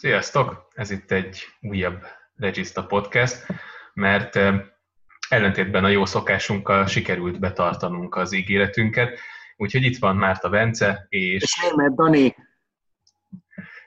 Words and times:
Sziasztok! 0.00 0.68
Ez 0.74 0.90
itt 0.90 1.10
egy 1.10 1.46
újabb 1.60 2.06
Regiszta 2.36 2.86
Podcast, 2.86 3.46
mert 3.94 4.38
ellentétben 5.28 5.84
a 5.84 5.88
jó 5.88 6.04
szokásunkkal 6.04 6.86
sikerült 6.86 7.40
betartanunk 7.40 8.14
az 8.14 8.32
ígéretünket, 8.32 9.18
úgyhogy 9.56 9.82
itt 9.82 9.98
van 9.98 10.16
Márta 10.16 10.48
Bence, 10.48 11.06
és... 11.08 11.42
És 11.42 11.70
Német 11.70 11.94
Dani. 11.94 12.36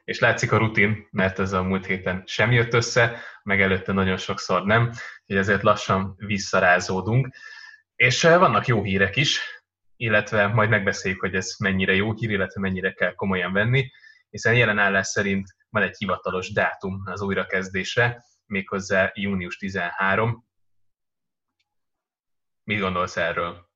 És 0.04 0.20
látszik 0.20 0.52
a 0.52 0.58
rutin, 0.58 1.08
mert 1.12 1.40
ez 1.40 1.52
a 1.52 1.64
múlt 1.64 1.86
héten 1.86 2.24
sem 2.26 2.52
jött 2.52 2.74
össze, 2.74 3.20
meg 3.44 3.62
előtte 3.62 3.92
nagyon 3.92 4.18
sokszor 4.18 4.66
nem, 4.66 4.82
úgyhogy 5.22 5.38
ezért 5.38 5.64
lassan 5.64 6.14
visszarázódunk. 6.18 7.36
És 7.96 8.22
vannak 8.22 8.68
jó 8.68 8.84
hírek 8.84 9.16
is, 9.16 9.42
illetve 9.96 10.48
majd 10.48 10.70
megbeszéljük, 10.70 11.20
hogy 11.20 11.36
ez 11.36 11.56
mennyire 11.60 11.94
jó 11.94 12.14
hír, 12.14 12.30
illetve 12.30 12.62
mennyire 12.62 12.92
kell 12.92 13.14
komolyan 13.14 13.54
venni, 13.54 13.92
hiszen 14.30 14.56
jelen 14.56 14.80
állás 14.80 15.08
szerint 15.08 15.62
van 15.74 15.84
egy 15.84 15.98
hivatalos 15.98 16.52
dátum 16.52 17.02
az 17.06 17.22
újrakezdésre, 17.22 18.24
méghozzá 18.46 19.12
június 19.14 19.58
13. 19.58 20.46
Mit 22.64 22.80
gondolsz 22.80 23.18
erről? 23.18 23.70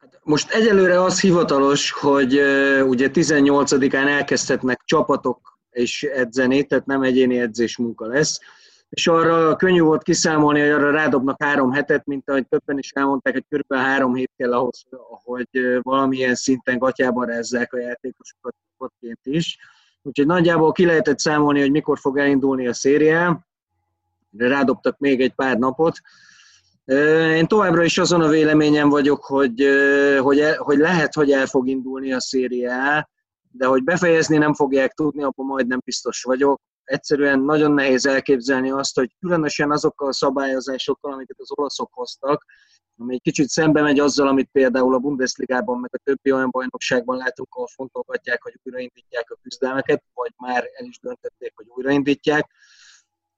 Hát 0.00 0.20
most 0.22 0.50
egyelőre 0.50 1.02
az 1.02 1.20
hivatalos, 1.20 1.90
hogy 1.90 2.32
ugye 2.82 3.08
18-án 3.12 4.08
elkezdhetnek 4.08 4.80
csapatok 4.84 5.58
és 5.70 6.02
edzeni, 6.02 6.64
tehát 6.64 6.86
nem 6.86 7.02
egyéni 7.02 7.38
edzés 7.38 7.76
munka 7.76 8.06
lesz, 8.06 8.40
és 8.88 9.06
arra 9.06 9.56
könnyű 9.56 9.80
volt 9.80 10.02
kiszámolni, 10.02 10.60
hogy 10.60 10.70
arra 10.70 10.90
rádobnak 10.90 11.42
három 11.42 11.72
hetet, 11.72 12.06
mint 12.06 12.30
ahogy 12.30 12.48
többen 12.48 12.78
is 12.78 12.90
elmondták, 12.90 13.32
hogy 13.32 13.44
körülbelül 13.48 13.84
három 13.84 14.14
hét 14.14 14.32
kell 14.36 14.52
ahhoz, 14.52 14.84
hogy 15.24 15.48
valamilyen 15.82 16.34
szinten 16.34 16.78
gatyába 16.78 17.24
rezzák 17.24 17.72
a 17.72 17.78
játékosokat 17.78 18.54
is. 19.22 19.58
Úgyhogy 20.06 20.26
nagyjából 20.26 20.72
ki 20.72 20.84
lehetett 20.84 21.18
számolni, 21.18 21.60
hogy 21.60 21.70
mikor 21.70 21.98
fog 21.98 22.18
elindulni 22.18 22.68
a 22.68 22.74
szériá, 22.74 23.38
rádobtak 24.36 24.98
még 24.98 25.20
egy 25.20 25.34
pár 25.34 25.58
napot. 25.58 25.98
Én 27.34 27.46
továbbra 27.46 27.84
is 27.84 27.98
azon 27.98 28.20
a 28.20 28.28
véleményem 28.28 28.88
vagyok, 28.88 29.24
hogy, 29.24 29.68
hogy, 30.18 30.42
hogy 30.56 30.78
lehet, 30.78 31.14
hogy 31.14 31.30
el 31.30 31.46
fog 31.46 31.68
indulni 31.68 32.12
a 32.12 32.20
szériá, 32.20 33.08
de 33.50 33.66
hogy 33.66 33.84
befejezni 33.84 34.36
nem 34.36 34.54
fogják 34.54 34.92
tudni, 34.92 35.22
abban 35.22 35.46
majdnem 35.46 35.80
biztos 35.84 36.22
vagyok. 36.22 36.60
Egyszerűen 36.84 37.40
nagyon 37.40 37.72
nehéz 37.72 38.06
elképzelni 38.06 38.70
azt, 38.70 38.94
hogy 38.94 39.16
különösen 39.20 39.70
azokkal 39.70 40.08
a 40.08 40.12
szabályozásokkal, 40.12 41.12
amiket 41.12 41.36
az 41.38 41.50
olaszok 41.54 41.88
hoztak, 41.92 42.44
ami 42.98 43.14
egy 43.14 43.22
kicsit 43.22 43.48
szembe 43.48 43.82
megy 43.82 43.98
azzal, 43.98 44.28
amit 44.28 44.48
például 44.52 44.94
a 44.94 44.98
Bundesligában, 44.98 45.80
meg 45.80 45.90
a 45.94 46.00
többi 46.04 46.32
olyan 46.32 46.50
bajnokságban 46.50 47.16
látunk, 47.16 47.54
ahol 47.54 47.66
fontolgatják, 47.66 48.42
hogy 48.42 48.58
újraindítják 48.62 49.30
a 49.30 49.38
küzdelmeket, 49.42 50.02
vagy 50.14 50.32
már 50.36 50.68
el 50.74 50.86
is 50.86 50.98
döntötték, 50.98 51.52
hogy 51.54 51.66
újraindítják. 51.68 52.50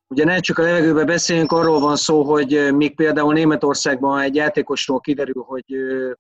Ugye 0.09 0.25
ne 0.25 0.41
csak 0.41 0.59
a 0.59 0.63
levegőbe 0.63 1.05
beszéljünk, 1.05 1.53
arról 1.53 1.81
van 1.81 1.97
szó, 1.97 2.23
hogy 2.23 2.75
még 2.75 2.95
például 2.95 3.33
Németországban 3.33 4.21
egy 4.21 4.35
játékosról 4.35 5.01
kiderül, 5.01 5.43
hogy 5.43 5.65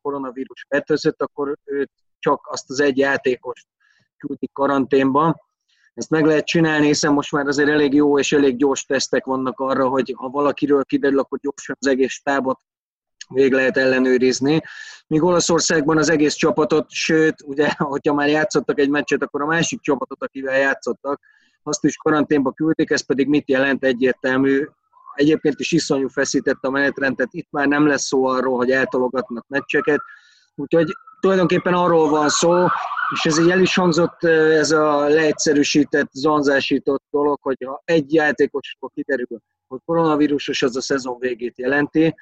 koronavírus 0.02 0.66
fertőzött, 0.68 1.22
akkor 1.22 1.58
őt 1.64 1.90
csak 2.18 2.46
azt 2.50 2.70
az 2.70 2.80
egy 2.80 2.98
játékost 2.98 3.66
küldik 4.16 4.52
karanténba. 4.52 5.44
Ezt 5.94 6.10
meg 6.10 6.24
lehet 6.24 6.46
csinálni, 6.46 6.86
hiszen 6.86 7.12
most 7.12 7.32
már 7.32 7.46
azért 7.46 7.68
elég 7.68 7.94
jó 7.94 8.18
és 8.18 8.32
elég 8.32 8.56
gyors 8.56 8.84
tesztek 8.84 9.24
vannak 9.24 9.60
arra, 9.60 9.88
hogy 9.88 10.14
ha 10.16 10.28
valakiről 10.28 10.84
kiderül, 10.84 11.18
akkor 11.18 11.38
gyorsan 11.38 11.76
az 11.78 11.86
egész 11.86 12.20
tábot 12.22 12.60
végig 13.28 13.52
lehet 13.52 13.76
ellenőrizni. 13.76 14.62
Míg 15.06 15.22
Olaszországban 15.22 15.98
az 15.98 16.10
egész 16.10 16.34
csapatot, 16.34 16.90
sőt, 16.90 17.34
ugye, 17.44 17.70
hogyha 17.78 18.14
már 18.14 18.28
játszottak 18.28 18.78
egy 18.78 18.90
meccset, 18.90 19.22
akkor 19.22 19.42
a 19.42 19.46
másik 19.46 19.80
csapatot, 19.80 20.22
akivel 20.22 20.58
játszottak, 20.58 21.20
azt 21.62 21.84
is 21.84 21.96
karanténba 21.96 22.52
küldték, 22.52 22.90
ez 22.90 23.06
pedig 23.06 23.28
mit 23.28 23.48
jelent 23.48 23.84
egyértelmű. 23.84 24.66
Egyébként 25.14 25.60
is 25.60 25.72
iszonyú 25.72 26.08
feszített 26.08 26.62
a 26.62 26.70
menetrendet, 26.70 27.28
itt 27.30 27.48
már 27.50 27.66
nem 27.66 27.86
lesz 27.86 28.06
szó 28.06 28.26
arról, 28.26 28.56
hogy 28.56 28.70
eltologatnak 28.70 29.44
meccseket, 29.48 30.00
úgyhogy 30.54 30.92
tulajdonképpen 31.20 31.74
arról 31.74 32.08
van 32.08 32.28
szó, 32.28 32.66
és 33.14 33.24
ez 33.24 33.38
így 33.38 33.50
el 33.50 33.60
is 33.60 33.74
hangzott, 33.74 34.24
ez 34.24 34.70
a 34.70 35.08
leegyszerűsített, 35.08 36.10
zonzásított 36.12 37.02
dolog, 37.10 37.38
hogy 37.42 37.56
ha 37.66 37.82
egy 37.84 38.14
játékosról 38.14 38.90
kiderül, 38.94 39.38
hogy 39.66 39.80
koronavírusos, 39.84 40.62
az 40.62 40.76
a 40.76 40.80
szezon 40.80 41.18
végét 41.18 41.58
jelenti, 41.58 42.14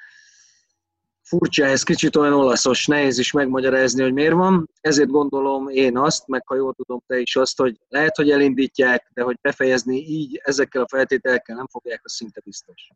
furcsa, 1.27 1.65
ez 1.65 1.83
kicsit 1.83 2.15
olyan 2.15 2.33
olaszos, 2.33 2.85
nehéz 2.85 3.17
is 3.17 3.31
megmagyarázni, 3.31 4.01
hogy 4.01 4.13
miért 4.13 4.33
van. 4.33 4.69
Ezért 4.81 5.09
gondolom 5.09 5.67
én 5.69 5.97
azt, 5.97 6.27
meg 6.27 6.47
ha 6.47 6.55
jól 6.55 6.73
tudom 6.73 7.01
te 7.07 7.19
is 7.19 7.35
azt, 7.35 7.57
hogy 7.57 7.77
lehet, 7.87 8.15
hogy 8.15 8.31
elindítják, 8.31 9.09
de 9.13 9.23
hogy 9.23 9.37
befejezni 9.41 9.95
így 9.95 10.41
ezekkel 10.43 10.81
a 10.81 10.87
feltételekkel 10.87 11.55
nem 11.55 11.67
fogják, 11.67 11.99
az 12.03 12.13
szinte 12.13 12.41
biztos. 12.43 12.89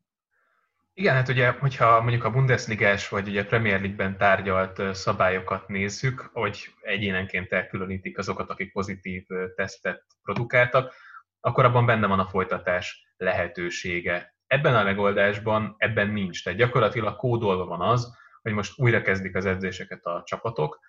Igen, 0.94 1.14
hát 1.14 1.30
ugye, 1.30 1.50
hogyha 1.52 2.02
mondjuk 2.02 2.24
a 2.24 2.32
Bundesligás 2.32 3.10
vagy 3.10 3.28
ugye 3.28 3.46
Premier 3.46 3.80
League-ben 3.80 4.18
tárgyalt 4.18 4.96
szabályokat 4.96 5.68
nézzük, 5.68 6.30
hogy 6.34 6.74
egyénenként 6.82 7.52
elkülönítik 7.52 8.18
azokat, 8.18 8.50
akik 8.50 8.72
pozitív 8.72 9.26
tesztet 9.56 10.06
produkáltak, 10.24 10.94
akkor 11.40 11.66
abban 11.66 11.86
benne 11.86 12.08
van 12.08 12.20
a 12.20 12.30
folytatás 12.30 13.14
lehetősége. 13.18 14.36
Ebben 14.50 14.76
a 14.76 14.84
megoldásban 14.84 15.76
ebben 15.78 16.10
nincs. 16.10 16.44
Tehát 16.44 16.60
gyakorlatilag 16.60 17.16
kódolva 17.16 17.66
van 17.66 17.82
az, 17.82 18.18
hogy 18.42 18.54
most 18.54 18.80
újra 18.80 19.02
kezdik 19.02 19.36
az 19.36 19.46
edzéseket 19.46 20.06
a 20.06 20.24
csapatok, 20.26 20.80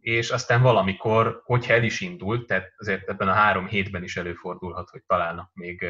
és 0.00 0.30
aztán 0.30 0.62
valamikor, 0.62 1.40
hogyha 1.44 1.72
el 1.72 1.82
is 1.82 2.00
indult, 2.00 2.46
tehát 2.46 2.72
azért 2.76 3.08
ebben 3.08 3.28
a 3.28 3.32
három 3.32 3.66
hétben 3.66 4.02
is 4.02 4.16
előfordulhat, 4.16 4.90
hogy 4.90 5.02
találnak 5.06 5.50
még 5.54 5.86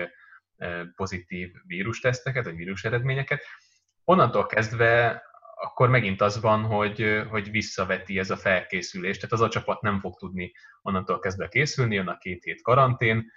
pozitív 0.96 1.52
vírusteszteket, 1.66 2.44
vagy 2.44 2.56
vírus 2.56 2.84
eredményeket, 2.84 3.42
onnantól 4.04 4.46
kezdve 4.46 5.22
akkor 5.54 5.88
megint 5.88 6.20
az 6.20 6.40
van, 6.40 6.62
hogy, 6.62 7.22
hogy 7.30 7.50
visszaveti 7.50 8.18
ez 8.18 8.30
a 8.30 8.36
felkészülés, 8.36 9.16
tehát 9.16 9.32
az 9.32 9.40
a 9.40 9.48
csapat 9.48 9.80
nem 9.80 10.00
fog 10.00 10.18
tudni 10.18 10.52
onnantól 10.82 11.18
kezdve 11.18 11.48
készülni, 11.48 11.94
jön 11.94 12.08
a 12.08 12.18
két 12.18 12.44
hét 12.44 12.62
karantén, 12.62 13.30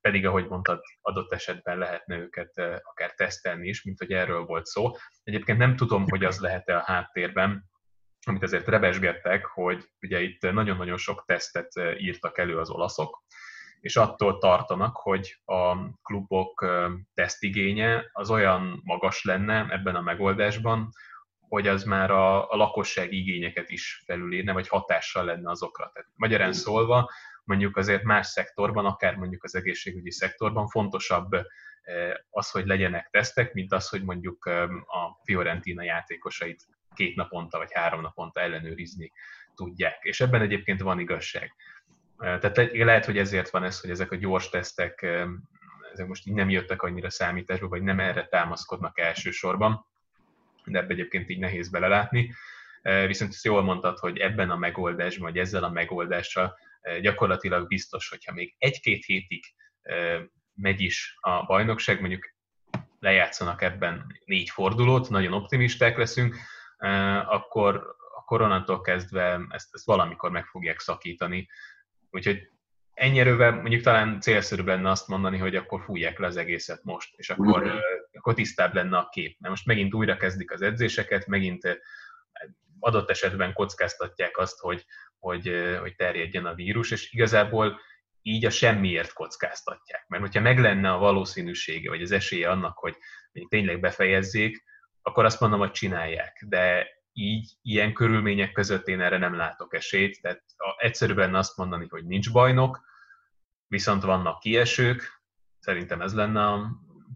pedig 0.00 0.26
ahogy 0.26 0.46
mondtad, 0.48 0.80
adott 1.00 1.32
esetben 1.32 1.78
lehetne 1.78 2.16
őket 2.16 2.52
akár 2.82 3.14
tesztelni 3.14 3.68
is, 3.68 3.82
mint 3.82 3.98
hogy 3.98 4.12
erről 4.12 4.44
volt 4.44 4.66
szó. 4.66 4.90
Egyébként 5.22 5.58
nem 5.58 5.76
tudom, 5.76 6.04
hogy 6.08 6.24
az 6.24 6.40
lehet-e 6.40 6.76
a 6.76 6.84
háttérben, 6.84 7.70
amit 8.26 8.42
azért 8.42 8.68
rebesgettek, 8.68 9.44
hogy 9.44 9.90
ugye 10.00 10.20
itt 10.20 10.40
nagyon-nagyon 10.40 10.96
sok 10.96 11.24
tesztet 11.26 11.72
írtak 11.98 12.38
elő 12.38 12.58
az 12.58 12.70
olaszok, 12.70 13.22
és 13.80 13.96
attól 13.96 14.38
tartanak, 14.38 14.96
hogy 14.96 15.40
a 15.44 15.90
klubok 16.02 16.66
tesztigénye 17.14 18.08
az 18.12 18.30
olyan 18.30 18.80
magas 18.84 19.24
lenne 19.24 19.66
ebben 19.70 19.94
a 19.94 20.00
megoldásban, 20.00 20.88
hogy 21.50 21.66
az 21.66 21.84
már 21.84 22.10
a, 22.10 22.50
a 22.50 22.56
lakosság 22.56 23.12
igényeket 23.12 23.70
is 23.70 24.02
felülírne, 24.06 24.52
vagy 24.52 24.68
hatással 24.68 25.24
lenne 25.24 25.50
azokra. 25.50 25.90
Tehát 25.92 26.08
magyarán 26.14 26.52
szólva, 26.52 27.10
mondjuk 27.44 27.76
azért 27.76 28.02
más 28.02 28.26
szektorban, 28.26 28.86
akár 28.86 29.14
mondjuk 29.14 29.44
az 29.44 29.54
egészségügyi 29.54 30.10
szektorban 30.10 30.68
fontosabb 30.68 31.30
az, 32.30 32.50
hogy 32.50 32.66
legyenek 32.66 33.08
tesztek, 33.10 33.52
mint 33.52 33.72
az, 33.72 33.88
hogy 33.88 34.02
mondjuk 34.02 34.44
a 34.86 35.20
Fiorentina 35.24 35.82
játékosait 35.82 36.66
két 36.94 37.16
naponta 37.16 37.58
vagy 37.58 37.72
három 37.72 38.00
naponta 38.00 38.40
ellenőrizni 38.40 39.12
tudják. 39.54 39.98
És 40.02 40.20
ebben 40.20 40.40
egyébként 40.40 40.80
van 40.80 41.00
igazság. 41.00 41.54
Tehát 42.18 42.56
lehet, 42.72 43.04
hogy 43.04 43.18
ezért 43.18 43.50
van 43.50 43.64
ez, 43.64 43.80
hogy 43.80 43.90
ezek 43.90 44.12
a 44.12 44.16
gyors 44.16 44.48
tesztek 44.48 45.06
ezek 45.92 46.06
most 46.06 46.26
így 46.26 46.34
nem 46.34 46.50
jöttek 46.50 46.82
annyira 46.82 47.10
számításba, 47.10 47.68
vagy 47.68 47.82
nem 47.82 48.00
erre 48.00 48.26
támaszkodnak 48.26 48.98
elsősorban, 48.98 49.86
de 50.64 50.78
ebbe 50.78 50.92
egyébként 50.92 51.28
így 51.28 51.38
nehéz 51.38 51.70
belelátni. 51.70 52.34
Viszont 53.06 53.30
ezt 53.30 53.44
jól 53.44 53.62
mondtad, 53.62 53.98
hogy 53.98 54.18
ebben 54.18 54.50
a 54.50 54.56
megoldásban, 54.56 55.30
vagy 55.30 55.38
ezzel 55.38 55.64
a 55.64 55.70
megoldással 55.70 56.58
gyakorlatilag 57.00 57.66
biztos, 57.66 58.08
hogyha 58.08 58.32
még 58.32 58.54
egy-két 58.58 59.04
hétig 59.04 59.44
megy 60.54 60.80
is 60.80 61.16
a 61.20 61.46
bajnokság, 61.46 62.00
mondjuk 62.00 62.34
lejátszanak 62.98 63.62
ebben 63.62 64.06
négy 64.24 64.50
fordulót, 64.50 65.10
nagyon 65.10 65.32
optimisták 65.32 65.96
leszünk, 65.96 66.36
akkor, 67.26 67.96
a 68.16 68.24
koronától 68.24 68.80
kezdve 68.80 69.40
ezt, 69.48 69.68
ezt 69.74 69.86
valamikor 69.86 70.30
meg 70.30 70.44
fogják 70.44 70.78
szakítani. 70.78 71.48
Úgyhogy 72.10 72.50
ennyi 72.94 73.18
erővel 73.18 73.52
mondjuk 73.52 73.82
talán 73.82 74.20
célszerűbb 74.20 74.66
lenne 74.66 74.90
azt 74.90 75.08
mondani, 75.08 75.38
hogy 75.38 75.56
akkor 75.56 75.82
fújják 75.82 76.18
le 76.18 76.26
az 76.26 76.36
egészet 76.36 76.84
most, 76.84 77.14
és 77.16 77.30
akkor. 77.30 77.82
Akkor 78.12 78.34
tisztább 78.34 78.74
lenne 78.74 78.96
a 78.96 79.08
kép. 79.08 79.36
Mert 79.38 79.52
most 79.54 79.66
megint 79.66 79.94
újra 79.94 80.16
kezdik 80.16 80.50
az 80.50 80.62
edzéseket, 80.62 81.26
megint 81.26 81.80
adott 82.78 83.10
esetben 83.10 83.52
kockáztatják 83.52 84.38
azt, 84.38 84.58
hogy, 84.58 84.84
hogy, 85.18 85.76
hogy 85.80 85.94
terjedjen 85.96 86.46
a 86.46 86.54
vírus, 86.54 86.90
és 86.90 87.12
igazából 87.12 87.80
így 88.22 88.44
a 88.44 88.50
semmiért 88.50 89.12
kockáztatják. 89.12 90.04
Mert 90.08 90.22
hogyha 90.22 90.40
meg 90.40 90.58
lenne 90.58 90.92
a 90.92 90.98
valószínűsége, 90.98 91.88
vagy 91.90 92.02
az 92.02 92.10
esélye 92.12 92.50
annak, 92.50 92.78
hogy 92.78 92.96
tényleg 93.48 93.80
befejezzék, 93.80 94.64
akkor 95.02 95.24
azt 95.24 95.40
mondom, 95.40 95.58
hogy 95.58 95.70
csinálják. 95.70 96.44
De 96.48 96.88
így, 97.12 97.52
ilyen 97.62 97.92
körülmények 97.92 98.52
között 98.52 98.88
én 98.88 99.00
erre 99.00 99.18
nem 99.18 99.36
látok 99.36 99.74
esélyt, 99.74 100.20
tehát 100.20 100.42
egyszerűbb 100.76 101.16
lenne 101.16 101.38
azt 101.38 101.56
mondani, 101.56 101.86
hogy 101.88 102.04
nincs 102.04 102.32
bajnok, 102.32 102.80
viszont 103.66 104.02
vannak 104.02 104.40
kiesők, 104.40 105.22
szerintem 105.58 106.00
ez 106.00 106.14
lenne 106.14 106.44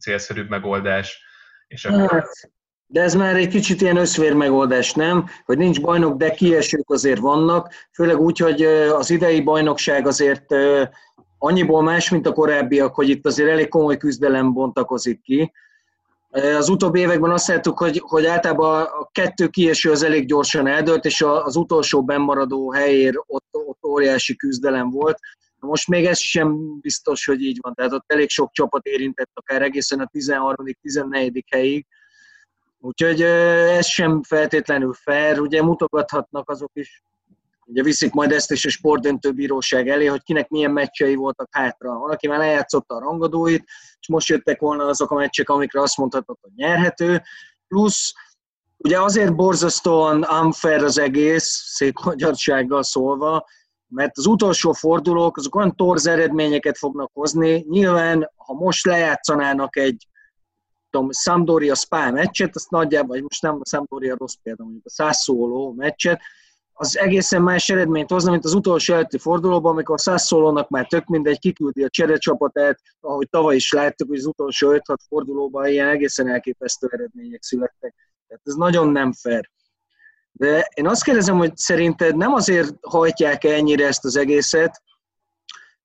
célszerűbb 0.00 0.49
megoldás. 0.49 1.23
És 1.67 1.85
akkor... 1.85 2.11
Hát, 2.11 2.52
de 2.87 3.00
ez 3.00 3.14
már 3.14 3.37
egy 3.37 3.49
kicsit 3.49 3.81
ilyen 3.81 3.96
összvér 3.96 4.35
megoldás, 4.35 4.93
nem? 4.93 5.26
Hogy 5.44 5.58
nincs 5.58 5.81
bajnok, 5.81 6.17
de 6.17 6.31
kiesők 6.31 6.91
azért 6.91 7.20
vannak, 7.20 7.73
főleg 7.93 8.20
úgy, 8.20 8.38
hogy 8.38 8.62
az 8.64 9.11
idei 9.11 9.41
bajnokság 9.41 10.06
azért 10.06 10.55
annyiból 11.38 11.82
más, 11.82 12.11
mint 12.11 12.26
a 12.26 12.32
korábbiak, 12.32 12.94
hogy 12.94 13.08
itt 13.08 13.26
azért 13.26 13.50
elég 13.50 13.69
komoly 13.69 13.96
küzdelem 13.96 14.52
bontakozik 14.52 15.23
ki. 15.23 15.52
Az 16.31 16.69
utóbbi 16.69 17.00
években 17.00 17.31
azt 17.31 17.49
láttuk, 17.49 17.79
hogy, 17.79 18.02
hogy 18.05 18.26
általában 18.26 18.82
a 18.82 19.08
kettő 19.12 19.49
kieső 19.49 19.90
az 19.90 20.02
elég 20.02 20.26
gyorsan 20.26 20.67
eldőlt, 20.67 21.05
és 21.05 21.23
az 21.23 21.56
utolsó 21.56 22.05
bennmaradó 22.05 22.73
helyér 22.73 23.23
ott, 23.26 23.47
ott 23.50 23.85
óriási 23.85 24.37
küzdelem 24.37 24.90
volt. 24.90 25.19
Most 25.64 25.88
még 25.88 26.06
ez 26.06 26.19
sem 26.19 26.81
biztos, 26.81 27.25
hogy 27.25 27.43
így 27.43 27.58
van. 27.61 27.75
Tehát 27.75 27.93
ott 27.93 28.12
elég 28.12 28.28
sok 28.28 28.52
csapat 28.52 28.87
érintett, 28.87 29.31
akár 29.34 29.62
egészen 29.62 30.00
a 30.00 30.11
13.-14. 30.12 31.43
helyig. 31.50 31.87
Úgyhogy 32.78 33.22
ez 33.22 33.87
sem 33.87 34.22
feltétlenül 34.22 34.93
fair. 34.93 35.40
Ugye 35.40 35.62
mutogathatnak 35.62 36.50
azok 36.50 36.70
is, 36.75 37.02
ugye 37.64 37.82
viszik 37.82 38.12
majd 38.12 38.32
ezt 38.32 38.50
is 38.50 38.64
a 38.64 38.70
sportdöntőbíróság 38.70 39.88
elé, 39.88 40.06
hogy 40.06 40.22
kinek 40.22 40.49
milyen 40.49 40.70
meccsei 40.70 41.14
voltak 41.14 41.49
hátra. 41.50 41.99
Valaki 41.99 42.28
már 42.28 42.38
lejátszotta 42.38 42.94
a 42.94 43.00
rangadóit, 43.00 43.64
és 44.00 44.08
most 44.08 44.28
jöttek 44.28 44.61
volna 44.61 44.84
azok 44.84 45.11
a 45.11 45.14
meccsek, 45.14 45.49
amikre 45.49 45.81
azt 45.81 45.96
mondhatod, 45.96 46.37
hogy 46.40 46.50
nyerhető. 46.55 47.22
Plusz 47.69 48.12
ugye 48.76 49.00
azért 49.00 49.34
borzasztóan 49.34 50.25
unfair 50.43 50.82
az 50.82 50.99
egész, 50.99 51.62
szép 51.66 51.94
magyarsággal 52.05 52.82
szólva, 52.82 53.46
mert 53.94 54.19
az 54.19 54.26
utolsó 54.26 54.73
fordulók 54.73 55.37
azok 55.37 55.55
olyan 55.55 55.76
torz 55.76 56.06
eredményeket 56.06 56.79
fognak 56.79 57.11
hozni. 57.12 57.64
Nyilván, 57.69 58.31
ha 58.37 58.55
most 58.55 58.87
lejátszanának 58.87 59.76
egy 59.76 60.08
tudom, 60.91 61.11
Sampdoria 61.12 61.75
Spa 61.75 62.11
meccset, 62.11 62.56
azt 62.56 62.70
nagyjából, 62.70 63.08
vagy 63.08 63.23
most 63.23 63.43
nem 63.43 63.58
a 63.61 63.69
Sampdoria 63.69 64.17
rossz 64.19 64.35
példa, 64.43 64.62
mondjuk 64.62 64.87
a 64.87 64.91
Sassuolo 64.91 65.73
meccset, 65.73 66.20
az 66.76 66.99
egészen 66.99 67.43
más 67.43 67.69
eredményt 67.69 68.11
hozna, 68.11 68.31
mint 68.31 68.44
az 68.44 68.55
utolsó 68.55 68.94
előtti 68.94 69.19
fordulóban, 69.19 69.73
amikor 69.73 69.99
Sassuolónak 69.99 70.69
már 70.69 70.87
tök 70.87 71.06
mindegy, 71.06 71.38
kiküldi 71.38 71.85
a 71.85 71.88
cserecsapatát, 71.88 72.81
ahogy 73.00 73.29
tavaly 73.29 73.55
is 73.55 73.73
láttuk, 73.73 74.08
hogy 74.08 74.19
az 74.19 74.26
utolsó 74.26 74.70
5-6 74.73 74.97
fordulóban 75.08 75.67
ilyen 75.67 75.88
egészen 75.88 76.29
elképesztő 76.29 76.88
eredmények 76.90 77.43
születtek. 77.43 77.94
Tehát 78.26 78.43
ez 78.44 78.55
nagyon 78.55 78.88
nem 78.88 79.12
fair. 79.12 79.50
De 80.37 80.69
én 80.75 80.87
azt 80.87 81.05
kérdezem, 81.05 81.37
hogy 81.37 81.57
szerinted 81.57 82.17
nem 82.17 82.33
azért 82.33 82.75
hajtják 82.81 83.45
ennyire 83.45 83.87
ezt 83.87 84.05
az 84.05 84.17
egészet, 84.17 84.83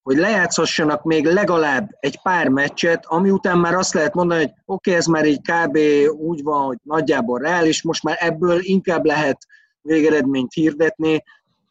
hogy 0.01 0.17
lejátszhassanak 0.17 1.03
még 1.03 1.25
legalább 1.25 1.89
egy 1.99 2.21
pár 2.21 2.47
meccset, 2.47 3.05
ami 3.05 3.29
után 3.29 3.57
már 3.57 3.73
azt 3.73 3.93
lehet 3.93 4.13
mondani, 4.13 4.39
hogy 4.39 4.49
oké, 4.49 4.63
okay, 4.65 4.93
ez 4.93 5.05
már 5.05 5.25
így 5.25 5.41
kb. 5.41 5.77
úgy 6.19 6.43
van, 6.43 6.65
hogy 6.65 6.77
nagyjából 6.83 7.39
reális, 7.39 7.83
most 7.83 8.03
már 8.03 8.17
ebből 8.19 8.59
inkább 8.61 9.05
lehet 9.05 9.37
végeredményt 9.81 10.53
hirdetni, 10.53 11.23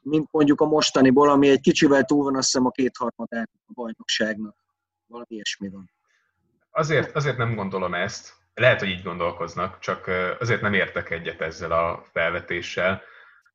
mint 0.02 0.28
mondjuk 0.30 0.60
a 0.60 0.66
mostaniból, 0.66 1.30
ami 1.30 1.48
egy 1.48 1.60
kicsivel 1.60 2.04
túl 2.04 2.24
van, 2.24 2.36
azt 2.36 2.44
hiszem 2.44 2.66
a 2.66 2.70
kétharmadán 2.70 3.50
a 3.66 3.72
bajnokságnak. 3.74 4.56
Valami 5.06 5.26
ilyesmi 5.28 5.68
van. 5.68 5.90
Azért, 6.70 7.16
azért 7.16 7.36
nem 7.36 7.54
gondolom 7.54 7.94
ezt, 7.94 8.37
lehet, 8.58 8.80
hogy 8.80 8.88
így 8.88 9.02
gondolkoznak, 9.02 9.78
csak 9.78 10.10
azért 10.38 10.60
nem 10.60 10.74
értek 10.74 11.10
egyet 11.10 11.40
ezzel 11.40 11.72
a 11.72 12.04
felvetéssel, 12.12 13.02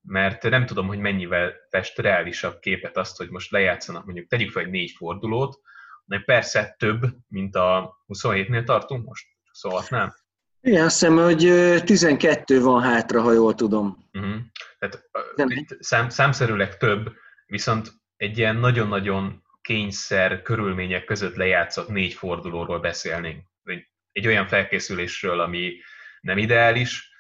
mert 0.02 0.44
nem 0.44 0.66
tudom, 0.66 0.88
hogy 0.88 1.00
mennyivel 1.00 1.54
fest 1.70 1.98
reálisabb 1.98 2.60
képet 2.60 2.98
azt, 2.98 3.18
hogy 3.18 3.30
most 3.30 3.52
lejátszanak 3.52 4.06
mondjuk, 4.06 4.28
tegyük 4.28 4.52
fel 4.52 4.64
egy 4.64 4.70
négy 4.70 4.92
fordulót, 4.92 5.60
de 6.06 6.20
persze 6.26 6.76
több, 6.80 7.02
mint 7.28 7.56
a 7.56 7.98
27-nél 8.08 8.64
tartunk 8.64 9.06
most, 9.06 9.28
26-nál. 9.62 10.14
Igen, 10.62 10.86
azt 10.86 11.00
hiszem, 11.00 11.18
hogy 11.18 11.38
12 11.84 12.62
van 12.62 12.82
hátra, 12.82 13.22
ha 13.22 13.32
jól 13.32 13.56
tudom. 13.56 14.10
Uh-huh. 14.14 14.36
Tehát 14.80 15.08
szám, 15.80 16.10
számszerűleg 16.10 16.78
több, 16.78 17.12
viszont 17.46 17.92
egy 18.18 18.38
ilyen 18.38 18.56
nagyon-nagyon 18.56 19.44
kényszer 19.62 20.42
körülmények 20.42 21.06
között 21.06 21.36
lejátszott 21.36 21.88
négy 21.88 22.14
fordulóról 22.14 22.80
beszélnénk 22.80 23.46
egy 24.14 24.28
olyan 24.28 24.48
felkészülésről, 24.48 25.40
ami 25.40 25.74
nem 26.22 26.38
ideális, 26.38 27.12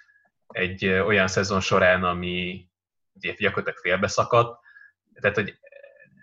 egy 0.47 0.85
olyan 0.85 1.27
szezon 1.27 1.59
során, 1.59 2.03
ami 2.03 2.67
gyakorlatilag 3.13 3.77
félbeszakadt. 3.77 4.59
Tehát, 5.21 5.35
hogy 5.35 5.57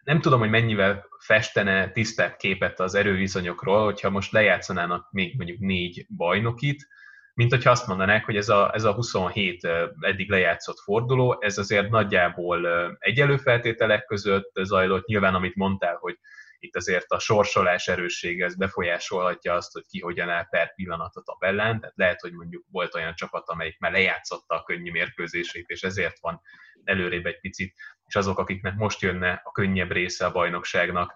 nem 0.05 0.21
tudom, 0.21 0.41
hogy 0.41 0.51
mennyivel 0.51 1.09
festene 1.19 1.91
tisztább 1.91 2.37
képet 2.37 2.81
az 2.81 2.95
erőviszonyokról, 2.95 3.85
hogyha 3.85 4.11
most 4.11 4.33
lejátszanának 4.33 5.11
még 5.11 5.37
mondjuk 5.37 5.59
négy 5.59 6.07
bajnokit, 6.17 6.89
mint 7.35 7.51
hogyha 7.51 7.71
azt 7.71 7.87
mondanák, 7.87 8.25
hogy 8.25 8.37
ez 8.37 8.49
a, 8.49 8.71
ez 8.75 8.85
a 8.85 8.93
27 8.93 9.69
eddig 10.01 10.31
lejátszott 10.31 10.79
forduló, 10.79 11.37
ez 11.41 11.59
azért 11.59 11.91
nagyjából 11.91 12.67
egyelő 12.99 13.37
feltételek 13.37 14.05
között 14.05 14.51
zajlott. 14.63 15.07
Nyilván, 15.07 15.35
amit 15.35 15.55
mondtál, 15.57 15.95
hogy 15.95 16.19
itt 16.61 16.77
azért 16.77 17.11
a 17.11 17.19
sorsolás 17.19 17.89
erőssége 17.89 18.45
ez 18.45 18.57
befolyásolhatja 18.57 19.55
azt, 19.55 19.73
hogy 19.73 19.85
ki 19.87 20.01
hogyan 20.01 20.29
áll 20.29 20.47
per 20.49 20.75
pillanat 20.75 21.17
a 21.17 21.23
tabellán, 21.23 21.81
tehát 21.81 21.97
lehet, 21.97 22.21
hogy 22.21 22.33
mondjuk 22.33 22.65
volt 22.71 22.95
olyan 22.95 23.15
csapat, 23.15 23.49
amelyik 23.49 23.79
már 23.79 23.93
lejátszotta 23.93 24.55
a 24.55 24.63
könnyű 24.63 24.91
mérkőzését, 24.91 25.69
és 25.69 25.83
ezért 25.83 26.21
van 26.21 26.41
előrébb 26.85 27.27
egy 27.27 27.41
picit, 27.41 27.75
és 28.07 28.17
azok, 28.17 28.39
akiknek 28.39 28.75
most 28.75 29.01
jönne 29.01 29.41
a 29.45 29.51
könnyebb 29.51 29.93
része 29.93 30.27
a 30.27 30.33
bajnokságnak, 30.33 31.15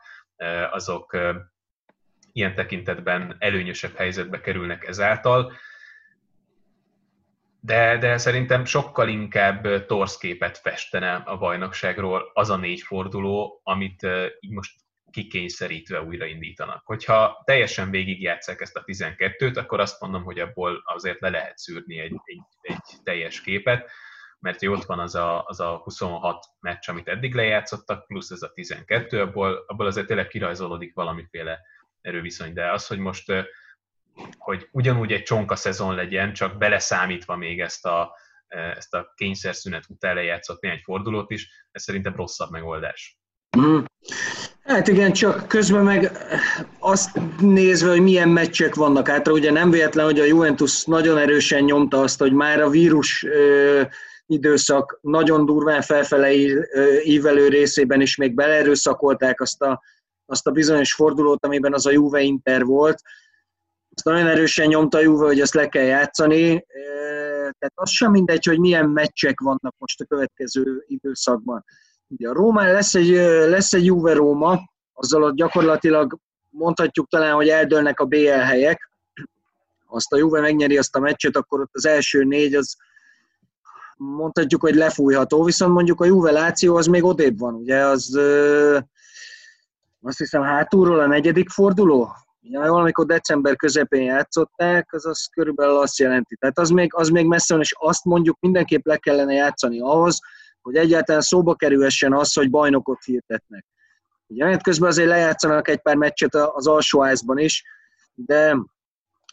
azok 0.70 1.19
ilyen 2.32 2.55
tekintetben 2.55 3.37
előnyösebb 3.38 3.96
helyzetbe 3.96 4.41
kerülnek 4.41 4.87
ezáltal. 4.87 5.52
De, 7.61 7.99
de 7.99 8.17
szerintem 8.19 8.64
sokkal 8.64 9.08
inkább 9.08 9.87
torszképet 9.87 10.58
festene 10.58 11.14
a 11.14 11.37
bajnokságról 11.37 12.31
az 12.32 12.50
a 12.50 12.56
négy 12.56 12.81
forduló, 12.81 13.61
amit 13.62 14.06
így 14.41 14.50
most 14.50 14.84
kikényszerítve 15.15 16.03
újraindítanak. 16.03 16.83
Hogyha 16.85 17.43
teljesen 17.45 17.91
végigjátszák 17.91 18.61
ezt 18.61 18.77
a 18.77 18.85
12-t, 18.85 19.57
akkor 19.57 19.81
azt 19.81 20.01
mondom, 20.01 20.23
hogy 20.23 20.39
abból 20.39 20.83
azért 20.85 21.21
le 21.21 21.29
lehet 21.29 21.59
szűrni 21.59 21.99
egy, 21.99 22.15
egy, 22.25 22.41
egy 22.61 22.83
teljes 23.03 23.41
képet, 23.41 23.91
mert 24.39 24.63
ott 24.63 24.85
van 24.85 24.99
az 24.99 25.15
a, 25.15 25.45
az 25.45 25.61
a 25.61 25.77
26 25.77 26.45
meccs, 26.61 26.89
amit 26.89 27.09
eddig 27.09 27.35
lejátszottak, 27.35 28.07
plusz 28.07 28.31
ez 28.31 28.43
a 28.43 28.53
12, 28.53 29.21
abból, 29.21 29.65
abból 29.67 29.87
azért 29.87 30.06
tényleg 30.06 30.29
kirajzolódik 30.29 30.94
valamiféle 30.94 31.61
erőviszony, 32.01 32.53
de 32.53 32.73
az, 32.73 32.87
hogy 32.87 32.99
most 32.99 33.33
hogy 34.39 34.69
ugyanúgy 34.71 35.13
egy 35.13 35.23
csonka 35.23 35.56
szezon 35.56 35.94
legyen, 35.94 36.33
csak 36.33 36.59
beleszámítva 36.59 37.37
még 37.37 37.61
ezt 37.61 37.87
a, 37.87 38.17
ezt 38.49 38.94
a 38.94 39.13
kényszerszünet 39.15 39.85
után 39.89 40.15
lejátszott 40.15 40.61
néhány 40.61 40.81
fordulót 40.83 41.31
is, 41.31 41.69
ez 41.71 41.83
szerintem 41.83 42.17
rosszabb 42.17 42.51
megoldás. 42.51 43.19
Mm. 43.59 43.85
Hát 44.65 44.89
igen, 44.89 45.13
csak 45.13 45.49
közben 45.49 45.85
meg 45.85 46.13
azt 46.79 47.21
nézve, 47.41 47.91
hogy 47.91 48.01
milyen 48.01 48.29
meccsek 48.29 48.75
vannak 48.75 49.09
hátra, 49.09 49.33
ugye 49.33 49.51
nem 49.51 49.71
véletlen, 49.71 50.05
hogy 50.05 50.21
a 50.21 50.25
Juventus 50.25 50.85
nagyon 50.85 51.19
erősen 51.19 51.63
nyomta 51.63 52.01
azt, 52.01 52.19
hogy 52.19 52.33
már 52.33 52.61
a 52.61 52.69
vírus 52.69 53.25
ö, 53.25 53.83
időszak 54.27 54.99
nagyon 55.01 55.47
durván 55.47 55.83
felfele 55.83 56.33
ívelő 57.05 57.49
részében 57.49 58.01
is 58.01 58.17
még 58.17 58.35
beleerőszakolták 58.35 59.41
azt 59.41 59.63
a, 59.63 59.83
azt 60.27 60.47
a 60.47 60.51
bizonyos 60.51 60.94
fordulót, 60.94 61.44
amiben 61.44 61.73
az 61.75 61.87
a 61.87 61.91
Juve 61.91 62.21
Inter 62.21 62.65
volt. 62.65 63.01
Azt 63.94 64.05
nagyon 64.05 64.27
erősen 64.27 64.67
nyomta 64.67 64.99
a 64.99 65.01
Juve, 65.01 65.27
hogy 65.27 65.41
ezt 65.41 65.55
le 65.55 65.69
kell 65.69 65.85
játszani. 65.85 66.65
Tehát 67.59 67.73
az 67.75 67.91
sem 67.91 68.11
mindegy, 68.11 68.44
hogy 68.44 68.59
milyen 68.59 68.89
meccsek 68.89 69.41
vannak 69.41 69.75
most 69.79 70.01
a 70.01 70.05
következő 70.05 70.85
időszakban. 70.87 71.65
Ugye 72.08 72.29
a 72.29 72.32
Rómán 72.32 72.73
lesz 72.73 72.94
egy, 72.94 73.11
lesz 73.49 73.73
egy 73.73 73.84
Juve 73.84 74.13
Róma, 74.13 74.61
azzal 74.93 75.23
ott 75.23 75.34
gyakorlatilag 75.34 76.19
mondhatjuk 76.51 77.08
talán, 77.08 77.34
hogy 77.34 77.49
eldőlnek 77.49 78.01
a 78.01 78.05
BL 78.05 78.29
helyek. 78.29 78.91
Azt 79.87 80.13
a 80.13 80.17
Juve 80.17 80.41
megnyeri 80.41 80.79
azt 80.79 80.96
a 80.96 81.01
meccset, 81.01 81.37
akkor 81.37 81.61
ott 81.61 81.70
az 81.73 81.87
első 81.87 82.25
négy 82.25 82.55
az 82.55 82.77
mondhatjuk, 83.96 84.61
hogy 84.61 84.75
lefújható, 84.75 85.43
viszont 85.43 85.73
mondjuk 85.73 86.01
a 86.01 86.05
Juve 86.05 86.31
Láció 86.31 86.77
az 86.77 86.87
még 86.87 87.05
odébb 87.05 87.39
van, 87.39 87.55
ugye 87.55 87.84
az 87.84 88.19
azt 90.03 90.19
hiszem 90.19 90.43
hátulról 90.43 91.01
a 91.01 91.06
negyedik 91.06 91.49
forduló, 91.49 92.08
Ja, 92.46 92.61
valamikor 92.61 93.06
december 93.06 93.56
közepén 93.56 94.03
játszották, 94.03 94.93
az 94.93 95.06
az 95.06 95.27
körülbelül 95.32 95.77
azt 95.77 95.99
jelenti. 95.99 96.37
Tehát 96.37 96.58
az 96.58 96.69
még, 96.69 96.94
az 96.94 97.08
még 97.08 97.27
messze 97.27 97.55
van, 97.55 97.63
és 97.63 97.75
azt 97.79 98.05
mondjuk 98.05 98.37
mindenképp 98.41 98.87
le 98.87 98.96
kellene 98.96 99.32
játszani 99.32 99.81
ahhoz, 99.81 100.20
hogy 100.65 100.77
egyáltalán 100.77 101.21
szóba 101.21 101.55
kerülhessen 101.55 102.13
az, 102.13 102.33
hogy 102.33 102.51
bajnokot 102.51 103.05
hirdetnek. 103.05 103.65
Ugye 104.27 104.44
mert 104.44 104.63
közben 104.63 104.89
azért 104.89 105.09
lejátszanak 105.09 105.69
egy 105.69 105.81
pár 105.81 105.97
meccset 105.97 106.35
az 106.35 106.67
alsóházban 106.67 107.39
is, 107.39 107.65
de 108.15 108.56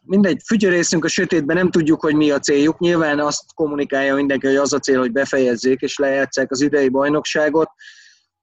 mindegy, 0.03 0.41
fütyörészünk 0.45 1.05
a 1.05 1.07
sötétben, 1.07 1.55
nem 1.55 1.69
tudjuk, 1.69 2.01
hogy 2.01 2.15
mi 2.15 2.31
a 2.31 2.39
céljuk. 2.39 2.79
Nyilván 2.79 3.19
azt 3.19 3.53
kommunikálja 3.53 4.15
mindenki, 4.15 4.47
hogy 4.47 4.55
az 4.55 4.73
a 4.73 4.79
cél, 4.79 4.99
hogy 4.99 5.11
befejezzék 5.11 5.81
és 5.81 5.97
lejátszák 5.97 6.51
az 6.51 6.61
idei 6.61 6.89
bajnokságot, 6.89 7.69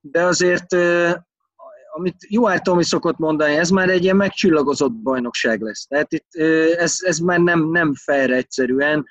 de 0.00 0.22
azért 0.22 0.76
amit 1.94 2.16
Juár 2.28 2.60
Tomi 2.60 2.84
szokott 2.84 3.18
mondani, 3.18 3.56
ez 3.56 3.70
már 3.70 3.88
egy 3.88 4.02
ilyen 4.02 4.16
megcsillagozott 4.16 4.92
bajnokság 4.92 5.60
lesz. 5.60 5.86
Tehát 5.86 6.12
itt 6.12 6.34
ez, 6.76 6.96
ez 6.98 7.18
már 7.18 7.38
nem, 7.38 7.70
nem 7.70 7.94
fair 7.94 8.30
egyszerűen, 8.30 9.06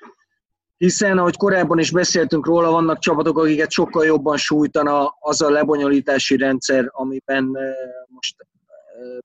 hiszen, 0.78 1.18
ahogy 1.18 1.36
korábban 1.36 1.78
is 1.78 1.90
beszéltünk 1.90 2.46
róla, 2.46 2.70
vannak 2.70 2.98
csapatok, 2.98 3.38
akiket 3.38 3.70
sokkal 3.70 4.04
jobban 4.04 4.36
sújtana 4.36 5.16
az 5.20 5.40
a 5.42 5.50
lebonyolítási 5.50 6.36
rendszer, 6.36 6.88
amiben 6.90 7.58
most 8.06 8.36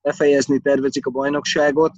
befejezni 0.01 0.59
tervezik 0.59 1.05
a 1.05 1.09
bajnokságot. 1.09 1.91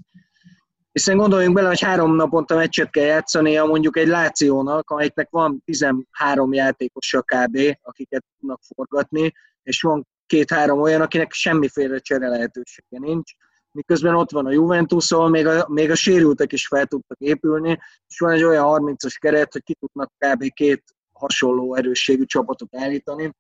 Hiszen 0.92 1.18
gondoljunk 1.18 1.56
bele, 1.56 1.68
hogy 1.68 1.82
három 1.82 2.16
naponta 2.16 2.56
meccset 2.56 2.90
kell 2.90 3.06
játszania 3.06 3.66
mondjuk 3.66 3.98
egy 3.98 4.08
Lációnak, 4.08 4.90
amelyiknek 4.90 5.30
van 5.30 5.62
13 5.66 6.54
játékosa 6.54 7.22
kb., 7.22 7.58
akiket 7.82 8.24
tudnak 8.40 8.60
forgatni, 8.76 9.34
és 9.64 9.82
van 9.82 10.08
két-három 10.26 10.82
olyan, 10.82 11.02
akinek 11.02 11.32
semmiféle 11.34 12.00
csere 12.00 12.28
lehetősége 12.28 13.00
nincs, 13.00 13.32
miközben 13.76 14.16
ott 14.16 14.32
van 14.32 14.46
a 14.46 14.52
Juventus, 14.52 15.12
ahol 15.12 15.30
még 15.30 15.48
a, 15.48 15.68
még 15.70 15.92
a 15.92 15.96
sérültek 15.96 16.52
is 16.52 16.68
fel 16.68 16.86
tudtak 16.86 17.20
épülni, 17.20 17.80
és 18.08 18.20
van 18.20 18.32
egy 18.32 18.44
olyan 18.44 18.66
30-as 18.68 19.16
keret, 19.20 19.52
hogy 19.52 19.64
ki 19.64 19.76
tudnak 19.80 20.12
kb. 20.18 20.54
két 20.54 20.84
hasonló 21.12 21.76
erősségű 21.76 22.26
csapatot 22.26 22.76
állítani. 22.76 23.32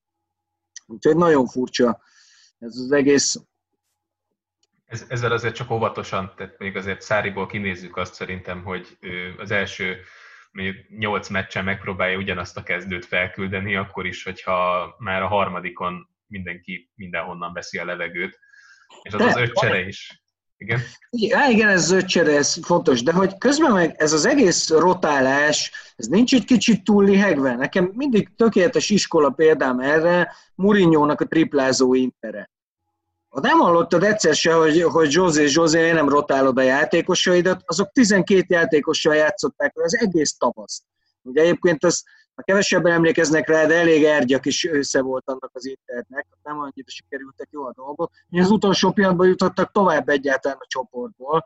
Úgyhogy 0.85 1.15
nagyon 1.15 1.47
furcsa 1.47 2.01
ez 2.59 2.77
az 2.77 2.91
egész. 2.91 3.41
Ez, 4.85 5.05
ezzel 5.07 5.31
azért 5.31 5.55
csak 5.55 5.71
óvatosan, 5.71 6.33
tehát 6.35 6.57
még 6.57 6.75
azért 6.75 7.01
Száriból 7.01 7.47
kinézzük 7.47 7.97
azt 7.97 8.13
szerintem, 8.13 8.63
hogy 8.63 8.97
az 9.37 9.51
első 9.51 9.97
nyolc 10.97 11.29
meccsen 11.29 11.63
megpróbálja 11.63 12.17
ugyanazt 12.17 12.57
a 12.57 12.63
kezdőt 12.63 13.05
felküldeni, 13.05 13.75
akkor 13.75 14.05
is, 14.05 14.23
hogyha 14.23 14.95
már 14.97 15.21
a 15.21 15.27
harmadikon 15.27 16.09
mindenki 16.27 16.91
mindenhonnan 16.95 17.53
veszi 17.53 17.77
a 17.77 17.85
levegőt, 17.85 18.39
és 19.01 19.13
az 19.13 19.19
de, 19.19 19.25
az 19.25 19.35
öt 19.35 19.53
csere 19.53 19.79
is. 19.79 20.24
Igen? 20.57 20.79
Igen, 21.09 21.51
igen, 21.51 21.69
ez 21.69 21.91
öt 21.91 22.05
csere, 22.05 22.35
ez 22.35 22.65
fontos, 22.65 23.03
de 23.03 23.11
hogy 23.11 23.37
közben 23.37 23.71
meg 23.71 23.95
ez 23.97 24.13
az 24.13 24.25
egész 24.25 24.69
rotálás, 24.69 25.71
ez 25.95 26.07
nincs 26.07 26.33
egy 26.33 26.45
kicsit 26.45 26.83
túl 26.83 27.03
lihegve. 27.03 27.55
Nekem 27.55 27.91
mindig 27.93 28.35
tökéletes 28.35 28.89
iskola 28.89 29.29
példám 29.29 29.79
erre, 29.79 30.35
Murinyónak 30.55 31.21
a 31.21 31.25
triplázó 31.25 31.93
intere. 31.93 32.49
Ha 33.29 33.41
nem 33.41 33.59
hallottad 33.59 34.03
egyszer 34.03 34.35
se, 34.35 34.53
hogy, 34.53 34.81
hogy 34.81 35.11
José, 35.11 35.45
José, 35.49 35.91
nem 35.91 36.09
rotálod 36.09 36.57
a 36.57 36.61
játékosaidat, 36.61 37.61
azok 37.65 37.91
12 37.91 38.45
játékossal 38.47 39.15
játszották 39.15 39.73
az 39.77 39.97
egész 39.97 40.37
tavaszt. 40.37 40.83
Ugye 41.21 41.41
egyébként 41.41 41.83
az 41.83 42.03
a 42.35 42.43
kevesebben 42.43 42.91
emlékeznek 42.91 43.47
rá, 43.47 43.65
de 43.65 43.75
elég 43.75 44.03
ergyak 44.03 44.45
is 44.45 44.65
össze 44.65 45.01
volt 45.01 45.23
annak 45.25 45.49
az 45.53 45.65
internetnek, 45.65 46.27
nem 46.43 46.59
annyira 46.59 46.87
sikerültek 46.87 47.47
jó 47.51 47.65
a 47.65 47.73
dolgok. 47.75 48.11
Mi 48.29 48.39
az 48.39 48.49
utolsó 48.49 48.91
pillanatban 48.91 49.27
jutottak 49.27 49.71
tovább 49.71 50.09
egyáltalán 50.09 50.57
a 50.59 50.65
csoportból. 50.67 51.45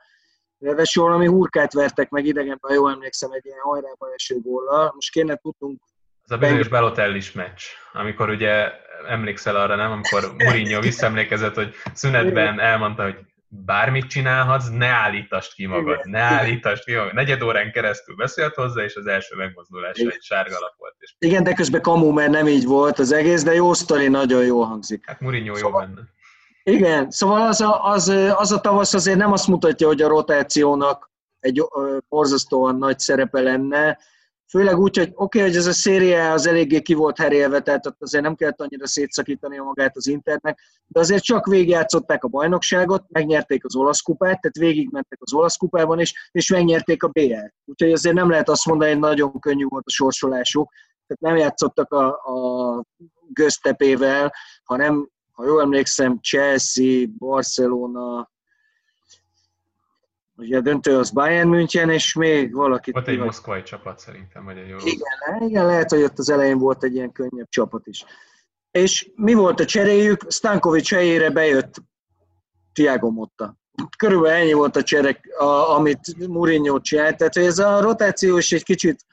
Ráadásul 0.60 1.04
valami 1.04 1.26
hurkát 1.26 1.74
vertek 1.74 2.10
meg 2.10 2.26
idegenben, 2.26 2.74
jól 2.74 2.92
emlékszem, 2.92 3.32
egy 3.32 3.46
ilyen 3.46 3.60
hajrába 3.60 4.14
eső 4.14 4.40
góllal. 4.40 4.92
Most 4.94 5.12
kéne 5.12 5.36
tudnunk 5.36 5.82
az 6.24 6.36
a 6.36 6.38
bizonyos 6.38 6.68
Balotellis 6.68 7.32
meccs, 7.32 7.64
amikor 7.94 8.30
ugye 8.30 8.72
emlékszel 9.08 9.56
arra, 9.56 9.76
nem? 9.76 9.92
Amikor 9.92 10.34
Mourinho 10.38 10.82
visszaemlékezett, 10.82 11.56
hogy 11.56 11.74
szünetben 11.94 12.60
elmondta, 12.60 13.04
hogy 13.04 13.16
bármit 13.50 14.08
csinálhatsz, 14.08 14.70
ne 14.70 14.88
állítast 14.88 15.54
ki 15.54 15.66
magad, 15.66 16.00
ne 16.06 16.20
állítast 16.20 16.84
ki 16.84 16.94
magad. 16.94 17.14
Negyed 17.14 17.42
órán 17.42 17.72
keresztül 17.72 18.16
beszélt 18.16 18.54
hozzá, 18.54 18.84
és 18.84 18.96
az 18.96 19.06
első 19.06 19.36
megmozdulása 19.36 20.10
egy 20.10 20.22
sárga 20.22 20.58
lap 20.60 20.74
volt. 20.78 20.96
És... 20.98 21.16
Igen, 21.20 21.44
de 21.44 21.54
közben 21.54 21.82
kamu, 21.82 22.12
mert 22.12 22.32
nem 22.32 22.48
így 22.48 22.66
volt 22.66 23.00
az 23.00 23.12
egész, 23.12 23.44
de 23.44 23.54
jó 23.54 23.74
sztori, 23.74 24.08
nagyon 24.08 24.46
jó 24.46 24.62
hangzik. 24.62 25.06
Hát 25.08 25.20
Mourinho 25.20 25.56
szóval, 25.56 25.82
jó 25.82 25.88
benne. 25.88 26.02
Igen, 26.64 27.12
szóval 27.12 27.48
az 27.48 27.62
a, 27.62 27.86
az, 27.86 28.08
az 28.36 28.52
a 28.52 28.62
tavasz 28.62 28.94
azért 28.94 29.18
nem 29.18 29.32
azt 29.32 29.48
mutatja, 29.48 29.88
hogy 29.88 30.02
a 30.02 30.08
rotációnak 30.08 31.12
egy 31.40 31.64
borzasztóan 32.10 32.76
nagy 32.76 33.00
szerepe 33.00 33.42
lenne, 33.42 33.98
Főleg 34.50 34.80
úgy, 34.80 34.98
hogy 34.98 35.12
oké, 35.14 35.38
okay, 35.40 35.42
hogy 35.42 35.58
ez 35.58 35.66
a 35.66 35.74
széria 35.74 36.32
az 36.32 36.48
eléggé 36.48 36.82
ki 36.82 36.94
volt 36.94 37.18
herélve, 37.18 37.62
tehát 37.62 37.96
azért 38.00 38.24
nem 38.24 38.36
kellett 38.36 38.62
annyira 38.62 38.88
szétszakítani 38.88 39.58
magát 39.58 39.96
az 39.96 40.08
Internek, 40.08 40.60
de 40.88 41.00
azért 41.00 41.24
csak 41.24 41.46
végigjátszották 41.46 42.24
a 42.24 42.28
bajnokságot, 42.28 43.04
megnyerték 43.08 43.66
az 43.66 43.76
olasz 43.76 44.02
kupát, 44.02 44.42
tehát 44.42 44.58
végigmentek 44.58 45.20
az 45.22 45.34
olasz 45.34 45.56
kupában 45.56 46.00
is, 46.00 46.30
és 46.32 46.50
megnyerték 46.50 47.04
a 47.04 47.08
BL. 47.08 47.34
Úgyhogy 47.66 47.92
azért 47.92 48.16
nem 48.16 48.30
lehet 48.30 48.50
azt 48.50 48.66
mondani, 48.66 48.92
hogy 48.92 49.00
nagyon 49.00 49.40
könnyű 49.40 49.66
volt 49.66 49.86
a 49.86 49.92
sorsolásuk, 49.92 50.72
tehát 51.08 51.36
nem 51.36 51.46
játszottak 51.46 51.94
a, 51.94 52.08
a 52.08 52.84
göztepével, 53.28 54.34
hanem, 54.64 55.10
ha 55.32 55.46
jól 55.46 55.62
emlékszem, 55.62 56.20
Chelsea, 56.22 57.06
Barcelona, 57.18 58.30
Ugye 60.40 60.58
a 60.58 60.62
döntő 60.62 60.98
az 60.98 61.10
Bayern 61.12 61.50
München, 61.50 61.90
és 61.90 62.14
még 62.14 62.54
valaki... 62.54 62.92
Volt 62.92 63.08
egy 63.08 63.20
moszkvai 63.20 63.64
csapat 63.64 64.00
szerintem, 64.00 64.46
vagy 64.46 64.58
egy 64.58 64.68
jó. 64.68 64.78
Igen, 64.78 65.50
igen, 65.50 65.66
lehet, 65.66 65.90
hogy 65.90 66.04
ott 66.04 66.20
az 66.20 66.30
elején 66.30 66.58
volt 66.58 66.84
egy 66.84 66.96
ilyen 66.96 67.12
könnyebb 67.12 67.50
csapat 67.50 67.88
is. 67.88 68.06
És 68.72 69.12
mi 69.16 69.34
volt 69.34 69.60
a 69.60 69.66
cseréjük? 69.66 70.32
Stankovics 70.32 70.94
helyére 70.94 71.30
bejött 71.30 71.74
Tiago 72.74 73.10
Motta. 73.10 73.58
Körülbelül 73.98 74.38
ennyi 74.38 74.54
volt 74.54 74.76
a 74.76 74.84
cserek, 74.84 75.36
a, 75.38 75.76
amit 75.76 76.28
Mourinho 76.28 76.80
csinált. 76.80 77.18
Tehát 77.18 77.38
ez 77.38 77.60
a 77.60 77.82
rotáció 77.82 78.38
is 78.38 78.52
egy 78.52 78.64
kicsit 78.64 79.06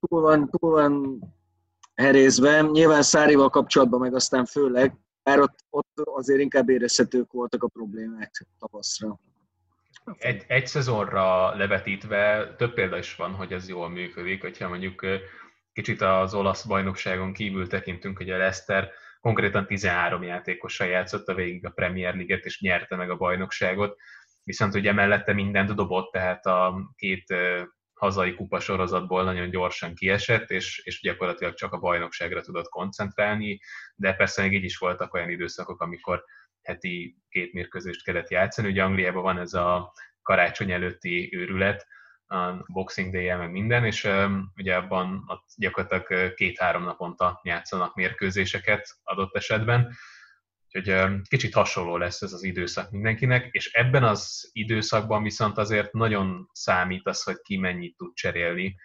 túl 0.00 0.20
van, 0.20 0.50
túl 0.50 0.70
van 0.70 1.20
herézve. 1.94 2.60
Nyilván 2.60 3.02
Szárival 3.02 3.50
kapcsolatban 3.50 4.00
meg 4.00 4.14
aztán 4.14 4.44
főleg, 4.44 4.96
bár 5.22 5.40
ott, 5.40 5.58
ott 5.70 6.00
azért 6.04 6.40
inkább 6.40 6.68
érezhetők 6.68 7.32
voltak 7.32 7.62
a 7.62 7.68
problémák 7.68 8.46
tavaszra. 8.58 9.18
Egy, 10.18 10.44
egy 10.46 10.66
szezonra 10.66 11.56
levetítve 11.56 12.54
több 12.56 12.74
példa 12.74 12.98
is 12.98 13.14
van, 13.14 13.34
hogy 13.34 13.52
ez 13.52 13.68
jól 13.68 13.88
működik, 13.88 14.40
hogyha 14.40 14.68
mondjuk 14.68 15.06
kicsit 15.72 16.00
az 16.00 16.34
olasz 16.34 16.64
bajnokságon 16.64 17.32
kívül 17.32 17.66
tekintünk, 17.66 18.16
hogy 18.16 18.30
a 18.30 18.36
Leicester 18.36 18.90
konkrétan 19.20 19.66
13 19.66 20.22
játékossal 20.22 20.86
játszotta 20.86 21.34
végig 21.34 21.66
a 21.66 21.70
Premier 21.70 22.14
League-et, 22.14 22.44
és 22.44 22.60
nyerte 22.60 22.96
meg 22.96 23.10
a 23.10 23.16
bajnokságot, 23.16 23.96
viszont 24.44 24.74
ugye 24.74 24.92
mellette 24.92 25.32
mindent 25.32 25.74
dobott, 25.74 26.12
tehát 26.12 26.46
a 26.46 26.92
két 26.96 27.34
hazai 27.92 28.34
kupa 28.34 28.60
sorozatból 28.60 29.24
nagyon 29.24 29.50
gyorsan 29.50 29.94
kiesett, 29.94 30.50
és, 30.50 30.82
és 30.84 31.00
gyakorlatilag 31.00 31.54
csak 31.54 31.72
a 31.72 31.78
bajnokságra 31.78 32.40
tudott 32.40 32.68
koncentrálni, 32.68 33.60
de 33.94 34.12
persze 34.12 34.42
még 34.42 34.52
így 34.52 34.64
is 34.64 34.76
voltak 34.76 35.14
olyan 35.14 35.30
időszakok, 35.30 35.80
amikor 35.80 36.24
heti 36.62 37.16
két 37.28 37.52
mérkőzést 37.52 38.04
kellett 38.04 38.30
játszani. 38.30 38.68
Ugye 38.68 38.82
Angliában 38.82 39.22
van 39.22 39.38
ez 39.38 39.54
a 39.54 39.92
karácsony 40.22 40.70
előtti 40.70 41.36
őrület, 41.36 41.86
a 42.26 42.64
Boxing 42.66 43.12
day 43.12 43.34
meg 43.34 43.50
minden, 43.50 43.84
és 43.84 44.08
ugye 44.56 44.76
abban 44.76 45.24
ott 45.26 45.44
gyakorlatilag 45.56 46.34
két-három 46.34 46.82
naponta 46.82 47.40
játszanak 47.42 47.94
mérkőzéseket 47.94 48.98
adott 49.02 49.36
esetben, 49.36 49.96
úgyhogy 50.72 51.20
kicsit 51.28 51.54
hasonló 51.54 51.96
lesz 51.96 52.22
ez 52.22 52.32
az 52.32 52.42
időszak 52.42 52.90
mindenkinek, 52.90 53.48
és 53.50 53.72
ebben 53.72 54.04
az 54.04 54.50
időszakban 54.52 55.22
viszont 55.22 55.58
azért 55.58 55.92
nagyon 55.92 56.48
számít 56.52 57.06
az, 57.06 57.22
hogy 57.22 57.40
ki 57.42 57.56
mennyit 57.56 57.96
tud 57.96 58.14
cserélni, 58.14 58.76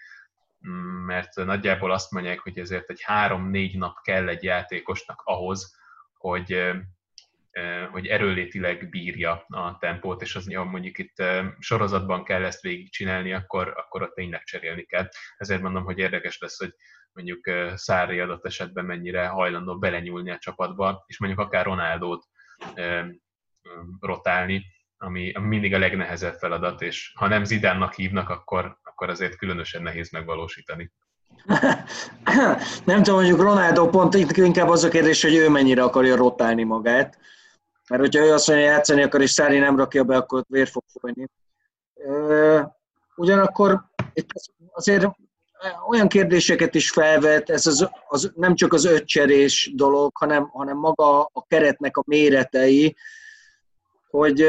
mm, 0.68 1.06
mert 1.06 1.36
nagyjából 1.36 1.92
azt 1.92 2.12
mondják, 2.12 2.40
hogy 2.40 2.60
ezért 2.60 2.90
egy 2.90 3.02
három-négy 3.02 3.78
nap 3.78 4.02
kell 4.02 4.28
egy 4.28 4.44
játékosnak 4.44 5.22
ahhoz, 5.24 5.76
hogy 6.14 6.72
hogy 7.92 8.08
erőlétileg 8.08 8.90
bírja 8.90 9.46
a 9.48 9.78
tempót, 9.80 10.22
és 10.22 10.36
az 10.36 10.46
mondjuk 10.46 10.98
itt 10.98 11.24
sorozatban 11.60 12.24
kell 12.24 12.44
ezt 12.44 12.62
végigcsinálni, 12.62 13.34
akkor, 13.34 13.74
akkor 13.76 14.02
ott 14.02 14.14
tényleg 14.14 14.44
cserélni 14.44 14.84
kell. 14.84 15.08
Ezért 15.38 15.62
mondom, 15.62 15.84
hogy 15.84 15.98
érdekes 15.98 16.40
lesz, 16.40 16.58
hogy 16.58 16.74
mondjuk 17.12 17.50
Szári 17.76 18.20
adott 18.20 18.46
esetben 18.46 18.86
mennyire 18.86 19.28
hajlandó 19.28 19.78
belenyúlni 19.78 20.32
a 20.32 20.38
csapatba, 20.38 21.04
és 21.08 21.20
mondjuk 21.20 21.42
akár 21.42 21.66
Ronaldót 21.66 22.26
rotálni, 24.00 24.66
ami 24.98 25.32
mindig 25.40 25.74
a 25.74 25.78
legnehezebb 25.78 26.34
feladat, 26.34 26.82
és 26.82 27.12
ha 27.16 27.28
nem 27.28 27.44
Zidánnak 27.44 27.94
hívnak, 27.94 28.30
akkor, 28.30 28.78
akkor 28.84 29.10
azért 29.10 29.36
különösen 29.38 29.82
nehéz 29.82 30.12
megvalósítani. 30.12 30.92
nem 32.86 33.04
tudom, 33.04 33.16
mondjuk 33.16 33.42
Ronaldo 33.42 33.90
pont 33.90 34.14
inkább 34.38 34.70
az 34.70 34.84
a 34.84 34.90
kérdés, 34.90 35.22
hogy 35.22 35.36
ő 35.36 35.50
mennyire 35.50 35.84
akarja 35.84 36.16
rotálni 36.16 36.64
magát. 36.64 37.18
Mert 37.90 38.02
hogyha 38.02 38.26
ő 38.26 38.34
azt 38.34 38.48
mondja, 38.48 38.66
játszani 38.66 39.04
akar, 39.04 39.22
és 39.22 39.32
Szári 39.32 39.60
nem 39.60 39.78
rakja 39.78 40.04
be, 40.04 40.16
akkor 40.16 40.44
vér 40.48 40.68
fog 40.68 40.84
folyni. 41.00 41.28
Ugyanakkor 43.16 43.84
itt 44.14 44.30
azért 44.72 45.08
olyan 45.90 46.08
kérdéseket 46.08 46.76
is 46.76 46.90
felvet, 46.90 47.50
ez 47.50 47.68
az, 47.68 47.90
az, 48.08 48.32
nem 48.36 48.56
csak 48.56 48.74
az 48.74 48.86
ötcserés 48.86 49.72
dolog, 49.76 50.18
hanem, 50.18 50.50
hanem 50.50 50.78
maga 50.78 51.20
a 51.20 51.46
keretnek 51.48 51.98
a 51.98 52.04
méretei, 52.06 52.96
hogy, 54.10 54.46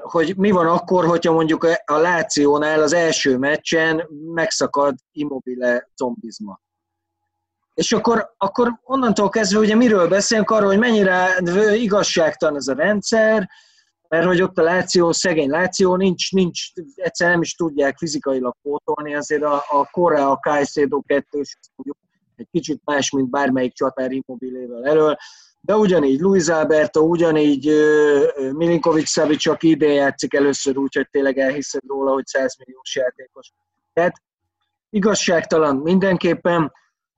hogy 0.00 0.36
mi 0.36 0.50
van 0.50 0.66
akkor, 0.66 1.04
hogyha 1.04 1.32
mondjuk 1.32 1.68
a 1.84 1.96
Lációnál 1.96 2.82
az 2.82 2.92
első 2.92 3.38
meccsen 3.38 4.08
megszakad 4.34 4.94
immobile 5.12 5.88
zombizma. 5.96 6.60
És 7.74 7.92
akkor, 7.92 8.34
akkor 8.36 8.80
onnantól 8.82 9.28
kezdve 9.28 9.58
ugye 9.58 9.74
miről 9.74 10.08
beszélünk, 10.08 10.50
arról, 10.50 10.68
hogy 10.68 10.78
mennyire 10.78 11.36
igazságtalan 11.74 12.56
ez 12.56 12.68
a 12.68 12.74
rendszer, 12.74 13.48
mert 14.08 14.26
hogy 14.26 14.42
ott 14.42 14.58
a 14.58 14.62
Láció, 14.62 15.12
szegény 15.12 15.50
Láció, 15.50 15.96
nincs, 15.96 16.32
nincs, 16.32 16.60
egyszer 16.94 17.30
nem 17.30 17.40
is 17.40 17.54
tudják 17.54 17.98
fizikailag 17.98 18.54
pótolni, 18.62 19.14
azért 19.14 19.42
a, 19.42 19.54
a 19.54 19.88
Korea, 19.90 20.40
kettős, 21.06 21.58
mondjuk 21.74 21.96
egy 22.36 22.48
kicsit 22.50 22.80
más, 22.84 23.10
mint 23.10 23.30
bármelyik 23.30 23.72
csatár 23.72 24.10
immobilével 24.10 24.86
elől, 24.86 25.16
de 25.60 25.76
ugyanígy 25.76 26.20
Luis 26.20 26.48
Alberto, 26.48 27.00
ugyanígy 27.00 27.72
Milinkovic 28.52 29.08
Savic, 29.08 29.46
aki 29.46 29.68
idén 29.68 29.92
játszik 29.92 30.34
először 30.34 30.76
úgy, 30.76 30.94
hogy 30.94 31.08
tényleg 31.10 31.38
elhiszed 31.38 31.82
róla, 31.86 32.12
hogy 32.12 32.26
100 32.26 32.56
milliós 32.58 32.96
játékos. 32.96 33.50
Tehát 33.92 34.22
igazságtalan 34.90 35.76
mindenképpen, 35.76 36.72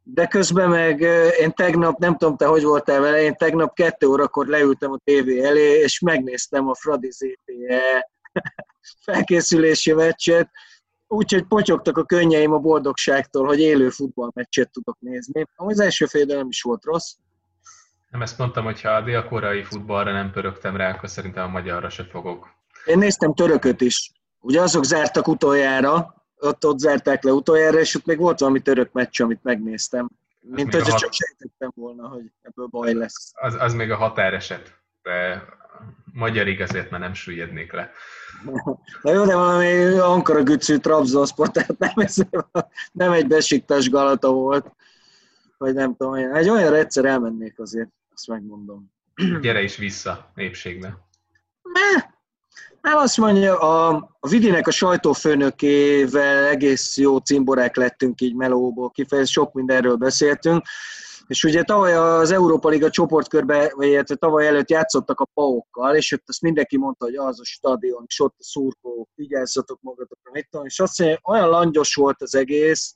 de 0.08 0.26
közben 0.26 0.68
meg 0.68 1.00
én 1.40 1.52
tegnap, 1.52 1.98
nem 1.98 2.16
tudom 2.16 2.36
te, 2.36 2.46
hogy 2.46 2.62
voltál 2.62 3.00
vele, 3.00 3.22
én 3.22 3.34
tegnap 3.34 3.74
kettő 3.74 4.06
órakor 4.06 4.46
leültem 4.46 4.92
a 4.92 4.98
tévé 5.04 5.44
elé, 5.44 5.80
és 5.80 6.00
megnéztem 6.00 6.68
a 6.68 6.74
Fradi 6.74 7.10
ZTE 7.10 8.10
felkészülési 9.04 9.92
meccset, 9.92 10.50
úgyhogy 11.06 11.42
potyogtak 11.42 11.98
a 11.98 12.04
könnyeim 12.04 12.52
a 12.52 12.58
boldogságtól, 12.58 13.46
hogy 13.46 13.60
élő 13.60 13.88
futballmeccset 13.88 14.70
tudok 14.70 14.96
nézni. 15.00 15.44
Az 15.54 15.80
első 15.80 16.06
fél 16.06 16.24
nem 16.24 16.48
is 16.48 16.62
volt 16.62 16.84
rossz. 16.84 17.14
Nem 18.10 18.22
ezt 18.22 18.38
mondtam, 18.38 18.64
hogy 18.64 18.80
ha 18.80 18.90
a 18.90 19.02
dél-koreai 19.02 19.62
futballra 19.62 20.12
nem 20.12 20.30
pörögtem 20.30 20.76
rá, 20.76 20.90
akkor 20.90 21.08
szerintem 21.08 21.44
a 21.44 21.50
magyarra 21.50 21.88
se 21.88 22.04
fogok. 22.04 22.48
Én 22.84 22.98
néztem 22.98 23.34
törököt 23.34 23.80
is. 23.80 24.10
Ugye 24.40 24.60
azok 24.60 24.84
zártak 24.84 25.28
utoljára, 25.28 26.14
ott, 26.38 26.66
ott 26.66 26.78
zárták 26.78 27.22
le 27.22 27.32
utoljára, 27.32 27.78
és 27.78 27.94
ott 27.94 28.06
még 28.06 28.18
volt 28.18 28.38
valami 28.38 28.60
török 28.60 28.92
meccs, 28.92 29.20
amit 29.20 29.42
megnéztem. 29.42 30.08
Mint 30.40 30.74
hogy 30.74 30.88
hat... 30.88 30.98
csak 30.98 31.12
sejtettem 31.12 31.70
volna, 31.74 32.08
hogy 32.08 32.32
ebből 32.42 32.66
baj 32.66 32.92
lesz. 32.92 33.32
Az, 33.34 33.56
az 33.58 33.74
még 33.74 33.90
a 33.90 33.96
határeset, 33.96 34.80
de 35.02 35.44
magyar 36.12 36.48
igazért 36.48 36.90
már 36.90 37.00
nem 37.00 37.14
süllyednék 37.14 37.72
le. 37.72 37.90
Na 39.02 39.12
jó, 39.12 39.24
de 39.24 39.34
valami 39.34 39.98
Ankara 39.98 40.42
Gücű 40.42 40.76
Trabzonsport, 40.76 41.52
tehát 41.52 41.78
nem, 41.78 41.92
ez, 41.94 42.16
nem 42.92 43.12
egy 43.12 43.26
besiktas 43.26 43.90
Galata 43.90 44.32
volt, 44.32 44.72
vagy 45.58 45.74
nem 45.74 45.96
tudom, 45.96 46.14
egy 46.14 46.48
olyan 46.48 46.74
egyszer 46.74 47.04
elmennék 47.04 47.58
azért, 47.58 47.88
azt 48.14 48.26
megmondom. 48.26 48.92
Gyere 49.40 49.62
is 49.62 49.76
vissza 49.76 50.30
népségbe. 50.34 51.08
Ne, 51.62 52.14
nem 52.86 52.96
azt 52.96 53.16
mondja, 53.16 53.58
a, 53.58 54.08
a 54.20 54.28
Vidinek 54.28 54.66
a 54.66 54.70
sajtófőnökével 54.70 56.44
egész 56.44 56.96
jó 56.96 57.18
cimborák 57.18 57.76
lettünk 57.76 58.20
így 58.20 58.34
melóból, 58.34 58.90
kifejez, 58.90 59.28
sok 59.28 59.52
mindenről 59.52 59.96
beszéltünk, 59.96 60.64
és 61.26 61.44
ugye 61.44 61.62
tavaly 61.62 61.94
az 61.94 62.30
Európa 62.30 62.68
Liga 62.68 62.90
csoportkörbe, 62.90 63.72
vagy 63.74 63.86
illetve 63.86 64.14
tavaly 64.14 64.46
előtt 64.46 64.70
játszottak 64.70 65.20
a 65.20 65.28
paokkal, 65.34 65.96
és 65.96 66.12
ott 66.12 66.22
azt 66.26 66.42
mindenki 66.42 66.76
mondta, 66.78 67.04
hogy 67.04 67.14
az 67.14 67.40
a 67.40 67.44
stadion, 67.44 68.04
és 68.06 68.20
ott 68.20 68.34
a 68.38 68.44
szurkolók, 68.44 69.08
vigyázzatok 69.14 69.78
magatokra, 69.82 70.30
mit 70.32 70.48
tudom, 70.50 70.66
és 70.66 70.80
azt 70.80 70.98
mondja, 70.98 71.18
olyan 71.24 71.48
langyos 71.48 71.94
volt 71.94 72.22
az 72.22 72.34
egész, 72.34 72.94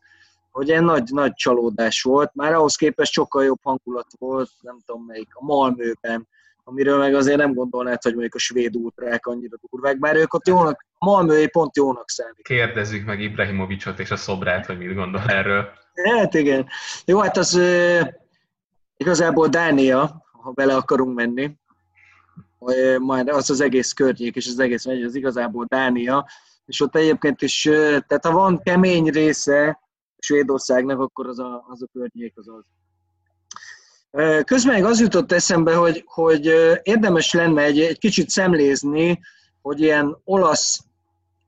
hogy 0.50 0.70
egy 0.70 0.82
nagy, 0.82 1.08
nagy 1.12 1.32
csalódás 1.32 2.02
volt, 2.02 2.30
már 2.34 2.52
ahhoz 2.52 2.76
képest 2.76 3.12
sokkal 3.12 3.44
jobb 3.44 3.60
hangulat 3.62 4.10
volt, 4.18 4.50
nem 4.60 4.78
tudom 4.86 5.04
melyik, 5.04 5.28
a 5.32 5.44
Malmőben, 5.44 6.28
amiről 6.70 6.98
meg 6.98 7.14
azért 7.14 7.36
nem 7.36 7.54
gondolnád, 7.54 8.02
hogy 8.02 8.12
mondjuk 8.12 8.34
a 8.34 8.38
svéd 8.38 8.76
útrák 8.76 9.26
annyira 9.26 9.56
durvák, 9.70 9.98
bár 9.98 10.16
ők 10.16 10.34
ott 10.34 10.46
jónak, 10.46 10.86
a 10.98 11.04
Malmöé 11.04 11.46
pont 11.46 11.76
jónak 11.76 12.10
számít. 12.10 12.42
Kérdezzük 12.42 13.06
meg 13.06 13.20
Ibrahimovicsot 13.20 13.98
és 13.98 14.10
a 14.10 14.16
Szobrát, 14.16 14.66
hogy 14.66 14.78
mit 14.78 14.94
gondol 14.94 15.22
erről. 15.26 15.68
Hát 16.04 16.34
igen. 16.34 16.66
Jó, 17.04 17.18
hát 17.18 17.36
az 17.36 17.56
e, 17.56 18.20
igazából 18.96 19.48
Dánia, 19.48 20.24
ha 20.32 20.50
bele 20.50 20.76
akarunk 20.76 21.14
menni, 21.14 21.58
majd 22.98 23.28
az 23.28 23.50
az 23.50 23.60
egész 23.60 23.92
környék, 23.92 24.36
és 24.36 24.46
az 24.46 24.58
egész 24.58 24.86
megy, 24.86 25.02
az 25.02 25.14
igazából 25.14 25.64
Dánia, 25.68 26.26
és 26.66 26.80
ott 26.80 26.96
egyébként 26.96 27.42
is, 27.42 27.62
tehát 28.06 28.24
ha 28.24 28.32
van 28.32 28.60
kemény 28.62 29.08
része 29.08 29.80
Svédországnak, 30.18 31.00
akkor 31.00 31.26
az 31.26 31.38
a, 31.38 31.64
az 31.68 31.82
a 31.82 31.86
környék 31.92 32.32
az 32.36 32.48
az. 32.48 32.64
Közben 34.44 34.74
még 34.74 34.84
az 34.84 35.00
jutott 35.00 35.32
eszembe, 35.32 35.74
hogy, 35.74 36.04
hogy 36.06 36.44
érdemes 36.82 37.32
lenne 37.32 37.62
egy, 37.62 37.80
egy 37.80 37.98
kicsit 37.98 38.30
szemlézni, 38.30 39.20
hogy 39.62 39.80
ilyen 39.80 40.20
olasz, 40.24 40.80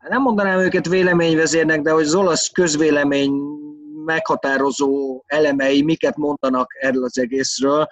nem 0.08 0.22
mondanám 0.22 0.58
őket 0.58 0.88
véleményvezérnek, 0.88 1.82
de 1.82 1.90
hogy 1.90 2.04
az 2.04 2.14
olasz 2.14 2.48
közvélemény 2.48 3.32
meghatározó 4.04 5.22
elemei 5.26 5.82
miket 5.82 6.16
mondanak 6.16 6.72
erről 6.80 7.04
az 7.04 7.18
egészről, 7.18 7.88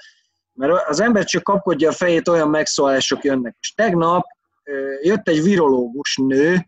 mert 0.52 0.88
az 0.88 1.00
ember 1.00 1.24
csak 1.24 1.42
kapkodja 1.42 1.88
a 1.88 1.92
fejét, 1.92 2.28
olyan 2.28 2.48
megszólások 2.48 3.24
jönnek. 3.24 3.56
És 3.60 3.74
tegnap 3.74 4.24
jött 5.02 5.28
egy 5.28 5.42
virológus 5.42 6.16
nő, 6.16 6.66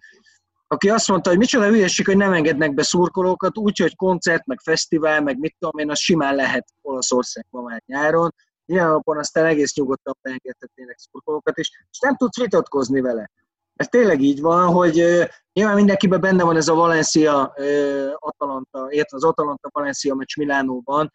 aki 0.72 0.90
azt 0.90 1.08
mondta, 1.08 1.30
hogy 1.30 1.38
micsoda 1.38 1.68
hülyeség, 1.68 2.06
hogy 2.06 2.16
nem 2.16 2.32
engednek 2.32 2.74
be 2.74 2.82
szurkolókat, 2.82 3.58
úgyhogy 3.58 3.96
koncert, 3.96 4.46
meg 4.46 4.60
fesztivál, 4.60 5.20
meg 5.20 5.38
mit 5.38 5.56
tudom 5.58 5.78
én, 5.78 5.90
az 5.90 5.98
simán 5.98 6.34
lehet 6.34 6.66
Olaszországban 6.82 7.64
már 7.64 7.82
nyáron. 7.86 8.34
Ilyen 8.66 8.86
alapon 8.86 9.18
aztán 9.18 9.44
egész 9.44 9.74
nyugodtan 9.74 10.18
beengedhetnének 10.22 10.98
szurkolókat 10.98 11.58
is, 11.58 11.70
és 11.90 11.98
nem 11.98 12.16
tudsz 12.16 12.40
vitatkozni 12.40 13.00
vele. 13.00 13.30
Ez 13.76 13.88
tényleg 13.88 14.20
így 14.20 14.40
van, 14.40 14.72
hogy 14.72 14.94
nyilván 15.52 15.74
mindenkiben 15.74 16.20
benne 16.20 16.44
van 16.44 16.56
ez 16.56 16.68
a 16.68 16.74
Valencia 16.74 17.54
Atalanta, 18.18 18.86
érted 18.88 19.18
az 19.18 19.24
Atalanta 19.24 19.68
Valencia 19.72 20.14
meccs 20.14 20.36
Milánóban, 20.36 21.12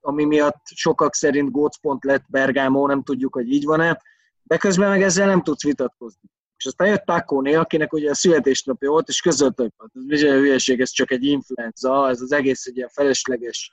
ami 0.00 0.24
miatt 0.24 0.62
sokak 0.64 1.14
szerint 1.14 1.50
gócpont 1.50 2.04
lett 2.04 2.24
Bergámó, 2.28 2.86
nem 2.86 3.02
tudjuk, 3.02 3.34
hogy 3.34 3.52
így 3.52 3.64
van-e, 3.64 4.02
de 4.42 4.56
közben 4.56 4.88
meg 4.88 5.02
ezzel 5.02 5.26
nem 5.26 5.42
tudsz 5.42 5.62
vitatkozni. 5.62 6.28
És 6.64 6.70
aztán 6.70 6.88
jött 6.88 7.04
Takóné, 7.04 7.54
akinek 7.54 7.92
ugye 7.92 8.10
a 8.10 8.14
születésnapja 8.14 8.90
volt, 8.90 9.08
és 9.08 9.20
közölt, 9.20 9.56
hogy 9.56 9.72
hát 9.78 9.90
ez 9.94 10.04
bizony 10.04 10.30
hülyeség, 10.30 10.80
ez 10.80 10.90
csak 10.90 11.10
egy 11.10 11.24
influenza, 11.24 12.08
ez 12.08 12.20
az 12.20 12.32
egész 12.32 12.66
egy 12.66 12.76
ilyen 12.76 12.88
felesleges 12.88 13.70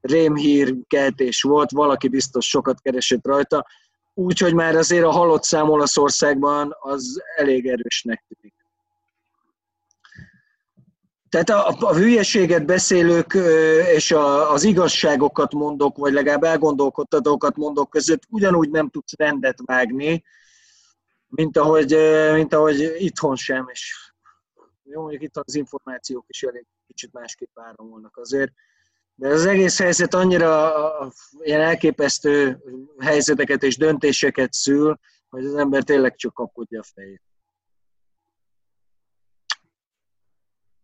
rémhír 0.00 0.74
keltés 0.86 1.42
volt, 1.42 1.70
valaki 1.70 2.08
biztos 2.08 2.48
sokat 2.48 2.80
keresett 2.80 3.26
rajta, 3.26 3.66
úgyhogy 4.14 4.54
már 4.54 4.76
azért 4.76 5.04
a 5.04 5.10
halott 5.10 5.42
szám 5.42 5.68
Olaszországban 5.68 6.76
az 6.80 7.22
elég 7.36 7.66
erősnek 7.66 8.24
tűnik. 8.28 8.54
Tehát 11.28 11.50
a, 11.50 11.86
a 11.86 11.94
hülyeséget 11.94 12.66
beszélők 12.66 13.38
és 13.94 14.10
a, 14.10 14.52
az 14.52 14.64
igazságokat 14.64 15.52
mondok, 15.52 15.96
vagy 15.96 16.12
legalább 16.12 16.42
elgondolkodtatókat 16.42 17.56
mondok 17.56 17.90
között 17.90 18.22
ugyanúgy 18.28 18.70
nem 18.70 18.88
tudsz 18.88 19.12
rendet 19.16 19.58
vágni, 19.64 20.24
mint 21.28 21.56
ahogy, 21.56 21.96
mint 22.32 22.52
ahogy 22.54 22.94
itthon 22.98 23.36
sem, 23.36 23.66
és 23.70 24.12
jó, 24.82 25.00
mondjuk 25.00 25.22
itt 25.22 25.36
az 25.36 25.54
információk 25.54 26.24
is 26.28 26.42
elég 26.42 26.66
kicsit 26.86 27.12
másképp 27.12 27.58
áramolnak 27.58 28.16
azért. 28.16 28.52
De 29.14 29.28
az 29.28 29.46
egész 29.46 29.78
helyzet 29.78 30.14
annyira 30.14 30.72
ilyen 31.40 31.60
elképesztő 31.60 32.58
helyzeteket 32.98 33.62
és 33.62 33.76
döntéseket 33.76 34.52
szül, 34.52 34.98
hogy 35.28 35.44
az 35.44 35.54
ember 35.54 35.82
tényleg 35.82 36.14
csak 36.14 36.34
kapkodja 36.34 36.80
a 36.80 36.84
fejét. 36.94 37.22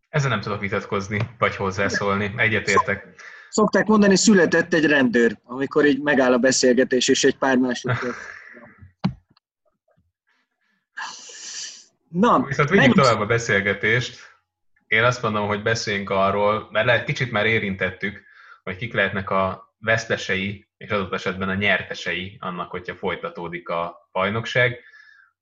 Ezzel 0.09 0.31
nem 0.31 0.41
tudok 0.41 0.61
vitatkozni, 0.61 1.31
vagy 1.39 1.57
hozzászólni. 1.57 2.35
Egyetértek. 2.37 3.23
Szokták 3.51 3.87
mondani, 3.87 4.17
született 4.17 4.75
egy 4.75 4.87
rendőr, 4.87 5.39
amikor 5.43 5.85
így 5.85 6.03
megáll 6.03 6.33
a 6.33 6.39
beszélgetés, 6.39 7.09
és 7.09 7.25
egy 7.25 7.39
pár 7.39 7.57
másodperc 7.57 8.17
Na, 12.15 12.43
Viszont 12.43 12.69
vigyük 12.69 12.95
tovább 12.95 13.21
a 13.21 13.27
beszélgetést. 13.27 14.37
Én 14.87 15.05
azt 15.05 15.23
mondom, 15.23 15.47
hogy 15.47 15.63
beszéljünk 15.63 16.11
arról, 16.11 16.69
mert 16.71 16.87
lehet, 16.87 17.05
kicsit 17.05 17.31
már 17.31 17.47
érintettük, 17.47 18.23
hogy 18.63 18.77
kik 18.77 18.93
lehetnek 18.93 19.31
a 19.31 19.75
vesztesei, 19.79 20.69
és 20.77 20.91
adott 20.91 21.13
esetben 21.13 21.49
a 21.49 21.55
nyertesei 21.55 22.37
annak, 22.41 22.71
hogyha 22.71 22.95
folytatódik 22.95 23.69
a 23.69 24.09
bajnokság. 24.13 24.81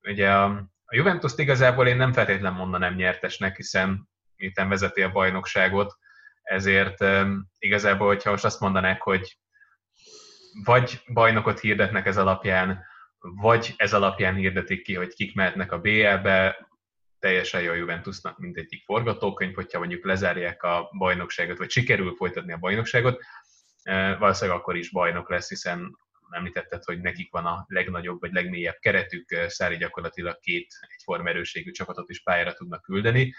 Ugye 0.03 0.31
a, 0.31 0.45
a 0.85 0.95
Juventus 0.95 1.33
igazából 1.37 1.87
én 1.87 1.97
nem 1.97 2.13
feltétlenül 2.13 2.59
mondanám 2.59 2.95
nyertesnek, 2.95 3.57
hiszen 3.57 4.09
miután 4.37 4.69
vezeti 4.69 5.03
a 5.03 5.13
bajnokságot, 5.13 5.97
ezért 6.43 7.01
um, 7.01 7.49
igazából, 7.59 8.07
hogyha 8.07 8.31
most 8.31 8.45
azt 8.45 8.61
mondanák, 8.61 9.03
hogy 9.03 9.39
vagy 10.65 11.03
bajnokot 11.13 11.61
hirdetnek 11.61 12.07
ez 12.07 12.17
alapján, 12.17 12.85
vagy 13.23 13.75
ez 13.77 13.93
alapján 13.95 14.35
hirdetik 14.35 14.83
ki, 14.83 14.95
hogy 14.95 15.15
kik 15.15 15.35
mehetnek 15.35 15.73
a 15.73 15.79
BL-be, 15.79 16.69
teljesen 17.19 17.63
jó 17.63 17.71
a 17.71 17.75
Juventusnak 17.75 18.39
mindegyik 18.39 18.85
forgatókönyv, 18.85 19.55
hogyha 19.55 19.79
mondjuk 19.79 20.05
lezárják 20.05 20.63
a 20.63 20.91
bajnokságot, 20.99 21.59
vagy 21.59 21.71
sikerül 21.71 22.15
folytatni 22.15 22.53
a 22.53 22.59
bajnokságot, 22.59 23.21
e, 23.83 24.17
valószínűleg 24.17 24.59
akkor 24.59 24.77
is 24.77 24.91
bajnok 24.91 25.31
lesz, 25.31 25.49
hiszen 25.49 25.97
említetted, 26.31 26.85
hogy 26.85 27.01
nekik 27.01 27.31
van 27.31 27.47
a 27.47 27.65
legnagyobb 27.69 28.21
vagy 28.21 28.33
legmélyebb 28.33 28.77
keretük, 28.81 29.31
e, 29.31 29.49
Szári 29.49 29.77
gyakorlatilag 29.77 30.39
két 30.39 30.67
egyforma 30.89 31.29
erőségű 31.29 31.71
csapatot 31.71 32.11
is 32.11 32.23
pályára 32.23 32.53
tudnak 32.53 32.83
küldeni. 32.83 33.35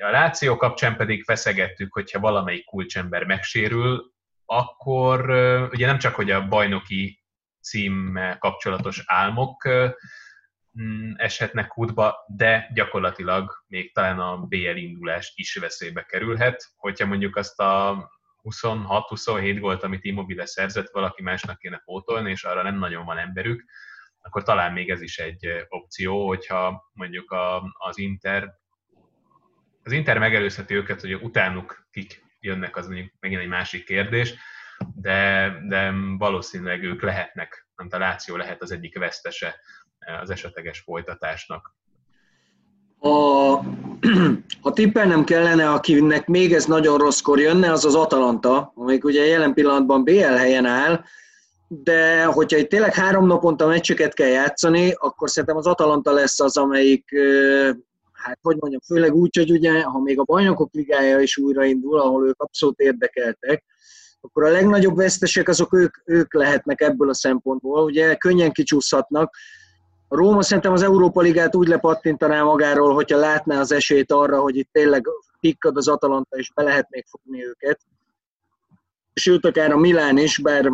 A 0.00 0.10
Láció 0.10 0.56
kapcsán 0.56 0.96
pedig 0.96 1.24
feszegettük, 1.24 1.92
hogyha 1.92 2.20
valamelyik 2.20 2.64
kulcsember 2.64 3.24
megsérül, 3.24 4.12
akkor 4.44 5.30
ugye 5.72 5.86
nem 5.86 5.98
csak, 5.98 6.14
hogy 6.14 6.30
a 6.30 6.48
bajnoki 6.48 7.25
címmel 7.68 8.38
kapcsolatos 8.38 9.02
álmok 9.06 9.68
mm, 10.80 11.12
eshetnek 11.16 11.66
kútba, 11.66 12.24
de 12.36 12.70
gyakorlatilag 12.74 13.64
még 13.66 13.94
talán 13.94 14.18
a 14.18 14.36
BL 14.36 14.76
indulás 14.76 15.32
is 15.34 15.54
veszélybe 15.54 16.02
kerülhet, 16.02 16.66
hogyha 16.76 17.06
mondjuk 17.06 17.36
azt 17.36 17.60
a 17.60 18.04
26-27 18.42 19.56
volt, 19.60 19.82
amit 19.82 20.04
Immobile 20.04 20.46
szerzett, 20.46 20.90
valaki 20.92 21.22
másnak 21.22 21.58
kéne 21.58 21.82
pótolni, 21.84 22.30
és 22.30 22.44
arra 22.44 22.62
nem 22.62 22.78
nagyon 22.78 23.04
van 23.04 23.18
emberük, 23.18 23.64
akkor 24.20 24.42
talán 24.42 24.72
még 24.72 24.90
ez 24.90 25.00
is 25.00 25.18
egy 25.18 25.66
opció, 25.68 26.26
hogyha 26.26 26.90
mondjuk 26.92 27.30
a, 27.30 27.62
az 27.78 27.98
Inter 27.98 28.54
az 29.82 29.92
Inter 29.92 30.18
megelőzheti 30.18 30.74
őket, 30.74 31.00
hogy 31.00 31.14
utánuk 31.14 31.86
kik 31.90 32.24
jönnek, 32.40 32.76
az 32.76 32.86
mondjuk 32.86 33.12
megint 33.20 33.40
egy 33.40 33.48
másik 33.48 33.84
kérdés, 33.84 34.34
de, 34.94 35.50
de 35.68 35.92
valószínűleg 36.18 36.82
ők 36.82 37.02
lehetnek, 37.02 37.66
nem 37.76 37.88
a 37.90 37.98
Láció 37.98 38.36
lehet 38.36 38.62
az 38.62 38.70
egyik 38.70 38.98
vesztese 38.98 39.54
az 40.22 40.30
esetleges 40.30 40.80
folytatásnak. 40.80 41.74
A, 42.98 43.08
ha 44.62 44.72
tippelnem 44.72 45.24
kellene, 45.24 45.70
akinek 45.70 46.26
még 46.26 46.52
ez 46.52 46.64
nagyon 46.64 46.98
rosszkor 46.98 47.40
jönne, 47.40 47.72
az 47.72 47.84
az 47.84 47.94
Atalanta, 47.94 48.72
amelyik 48.74 49.04
ugye 49.04 49.24
jelen 49.24 49.54
pillanatban 49.54 50.04
BL 50.04 50.20
helyen 50.20 50.66
áll, 50.66 51.04
de 51.68 52.24
hogyha 52.24 52.58
itt 52.58 52.68
tényleg 52.68 52.94
három 52.94 53.26
naponta 53.26 53.66
meccseket 53.66 54.14
kell 54.14 54.28
játszani, 54.28 54.92
akkor 54.92 55.30
szerintem 55.30 55.56
az 55.56 55.66
Atalanta 55.66 56.12
lesz 56.12 56.40
az, 56.40 56.56
amelyik, 56.56 57.04
hát 58.12 58.38
hogy 58.42 58.56
mondjam, 58.56 58.80
főleg 58.86 59.14
úgy, 59.14 59.36
hogy 59.36 59.50
ugye, 59.50 59.82
ha 59.82 60.00
még 60.00 60.18
a 60.18 60.24
bajnokok 60.24 60.72
ligája 60.72 61.20
is 61.20 61.36
újraindul, 61.36 62.00
ahol 62.00 62.26
ők 62.26 62.42
abszolút 62.42 62.78
érdekeltek, 62.80 63.64
akkor 64.26 64.44
a 64.44 64.50
legnagyobb 64.50 64.96
vesztesek 64.96 65.48
azok 65.48 65.72
ők, 65.72 65.96
ők 66.04 66.34
lehetnek 66.34 66.80
ebből 66.80 67.08
a 67.08 67.14
szempontból. 67.14 67.84
Ugye 67.84 68.14
könnyen 68.14 68.52
kicsúszhatnak, 68.52 69.34
a 70.08 70.16
Róma 70.16 70.42
szerintem 70.42 70.72
az 70.72 70.82
Európa 70.82 71.20
Ligát 71.20 71.54
úgy 71.56 71.68
lepattintaná 71.68 72.42
magáról, 72.42 72.94
hogyha 72.94 73.18
látná 73.18 73.60
az 73.60 73.72
esélyt 73.72 74.12
arra, 74.12 74.40
hogy 74.40 74.56
itt 74.56 74.68
tényleg 74.72 75.06
pikkad 75.40 75.76
az 75.76 75.88
Atalanta, 75.88 76.36
és 76.36 76.52
be 76.54 76.62
lehet 76.62 76.86
még 76.90 77.04
fogni 77.08 77.46
őket. 77.46 77.80
Sőt, 79.12 79.46
akár 79.46 79.72
a 79.72 79.76
Milán 79.76 80.18
is, 80.18 80.38
bár 80.38 80.72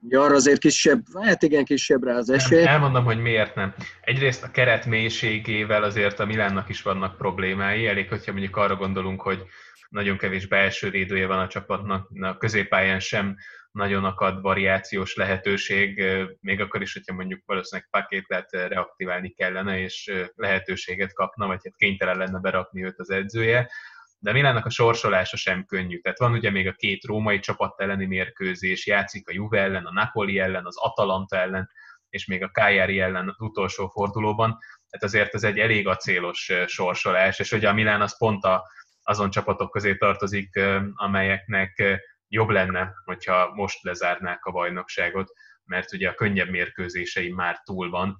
ugye 0.00 0.18
arra 0.18 0.34
azért 0.34 0.60
kisebb, 0.60 1.02
hát 1.22 1.42
igen, 1.42 1.64
kisebb 1.64 2.04
rá 2.04 2.16
az 2.16 2.30
esély. 2.30 2.66
Elmondom, 2.66 3.04
hogy 3.04 3.18
miért 3.18 3.54
nem. 3.54 3.74
Egyrészt 4.00 4.44
a 4.44 4.50
keret 4.50 4.86
mélységével 4.86 5.82
azért 5.82 6.20
a 6.20 6.24
Milánnak 6.24 6.68
is 6.68 6.82
vannak 6.82 7.16
problémái, 7.16 7.86
elég, 7.86 8.08
hogyha 8.08 8.32
mondjuk 8.32 8.56
arra 8.56 8.76
gondolunk, 8.76 9.22
hogy 9.22 9.44
nagyon 9.88 10.16
kevés 10.16 10.46
belső 10.46 10.90
védője 10.90 11.26
van 11.26 11.38
a 11.38 11.48
csapatnak, 11.48 12.08
a 12.20 12.36
középpályán 12.36 13.00
sem 13.00 13.36
nagyon 13.70 14.04
akad 14.04 14.42
variációs 14.42 15.14
lehetőség, 15.14 16.02
még 16.40 16.60
akkor 16.60 16.82
is, 16.82 16.92
hogyha 16.92 17.14
mondjuk 17.14 17.42
valószínűleg 17.46 17.88
pakétet 17.90 18.50
reaktiválni 18.50 19.30
kellene, 19.30 19.80
és 19.80 20.12
lehetőséget 20.34 21.14
kapna, 21.14 21.46
vagy 21.46 21.60
hát 21.64 21.76
kénytelen 21.76 22.16
lenne 22.16 22.38
berakni 22.38 22.84
őt 22.84 22.98
az 22.98 23.10
edzője. 23.10 23.70
De 24.18 24.32
Milánnak 24.32 24.66
a 24.66 24.70
sorsolása 24.70 25.36
sem 25.36 25.64
könnyű. 25.64 26.00
Tehát 26.00 26.18
van 26.18 26.32
ugye 26.32 26.50
még 26.50 26.66
a 26.66 26.72
két 26.72 27.04
római 27.04 27.38
csapat 27.38 27.80
elleni 27.80 28.06
mérkőzés, 28.06 28.86
játszik 28.86 29.28
a 29.28 29.32
Juve 29.32 29.60
ellen, 29.60 29.84
a 29.84 29.92
Napoli 29.92 30.38
ellen, 30.38 30.66
az 30.66 30.76
Atalanta 30.78 31.36
ellen, 31.36 31.70
és 32.08 32.26
még 32.26 32.42
a 32.42 32.50
Cagliari 32.50 33.00
ellen 33.00 33.28
az 33.28 33.40
utolsó 33.40 33.88
fordulóban. 33.88 34.58
Tehát 34.90 35.04
azért 35.04 35.34
ez 35.34 35.44
egy 35.44 35.58
elég 35.58 35.86
acélos 35.86 36.52
sorsolás, 36.66 37.38
és 37.38 37.52
ugye 37.52 37.68
a 37.68 37.72
Milán 37.72 38.00
az 38.00 38.18
pont 38.18 38.44
a, 38.44 38.64
azon 39.02 39.30
csapatok 39.30 39.70
közé 39.70 39.96
tartozik, 39.96 40.60
amelyeknek 40.94 42.00
jobb 42.28 42.48
lenne, 42.48 42.92
hogyha 43.04 43.54
most 43.54 43.82
lezárnák 43.82 44.44
a 44.44 44.50
bajnokságot, 44.50 45.32
mert 45.64 45.92
ugye 45.92 46.08
a 46.08 46.14
könnyebb 46.14 46.48
mérkőzései 46.48 47.32
már 47.32 47.62
túl 47.64 47.90
van, 47.90 48.16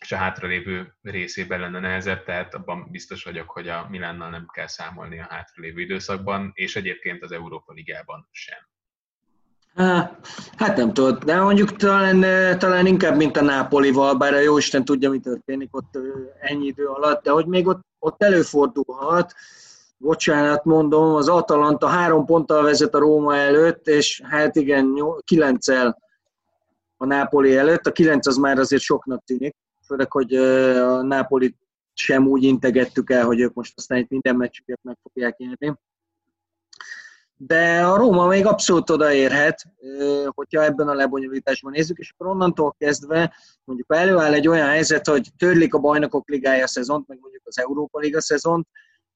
és 0.00 0.12
a 0.12 0.16
hátralévő 0.16 0.94
részében 1.02 1.60
lenne 1.60 1.80
nehezebb, 1.80 2.24
tehát 2.24 2.54
abban 2.54 2.88
biztos 2.90 3.24
vagyok, 3.24 3.50
hogy 3.50 3.68
a 3.68 3.86
Milánnal 3.90 4.30
nem 4.30 4.46
kell 4.52 4.66
számolni 4.66 5.20
a 5.20 5.26
hátralévő 5.28 5.80
időszakban, 5.80 6.50
és 6.54 6.76
egyébként 6.76 7.22
az 7.22 7.32
Európa 7.32 7.72
Ligában 7.72 8.28
sem. 8.30 8.58
Hát 10.56 10.76
nem 10.76 10.92
tudod, 10.92 11.24
de 11.24 11.40
mondjuk 11.40 11.76
talán, 11.76 12.20
talán 12.58 12.86
inkább, 12.86 13.16
mint 13.16 13.36
a 13.36 13.42
Nápolival, 13.42 14.14
bár 14.14 14.32
a 14.34 14.38
Jóisten 14.38 14.84
tudja, 14.84 15.10
mi 15.10 15.18
történik 15.18 15.76
ott 15.76 15.98
ennyi 16.40 16.66
idő 16.66 16.86
alatt, 16.86 17.22
de 17.22 17.30
hogy 17.30 17.46
még 17.46 17.66
ott, 17.66 17.82
ott 17.98 18.22
előfordulhat, 18.22 19.34
bocsánat 19.96 20.64
mondom, 20.64 21.14
az 21.14 21.28
Atalanta 21.28 21.86
három 21.86 22.24
ponttal 22.24 22.62
vezet 22.62 22.94
a 22.94 22.98
Róma 22.98 23.36
előtt, 23.36 23.86
és 23.88 24.22
hát 24.24 24.56
igen, 24.56 24.94
kilenccel 25.24 25.98
a 26.96 27.06
Nápoli 27.06 27.56
előtt. 27.56 27.86
A 27.86 27.92
kilenc 27.92 28.26
az 28.26 28.36
már 28.36 28.58
azért 28.58 28.82
soknak 28.82 29.24
tűnik, 29.24 29.56
főleg, 29.86 30.12
hogy 30.12 30.34
a 30.34 31.02
Nápoli 31.02 31.56
sem 31.94 32.26
úgy 32.26 32.42
integettük 32.42 33.10
el, 33.10 33.24
hogy 33.24 33.40
ők 33.40 33.54
most 33.54 33.72
aztán 33.76 33.98
itt 33.98 34.08
minden 34.08 34.36
meccsüket 34.36 34.78
meg 34.82 34.96
fogják 35.02 35.36
nyerni. 35.36 35.74
De 37.36 37.84
a 37.86 37.96
Róma 37.96 38.26
még 38.26 38.46
abszolút 38.46 38.90
odaérhet, 38.90 39.64
hogyha 40.28 40.64
ebben 40.64 40.88
a 40.88 40.94
lebonyolításban 40.94 41.72
nézzük, 41.72 41.98
és 41.98 42.14
akkor 42.16 42.26
onnantól 42.30 42.74
kezdve 42.78 43.34
mondjuk 43.64 43.94
előáll 43.94 44.32
egy 44.32 44.48
olyan 44.48 44.68
helyzet, 44.68 45.06
hogy 45.06 45.28
törlik 45.36 45.74
a 45.74 45.78
bajnokok 45.78 46.28
ligája 46.28 46.66
szezont, 46.66 47.08
meg 47.08 47.18
mondjuk 47.20 47.42
az 47.46 47.58
Európa 47.58 47.98
Liga 47.98 48.20
szezont, 48.20 48.66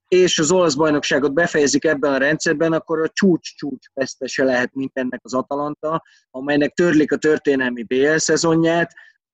és 0.07 0.39
az 0.39 0.51
olasz 0.51 0.73
bajnokságot 0.73 1.33
befejezik 1.33 1.85
ebben 1.85 2.13
a 2.13 2.17
rendszerben, 2.17 2.73
akkor 2.73 3.01
a 3.01 3.09
csúcs-csúcs 3.13 3.87
vesztese 3.93 4.43
lehet 4.43 4.73
mindennek 4.73 5.19
az 5.23 5.33
Atalanta, 5.33 6.03
amelynek 6.31 6.73
törlik 6.73 7.11
a 7.11 7.17
történelmi 7.17 7.83
BL 7.83 8.15
szezonját, 8.15 8.93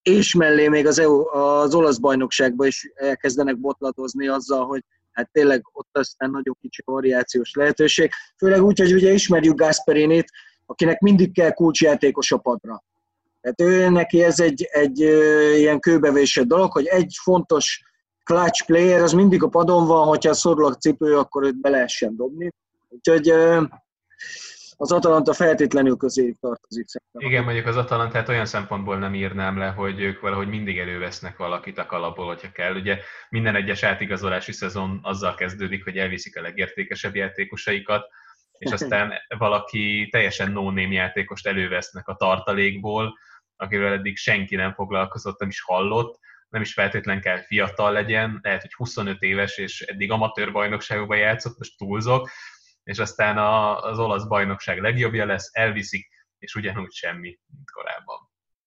és 0.09 0.33
mellé 0.33 0.67
még 0.67 0.87
az, 0.87 0.99
EU, 0.99 1.35
az 1.37 1.75
olasz 1.75 1.97
bajnokságban 1.97 2.67
is 2.67 2.91
elkezdenek 2.95 3.59
botladozni 3.59 4.27
azzal, 4.27 4.65
hogy 4.65 4.83
hát 5.11 5.29
tényleg 5.31 5.61
ott 5.73 5.97
aztán 5.97 6.29
nagyon 6.29 6.57
kicsi 6.61 6.81
variációs 6.85 7.53
lehetőség. 7.53 8.11
Főleg 8.37 8.63
úgy, 8.63 8.79
hogy 8.79 8.93
ugye 8.93 9.11
ismerjük 9.11 9.59
Gasperinit, 9.59 10.31
akinek 10.65 10.99
mindig 10.99 11.33
kell 11.33 11.51
kulcsjátékos 11.51 12.31
a 12.31 12.37
padra. 12.37 12.83
Tehát 13.41 13.61
ő 13.61 13.89
neki 13.89 14.23
ez 14.23 14.39
egy, 14.39 14.67
egy 14.71 14.99
ilyen 15.57 15.79
kőbevésett 15.79 16.45
dolog, 16.47 16.71
hogy 16.71 16.85
egy 16.85 17.15
fontos 17.21 17.83
clutch 18.23 18.65
player, 18.65 19.01
az 19.01 19.11
mindig 19.11 19.43
a 19.43 19.47
padon 19.47 19.87
van, 19.87 20.07
hogyha 20.07 20.33
szorul 20.33 20.65
a 20.65 20.75
cipő, 20.75 21.17
akkor 21.17 21.43
őt 21.43 21.61
be 21.61 21.69
lehessen 21.69 22.15
dobni. 22.15 22.51
Úgyhogy 22.89 23.33
az 24.77 24.91
Atalanta 24.91 25.33
feltétlenül 25.33 25.97
közé 25.97 26.35
tartozik 26.39 26.87
szerintem. 26.87 27.29
Igen, 27.29 27.43
mondjuk 27.43 27.65
az 27.65 27.77
Atalantát 27.77 28.29
olyan 28.29 28.45
szempontból 28.45 28.97
nem 28.97 29.13
írnám 29.13 29.57
le, 29.57 29.67
hogy 29.67 29.99
ők 29.99 30.21
valahogy 30.21 30.47
mindig 30.47 30.77
elővesznek 30.77 31.37
valakit 31.37 31.77
a 31.77 31.85
kalapból, 31.85 32.25
hogyha 32.25 32.51
kell. 32.51 32.75
Ugye 32.75 32.99
minden 33.29 33.55
egyes 33.55 33.83
átigazolási 33.83 34.51
szezon 34.51 34.99
azzal 35.03 35.35
kezdődik, 35.35 35.83
hogy 35.83 35.97
elviszik 35.97 36.37
a 36.37 36.41
legértékesebb 36.41 37.15
játékosaikat, 37.15 38.05
és 38.57 38.71
aztán 38.81 39.13
valaki 39.37 40.07
teljesen 40.11 40.51
no 40.51 40.71
játékost 40.77 41.47
elővesznek 41.47 42.07
a 42.07 42.15
tartalékból, 42.15 43.17
akivel 43.55 43.93
eddig 43.93 44.17
senki 44.17 44.55
nem 44.55 44.73
foglalkozott, 44.73 45.39
nem 45.39 45.49
is 45.49 45.61
hallott, 45.61 46.19
nem 46.49 46.61
is 46.61 46.73
feltétlen 46.73 47.21
kell 47.21 47.37
fiatal 47.37 47.91
legyen, 47.91 48.39
lehet, 48.41 48.61
hogy 48.61 48.73
25 48.73 49.21
éves, 49.21 49.57
és 49.57 49.81
eddig 49.81 50.11
amatőr 50.11 50.51
bajnokságokban 50.51 51.17
játszott, 51.17 51.57
most 51.57 51.77
túlzok, 51.77 52.29
és 52.85 52.99
aztán 52.99 53.37
a, 53.37 53.79
az 53.79 53.99
olasz 53.99 54.27
bajnokság 54.27 54.81
legjobbja 54.81 55.25
lesz, 55.25 55.49
elviszik, 55.51 56.07
és 56.37 56.55
ugyanúgy 56.55 56.91
semmi, 56.91 57.39
mint 57.55 57.71
korábban. 57.71 58.17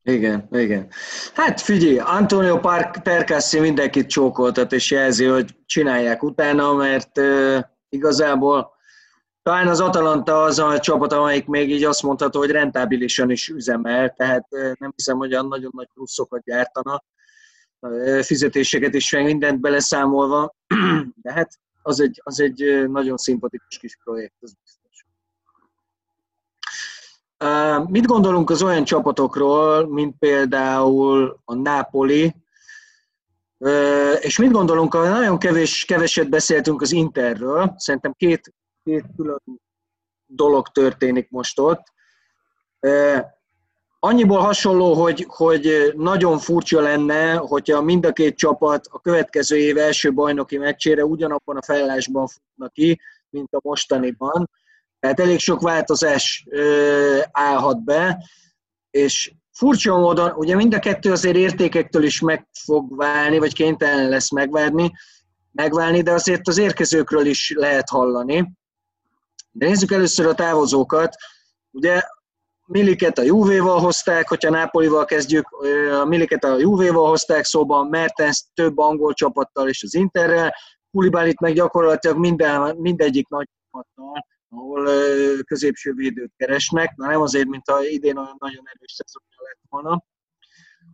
Igen, 0.03 0.49
igen. 0.51 0.91
Hát 1.35 1.61
figyelj, 1.61 1.99
Antonio 1.99 2.61
Percassi 3.03 3.61
mindenkit 3.61 4.09
csókoltat, 4.09 4.73
és 4.73 4.91
jelzi, 4.91 5.25
hogy 5.25 5.57
csinálják 5.67 6.23
utána, 6.23 6.75
mert 6.75 7.19
uh, 7.19 7.59
igazából 7.89 8.71
talán 9.43 9.69
az 9.69 9.81
Atalanta 9.81 10.43
az 10.43 10.59
a 10.59 10.79
csapat, 10.79 11.13
amelyik 11.13 11.47
még 11.47 11.71
így 11.71 11.85
azt 11.85 12.03
mondható, 12.03 12.39
hogy 12.39 12.51
rentábilisan 12.51 13.31
is 13.31 13.49
üzemel, 13.49 14.15
tehát 14.17 14.47
uh, 14.51 14.73
nem 14.79 14.93
hiszem, 14.97 15.17
hogy 15.17 15.33
olyan 15.33 15.49
nagyon 15.49 15.71
nagy 15.75 15.89
pluszokat 15.95 16.43
gyártana 16.45 17.03
fizetéseket 18.23 18.95
is 18.95 19.11
mindent 19.11 19.61
beleszámolva, 19.61 20.55
de 21.23 21.33
hát 21.33 21.59
az 21.89 22.01
egy, 22.01 22.21
az 22.25 22.41
egy 22.41 22.89
nagyon 22.91 23.17
szimpatikus 23.17 23.79
kis 23.79 23.99
projekt, 24.05 24.37
az 24.41 24.55
biztos. 24.63 25.07
Mit 27.89 28.07
gondolunk 28.07 28.51
az 28.51 28.63
olyan 28.63 28.85
csapatokról, 28.85 29.89
mint 29.89 30.19
például 30.19 31.41
a 31.45 31.55
Napoli, 31.55 32.35
és 34.21 34.39
mit 34.39 34.51
gondolunk, 34.51 34.93
nagyon 34.93 35.39
kevés, 35.39 35.85
keveset 35.85 36.29
beszéltünk 36.29 36.83
az 36.83 36.93
Interről, 36.93 37.75
szerintem 37.77 38.13
két, 38.17 38.55
két 38.85 39.05
külön 39.17 39.43
dolog 40.27 40.69
történik 40.69 41.31
most 41.31 41.59
ott 41.59 41.83
annyiból 44.01 44.39
hasonló, 44.39 44.95
hogy, 44.95 45.27
hogy 45.29 45.93
nagyon 45.97 46.39
furcsa 46.39 46.81
lenne, 46.81 47.35
hogyha 47.35 47.83
mind 47.83 48.07
a 48.07 48.13
két 48.13 48.37
csapat 48.37 48.87
a 48.91 49.01
következő 49.01 49.57
év 49.57 49.79
első 49.79 50.13
bajnoki 50.13 50.59
meccsére 50.59 51.05
ugyanabban 51.05 51.57
a 51.57 51.63
felállásban 51.63 52.27
futna 52.27 52.69
ki, 52.69 53.01
mint 53.31 53.53
a 53.53 53.61
mostaniban. 53.63 54.51
Tehát 55.01 55.21
elég 55.21 55.39
sok 55.39 55.61
változás 55.61 56.47
állhat 57.31 57.85
be, 57.85 58.25
és 58.91 59.33
furcsa 59.53 59.99
módon, 59.99 60.31
ugye 60.31 60.55
mind 60.55 60.75
a 60.75 60.79
kettő 60.79 61.13
azért 61.13 61.37
értékektől 61.37 62.03
is 62.03 62.21
meg 62.21 62.49
fog 62.65 62.97
válni, 62.97 63.39
vagy 63.39 63.55
kénytelen 63.55 64.09
lesz 64.09 64.31
megválni, 64.31 64.93
megválni, 65.53 66.03
de 66.03 66.13
azért 66.13 66.49
az 66.49 66.59
érkezőkről 66.59 67.27
is 67.27 67.53
lehet 67.57 67.89
hallani. 67.89 68.53
De 69.51 69.67
nézzük 69.67 69.93
először 69.93 70.27
a 70.27 70.35
távozókat. 70.35 71.15
Ugye 71.71 72.03
Milliket 72.71 73.19
a 73.19 73.23
Juve-val 73.23 73.81
hozták, 73.81 74.29
hogyha 74.29 74.51
Nápolival 74.51 75.05
kezdjük, 75.05 75.49
a 76.01 76.05
Milliket 76.05 76.45
a 76.45 76.59
Juve-val 76.59 77.09
hozták 77.09 77.45
szóban, 77.45 77.87
Mertens 77.87 78.45
több 78.55 78.79
angol 78.79 79.15
csapattal 79.15 79.69
és 79.69 79.83
az 79.83 79.95
Interrel, 79.95 80.55
Kulibálit 80.91 81.41
meg 81.41 81.55
gyakorlatilag 81.55 82.19
minden, 82.19 82.77
mindegyik 82.77 83.29
nagy 83.29 83.49
csapattal, 83.63 84.27
ahol 84.49 84.89
középső 85.45 85.93
védőt 85.93 86.33
keresnek, 86.37 86.97
na 86.97 87.07
nem 87.07 87.21
azért, 87.21 87.49
mint 87.49 87.71
ha 87.71 87.85
idén 87.85 88.17
olyan 88.17 88.37
nagyon 88.39 88.65
erős 88.75 88.93
szezonja 88.93 89.37
lett 89.37 89.61
volna, 89.69 90.05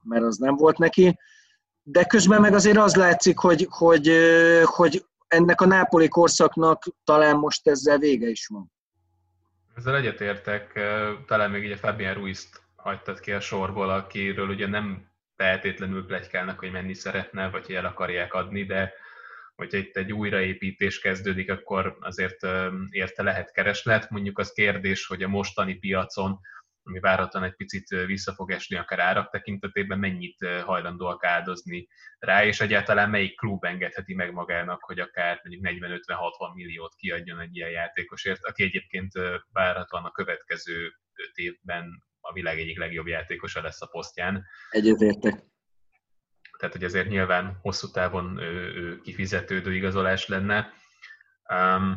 mert 0.02 0.24
az 0.24 0.36
nem 0.36 0.56
volt 0.56 0.78
neki, 0.78 1.18
de 1.82 2.04
közben 2.04 2.40
meg 2.40 2.54
azért 2.54 2.76
az 2.76 2.94
látszik, 2.94 3.38
hogy, 3.38 3.66
hogy, 3.70 4.12
hogy 4.64 5.04
ennek 5.26 5.60
a 5.60 5.66
nápoli 5.66 6.08
korszaknak 6.08 6.84
talán 7.04 7.36
most 7.36 7.68
ezzel 7.68 7.98
vége 7.98 8.28
is 8.28 8.46
van. 8.46 8.72
Ezzel 9.74 9.96
egyetértek, 9.96 10.72
talán 11.26 11.50
még 11.50 11.64
ugye 11.64 11.76
Fabian 11.76 12.14
Ruiz-t 12.14 12.62
hagytad 12.76 13.20
ki 13.20 13.32
a 13.32 13.40
sorból, 13.40 13.90
akiről 13.90 14.48
ugye 14.48 14.66
nem 14.66 15.10
feltétlenül 15.36 16.06
plegykálnak, 16.06 16.58
hogy 16.58 16.70
menni 16.70 16.94
szeretne, 16.94 17.50
vagy 17.50 17.66
hogy 17.66 17.74
el 17.74 17.84
akarják 17.84 18.34
adni, 18.34 18.64
de 18.64 18.92
hogyha 19.54 19.78
itt 19.78 19.96
egy 19.96 20.12
újraépítés 20.12 21.00
kezdődik, 21.00 21.50
akkor 21.50 21.96
azért 22.00 22.46
érte 22.90 23.22
lehet 23.22 23.52
kereslet. 23.52 24.10
Mondjuk 24.10 24.38
az 24.38 24.52
kérdés, 24.52 25.06
hogy 25.06 25.22
a 25.22 25.28
mostani 25.28 25.74
piacon, 25.74 26.40
ami 26.84 27.00
várhatóan 27.00 27.44
egy 27.44 27.54
picit 27.54 27.88
vissza 27.88 28.32
fog 28.32 28.50
esni 28.50 28.76
akár 28.76 28.98
árak 28.98 29.30
tekintetében, 29.30 29.98
mennyit 29.98 30.46
hajlandóak 30.64 31.24
áldozni 31.24 31.88
rá, 32.18 32.44
és 32.44 32.60
egyáltalán 32.60 33.10
melyik 33.10 33.36
klub 33.36 33.64
engedheti 33.64 34.14
meg 34.14 34.32
magának, 34.32 34.82
hogy 34.82 34.98
akár 34.98 35.40
mondjuk 35.44 35.66
40-50-60 35.66 36.54
milliót 36.54 36.94
kiadjon 36.94 37.40
egy 37.40 37.56
ilyen 37.56 37.70
játékosért, 37.70 38.44
aki 38.44 38.62
egyébként 38.62 39.12
várhatóan 39.52 40.04
a 40.04 40.10
következő 40.10 40.92
öt 41.14 41.36
évben 41.36 42.04
a 42.20 42.32
világ 42.32 42.58
egyik 42.58 42.78
legjobb 42.78 43.06
játékosa 43.06 43.62
lesz 43.62 43.82
a 43.82 43.86
posztján. 43.86 44.44
Egyetértek 44.70 45.52
tehát 46.58 46.74
hogy 46.74 46.84
ezért 46.84 47.08
nyilván 47.08 47.58
hosszú 47.62 47.90
távon 47.90 48.40
kifizetődő 49.02 49.74
igazolás 49.74 50.28
lenne. 50.28 50.72
Um, 51.48 51.94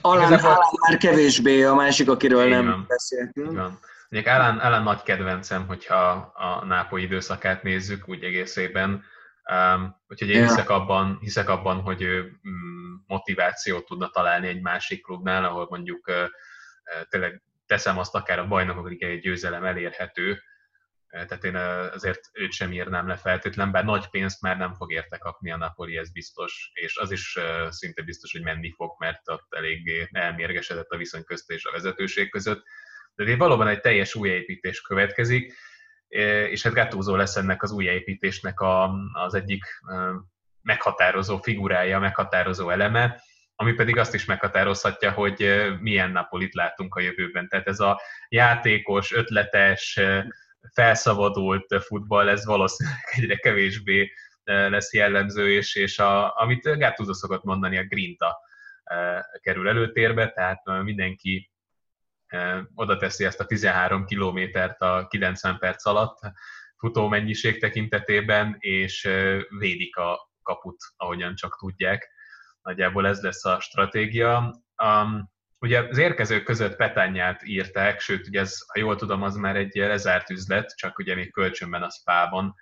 Alán, 0.00 0.32
Alán 0.32 0.58
már 0.88 0.98
kevésbé, 0.98 1.62
a 1.62 1.74
másik, 1.74 2.10
akiről 2.10 2.48
nem 2.48 2.66
van, 2.66 2.84
beszéltünk. 2.88 3.52
Van. 3.52 3.78
Mondjuk 4.08 4.34
Alán, 4.34 4.58
Alán 4.58 4.82
nagy 4.82 5.02
kedvencem, 5.02 5.66
hogyha 5.66 6.10
a 6.34 6.64
Nápoly 6.64 7.02
időszakát 7.02 7.62
nézzük 7.62 8.08
úgy 8.08 8.24
egészében, 8.24 9.04
um, 9.50 9.96
úgyhogy 10.08 10.28
én 10.28 10.42
hiszek 10.42 10.70
abban, 10.70 11.18
hiszek 11.20 11.48
abban, 11.48 11.80
hogy 11.80 12.02
ő 12.02 12.20
um, 12.20 13.04
motivációt 13.06 13.84
tudna 13.84 14.08
találni 14.08 14.48
egy 14.48 14.60
másik 14.60 15.02
klubnál, 15.02 15.44
ahol 15.44 15.66
mondjuk 15.70 16.08
uh, 16.08 16.14
tényleg 17.08 17.42
teszem 17.66 17.98
azt 17.98 18.14
akár 18.14 18.38
a 18.38 18.46
bajnokok 18.46 19.02
egy 19.02 19.20
győzelem 19.20 19.64
elérhető, 19.64 20.42
tehát 21.10 21.44
én 21.44 21.54
azért 21.94 22.20
őt 22.32 22.52
sem 22.52 22.72
írnám 22.72 23.08
le 23.08 23.16
feltétlen, 23.16 23.70
bár 23.70 23.84
nagy 23.84 24.08
pénzt 24.08 24.40
már 24.40 24.56
nem 24.56 24.74
fog 24.74 24.92
érte 24.92 25.18
kapni 25.18 25.50
a 25.50 25.56
Napoli, 25.56 25.96
ez 25.96 26.12
biztos, 26.12 26.70
és 26.74 26.96
az 26.96 27.10
is 27.10 27.38
szinte 27.68 28.02
biztos, 28.02 28.32
hogy 28.32 28.42
menni 28.42 28.72
fog, 28.76 28.94
mert 28.98 29.28
ott 29.28 29.46
eléggé 29.50 30.08
elmérgesedett 30.12 30.90
a 30.90 30.96
viszony 30.96 31.24
közt 31.24 31.50
és 31.50 31.64
a 31.64 31.72
vezetőség 31.72 32.30
között. 32.30 32.62
De 33.14 33.36
valóban 33.36 33.68
egy 33.68 33.80
teljes 33.80 34.14
újjáépítés 34.14 34.80
következik, 34.80 35.54
és 36.48 36.62
hát 36.62 36.72
Gattuso 36.72 37.16
lesz 37.16 37.36
ennek 37.36 37.62
az 37.62 37.70
újjáépítésnek 37.70 38.60
a, 38.60 38.90
az 39.12 39.34
egyik 39.34 39.64
meghatározó 40.62 41.38
figurája, 41.38 41.98
meghatározó 41.98 42.70
eleme, 42.70 43.22
ami 43.54 43.72
pedig 43.72 43.96
azt 43.96 44.14
is 44.14 44.24
meghatározhatja, 44.24 45.10
hogy 45.10 45.66
milyen 45.80 46.10
Napolit 46.10 46.54
látunk 46.54 46.94
a 46.94 47.00
jövőben. 47.00 47.48
Tehát 47.48 47.66
ez 47.66 47.80
a 47.80 48.00
játékos, 48.28 49.12
ötletes, 49.12 50.00
felszabadult 50.72 51.82
futball, 51.84 52.28
ez 52.28 52.44
valószínűleg 52.44 52.98
egyre 53.10 53.36
kevésbé 53.36 54.12
e, 54.44 54.68
lesz 54.68 54.92
jellemző, 54.92 55.52
és, 55.52 55.74
és 55.74 55.98
a, 55.98 56.40
amit 56.40 56.78
Gattuso 56.78 57.12
szokott 57.12 57.44
mondani, 57.44 57.78
a 57.78 57.84
grinta 57.84 58.38
e, 58.84 59.26
kerül 59.42 59.68
előtérbe, 59.68 60.32
tehát 60.32 60.62
mindenki 60.82 61.50
e, 62.26 62.68
oda 62.74 62.96
teszi 62.96 63.24
ezt 63.24 63.40
a 63.40 63.46
13 63.46 64.04
kilométert 64.04 64.80
a 64.80 65.06
90 65.10 65.58
perc 65.58 65.86
alatt 65.86 66.18
futó 66.76 67.08
mennyiség 67.08 67.60
tekintetében, 67.60 68.56
és 68.58 69.08
védik 69.58 69.96
a 69.96 70.30
kaput, 70.42 70.76
ahogyan 70.96 71.34
csak 71.34 71.58
tudják. 71.58 72.10
Nagyjából 72.62 73.06
ez 73.06 73.22
lesz 73.22 73.44
a 73.44 73.60
stratégia. 73.60 74.62
Ugye 75.60 75.78
az 75.78 75.98
érkezők 75.98 76.44
között 76.44 76.76
Petányát 76.76 77.42
írták, 77.44 78.00
sőt, 78.00 78.26
ugye 78.26 78.40
ez, 78.40 78.58
ha 78.66 78.78
jól 78.78 78.96
tudom, 78.96 79.22
az 79.22 79.36
már 79.36 79.56
egy 79.56 79.74
lezárt 79.74 80.30
üzlet, 80.30 80.76
csak 80.76 80.98
ugye 80.98 81.14
még 81.14 81.32
kölcsönben 81.32 81.82
a 81.82 81.90
Spában 81.90 82.54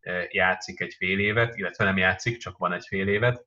e, 0.00 0.26
játszik 0.30 0.80
egy 0.80 0.94
fél 0.94 1.18
évet, 1.18 1.56
illetve 1.56 1.84
nem 1.84 1.96
játszik, 1.96 2.36
csak 2.36 2.58
van 2.58 2.72
egy 2.72 2.84
fél 2.86 3.08
évet. 3.08 3.46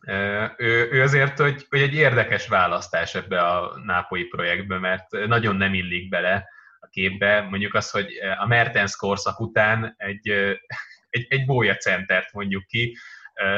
E, 0.00 0.54
ő, 0.56 0.90
ő 0.90 1.02
azért, 1.02 1.38
hogy, 1.38 1.66
hogy 1.68 1.80
egy 1.80 1.94
érdekes 1.94 2.48
választás 2.48 3.14
ebbe 3.14 3.40
a 3.40 3.78
nápolyi 3.84 4.24
projektbe, 4.24 4.78
mert 4.78 5.10
nagyon 5.10 5.56
nem 5.56 5.74
illik 5.74 6.08
bele 6.08 6.48
a 6.80 6.86
képbe. 6.86 7.40
Mondjuk 7.40 7.74
az, 7.74 7.90
hogy 7.90 8.18
a 8.38 8.46
Mertens 8.46 8.96
korszak 8.96 9.40
után 9.40 9.94
egy, 9.96 10.28
egy, 11.10 11.26
egy 11.28 11.44
bója 11.46 11.74
centert 11.74 12.32
mondjuk 12.32 12.66
ki, 12.66 12.96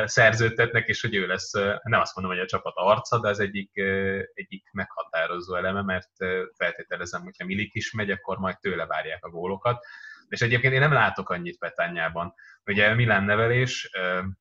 szerződtetnek, 0.04 0.88
és 0.88 1.00
hogy 1.00 1.14
ő 1.14 1.26
lesz, 1.26 1.52
nem 1.82 2.00
azt 2.00 2.16
mondom, 2.16 2.34
hogy 2.34 2.42
a 2.44 2.48
csapat 2.48 2.72
arca, 2.76 3.20
de 3.20 3.28
az 3.28 3.40
egyik, 3.40 3.76
egyik 4.34 4.68
meghatározó 4.72 5.54
eleme, 5.54 5.82
mert 5.82 6.10
feltételezem, 6.56 7.22
hogyha 7.22 7.44
Milik 7.44 7.74
is 7.74 7.92
megy, 7.92 8.10
akkor 8.10 8.38
majd 8.38 8.58
tőle 8.58 8.86
várják 8.86 9.24
a 9.24 9.30
gólokat. 9.30 9.84
És 10.28 10.40
egyébként 10.40 10.72
én 10.72 10.80
nem 10.80 10.92
látok 10.92 11.30
annyit 11.30 11.58
Petányában. 11.58 12.34
Ugye 12.66 12.94
Milán 12.94 13.24
nevelés, 13.24 13.90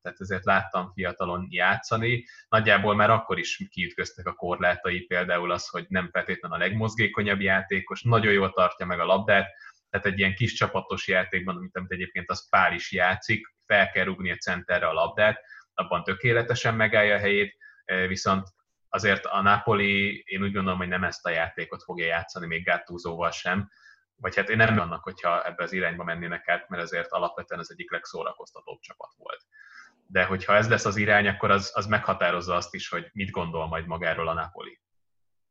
tehát 0.01 0.17
ezért 0.17 0.45
láttam 0.45 0.91
fiatalon 0.93 1.47
játszani, 1.49 2.25
nagyjából 2.49 2.95
már 2.95 3.09
akkor 3.09 3.39
is 3.39 3.67
kiütköztek 3.69 4.27
a 4.27 4.33
korlátai, 4.33 5.01
például 5.01 5.51
az, 5.51 5.67
hogy 5.67 5.85
nem 5.89 6.09
feltétlenül 6.11 6.57
a 6.57 6.59
legmozgékonyabb 6.59 7.41
játékos, 7.41 8.01
nagyon 8.01 8.33
jól 8.33 8.51
tartja 8.51 8.85
meg 8.85 8.99
a 8.99 9.05
labdát, 9.05 9.47
tehát 9.89 10.05
egy 10.05 10.19
ilyen 10.19 10.35
kis 10.35 10.53
csapatos 10.53 11.07
játékban, 11.07 11.55
amit, 11.55 11.77
amit 11.77 11.91
egyébként 11.91 12.29
az 12.29 12.49
Pál 12.49 12.73
is 12.73 12.91
játszik, 12.91 13.55
fel 13.67 13.89
kell 13.89 14.03
rúgni 14.03 14.31
a 14.31 14.35
centerre 14.35 14.87
a 14.87 14.93
labdát, 14.93 15.41
abban 15.73 16.03
tökéletesen 16.03 16.75
megállja 16.75 17.15
a 17.15 17.19
helyét, 17.19 17.57
viszont 18.07 18.47
azért 18.89 19.25
a 19.25 19.41
Napoli, 19.41 20.23
én 20.25 20.41
úgy 20.41 20.53
gondolom, 20.53 20.77
hogy 20.77 20.87
nem 20.87 21.03
ezt 21.03 21.25
a 21.25 21.29
játékot 21.29 21.83
fogja 21.83 22.05
játszani, 22.05 22.47
még 22.47 22.65
Gattusoval 22.65 23.31
sem, 23.31 23.69
vagy 24.15 24.35
hát 24.35 24.49
én 24.49 24.57
nem 24.57 24.79
annak, 24.79 25.03
hogyha 25.03 25.45
ebbe 25.45 25.63
az 25.63 25.71
irányba 25.71 26.03
mennének 26.03 26.47
át, 26.47 26.69
mert 26.69 26.83
azért 26.83 27.11
alapvetően 27.11 27.59
az 27.59 27.71
egyik 27.71 27.91
legszórakoztatóbb 27.91 28.79
csapat 28.79 29.13
volt. 29.17 29.45
De 30.07 30.23
hogyha 30.23 30.55
ez 30.55 30.69
lesz 30.69 30.85
az 30.85 30.95
irány, 30.95 31.27
akkor 31.27 31.51
az, 31.51 31.71
az 31.73 31.85
meghatározza 31.85 32.55
azt 32.55 32.73
is, 32.73 32.89
hogy 32.89 33.09
mit 33.13 33.31
gondol 33.31 33.67
majd 33.67 33.85
magáról 33.85 34.27
a 34.27 34.33
Napoli. 34.33 34.79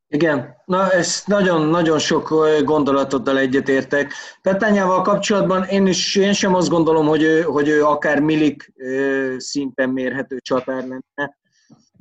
Igen, 0.08 0.54
na 0.64 0.90
ez 0.90 1.22
nagyon-nagyon 1.26 1.98
sok 1.98 2.34
gondolatoddal 2.64 3.38
egyetértek. 3.38 4.12
Petányával 4.42 5.02
kapcsolatban 5.02 5.64
én 5.64 5.86
is 5.86 6.16
én 6.16 6.32
sem 6.32 6.54
azt 6.54 6.68
gondolom, 6.68 7.06
hogy 7.06 7.22
ő, 7.22 7.42
hogy 7.42 7.68
ő 7.68 7.84
akár 7.84 8.20
Milik 8.20 8.72
szinten 9.36 9.90
mérhető 9.90 10.38
csatár 10.38 10.84
lenne. 10.86 11.36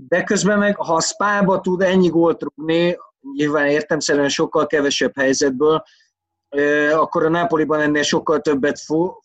De 0.07 0.23
közben 0.23 0.59
meg, 0.59 0.75
ha 0.75 0.95
a 0.95 1.01
spába 1.01 1.61
tud 1.61 1.81
ennyi 1.81 2.07
gólt 2.07 2.41
rúgni, 2.41 2.97
nyilván 3.35 3.67
értemszerűen 3.67 4.29
sokkal 4.29 4.67
kevesebb 4.67 5.15
helyzetből, 5.15 5.83
akkor 6.91 7.25
a 7.25 7.29
Nápoliban 7.29 7.79
ennél 7.79 8.03
sokkal 8.03 8.39
többet 8.39 8.79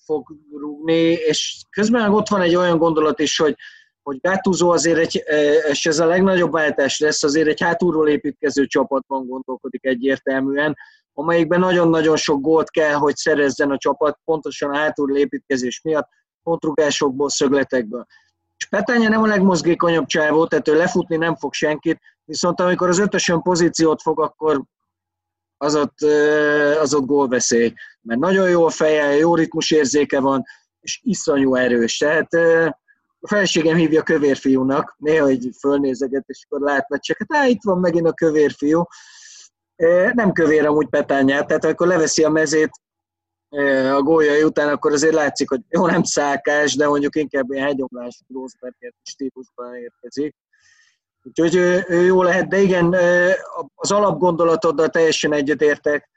fog 0.04 0.36
rúgni, 0.58 1.12
és 1.12 1.64
közben 1.70 2.12
ott 2.12 2.28
van 2.28 2.40
egy 2.40 2.54
olyan 2.54 2.78
gondolat 2.78 3.20
is, 3.20 3.38
hogy 3.38 3.54
hogy 4.02 4.20
Gattuso 4.20 4.72
azért 4.72 4.98
egy, 4.98 5.24
és 5.68 5.86
ez 5.86 5.98
a 5.98 6.06
legnagyobb 6.06 6.52
váltás 6.52 6.98
lesz, 6.98 7.22
azért 7.22 7.48
egy 7.48 7.60
hátulról 7.60 8.08
építkező 8.08 8.66
csapatban 8.66 9.26
gondolkodik 9.26 9.84
egyértelműen, 9.84 10.76
amelyikben 11.12 11.60
nagyon-nagyon 11.60 12.16
sok 12.16 12.40
gólt 12.40 12.70
kell, 12.70 12.92
hogy 12.92 13.16
szerezzen 13.16 13.70
a 13.70 13.78
csapat, 13.78 14.18
pontosan 14.24 14.70
a 14.70 14.76
hátulról 14.76 15.16
építkezés 15.16 15.80
miatt, 15.84 16.08
pontrugásokból, 16.42 17.30
szögletekből. 17.30 18.06
És 18.56 18.66
Petánya 18.66 19.08
nem 19.08 19.22
a 19.22 19.26
legmozgékonyabb 19.26 20.06
csávó, 20.06 20.46
tehát 20.46 20.68
ő 20.68 20.76
lefutni 20.76 21.16
nem 21.16 21.36
fog 21.36 21.52
senkit, 21.52 22.00
viszont 22.24 22.60
amikor 22.60 22.88
az 22.88 22.98
ötösön 22.98 23.42
pozíciót 23.42 24.02
fog, 24.02 24.20
akkor 24.20 24.62
az 25.56 25.76
ott, 25.76 26.00
az 26.80 26.94
ott 26.94 27.06
gólveszély. 27.06 27.72
Mert 28.00 28.20
nagyon 28.20 28.48
jó 28.48 28.64
a 28.64 28.70
feje, 28.70 29.16
jó 29.16 29.34
ritmusérzéke 29.34 30.20
van, 30.20 30.44
és 30.80 31.00
iszonyú 31.02 31.54
erős. 31.54 31.96
Tehát 31.96 32.28
a 33.20 33.28
feleségem 33.28 33.76
hívja 33.76 34.02
kövérfiúnak, 34.02 34.94
néha 34.98 35.26
egy 35.26 35.50
fölnézeget, 35.58 36.24
és 36.26 36.44
akkor 36.48 36.60
lát 36.60 36.88
meccseket, 36.88 37.26
á, 37.30 37.46
itt 37.46 37.62
van 37.62 37.78
megint 37.78 38.06
a 38.06 38.12
kövérfiú. 38.12 38.86
Nem 40.12 40.32
kövér 40.32 40.66
amúgy 40.66 40.88
petányát, 40.88 41.46
tehát 41.46 41.64
akkor 41.64 41.86
leveszi 41.86 42.24
a 42.24 42.28
mezét 42.28 42.70
a 43.94 44.02
gólyai 44.02 44.42
után, 44.42 44.68
akkor 44.68 44.92
azért 44.92 45.14
látszik, 45.14 45.48
hogy 45.48 45.60
jó, 45.68 45.86
nem 45.86 46.02
szákás, 46.02 46.76
de 46.76 46.88
mondjuk 46.88 47.16
inkább 47.16 47.50
ilyen 47.50 47.66
hegyomlás 47.66 48.20
Rosberger 48.34 48.92
stílusban 49.02 49.74
érkezik. 49.74 50.36
Úgyhogy 51.22 51.54
ő, 51.54 51.84
ő 51.88 52.04
jó 52.04 52.22
lehet, 52.22 52.48
de 52.48 52.58
igen, 52.58 52.96
az 53.74 53.92
alapgondolatoddal 53.92 54.88
teljesen 54.88 55.32
egyetértek. 55.32 56.10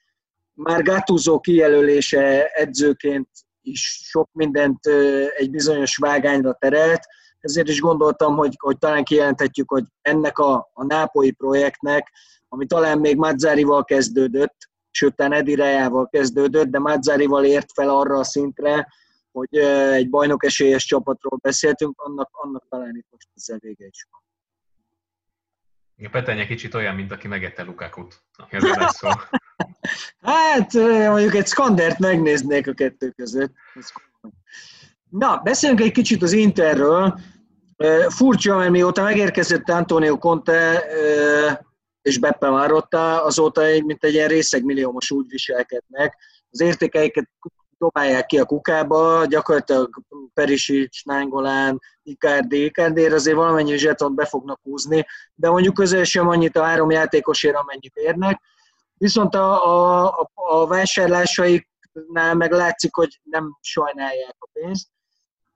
Már 0.53 0.83
Gattuso 0.83 1.39
kijelölése 1.39 2.45
edzőként 2.45 3.29
is 3.63 3.99
sok 4.03 4.29
mindent 4.31 4.85
egy 5.37 5.49
bizonyos 5.49 5.97
vágányra 5.97 6.53
terelt, 6.53 7.01
ezért 7.39 7.69
is 7.69 7.79
gondoltam, 7.79 8.35
hogy, 8.35 8.55
hogy 8.59 8.77
talán 8.77 9.03
kijelenthetjük, 9.03 9.69
hogy 9.69 9.83
ennek 10.01 10.37
a, 10.37 10.69
a 10.73 10.85
nápoi 10.85 11.31
projektnek, 11.31 12.11
ami 12.49 12.65
talán 12.65 12.99
még 12.99 13.17
Mazzárival 13.17 13.83
kezdődött, 13.83 14.69
sőt, 14.91 15.21
Edi 15.21 15.55
Rejával 15.55 16.07
kezdődött, 16.07 16.67
de 16.67 16.79
Mazzárival 16.79 17.45
ért 17.45 17.71
fel 17.73 17.89
arra 17.89 18.17
a 18.19 18.23
szintre, 18.23 18.87
hogy 19.31 19.57
egy 19.57 20.09
bajnok 20.09 20.45
esélyes 20.45 20.85
csapatról 20.85 21.39
beszéltünk, 21.41 22.01
annak, 22.01 22.29
annak 22.31 22.65
talán 22.69 22.95
itt 22.95 23.07
most 23.09 23.27
ezzel 23.35 23.57
vége 23.61 23.85
is 23.85 24.07
van. 24.11 24.21
Petenye 26.09 26.45
kicsit 26.45 26.73
olyan, 26.73 26.95
mint 26.95 27.11
aki 27.11 27.27
megette 27.27 27.63
Lukakut, 27.63 28.23
aki 28.35 28.57
szó. 28.87 29.09
hát 30.31 30.73
mondjuk 31.09 31.35
egy 31.35 31.47
skandert 31.47 31.99
megnéznék 31.99 32.67
a 32.67 32.73
kettő 32.73 33.09
között. 33.09 33.53
Na, 35.09 35.41
beszéljünk 35.43 35.81
egy 35.81 35.91
kicsit 35.91 36.21
az 36.21 36.31
Interről. 36.31 37.19
Furcsa, 38.07 38.57
mert 38.57 38.71
mióta 38.71 39.03
megérkezett 39.03 39.69
Antonio 39.69 40.17
Conte 40.17 40.83
és 42.01 42.17
Beppe 42.17 42.49
Marotta, 42.49 43.23
azóta 43.23 43.63
egy, 43.63 43.83
mint 43.83 44.03
egy 44.03 44.13
ilyen 44.13 44.27
részegmilliómos 44.27 45.11
úgy 45.11 45.25
viselkednek. 45.29 46.17
Az 46.49 46.61
értékeiket 46.61 47.29
dobálják 47.77 48.25
ki 48.25 48.39
a 48.39 48.45
kukába, 48.45 49.25
gyakorlatilag 49.25 49.89
Perisic, 50.33 51.03
Nángolán, 51.03 51.79
Icardi, 52.03 52.63
Icardi 52.63 53.05
azért 53.05 53.35
valamennyi 53.35 53.77
zsetont 53.77 54.15
be 54.15 54.25
fognak 54.25 54.59
húzni, 54.63 55.05
de 55.35 55.49
mondjuk 55.49 55.73
közel 55.73 56.03
sem 56.03 56.27
annyit 56.27 56.57
a 56.57 56.63
három 56.63 56.91
játékosért, 56.91 57.55
amennyit 57.55 57.95
érnek. 57.95 58.41
Viszont 58.97 59.35
a, 59.35 59.65
a, 60.07 60.29
a 60.33 60.67
vásárlásaiknál 60.67 62.33
meg 62.33 62.51
látszik, 62.51 62.95
hogy 62.95 63.19
nem 63.23 63.57
sajnálják 63.61 64.35
a 64.39 64.49
pénzt. 64.53 64.87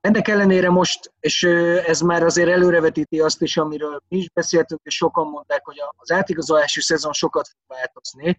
Ennek 0.00 0.28
ellenére 0.28 0.70
most, 0.70 1.12
és 1.20 1.42
ez 1.86 2.00
már 2.00 2.22
azért 2.22 2.48
előrevetíti 2.48 3.20
azt 3.20 3.42
is, 3.42 3.56
amiről 3.56 4.02
mi 4.08 4.18
is 4.18 4.30
beszéltünk, 4.30 4.80
és 4.84 4.94
sokan 4.94 5.26
mondták, 5.26 5.64
hogy 5.64 5.76
az 5.96 6.12
átigazolási 6.12 6.80
szezon 6.80 7.12
sokat 7.12 7.48
fog 7.48 7.76
változni, 7.78 8.36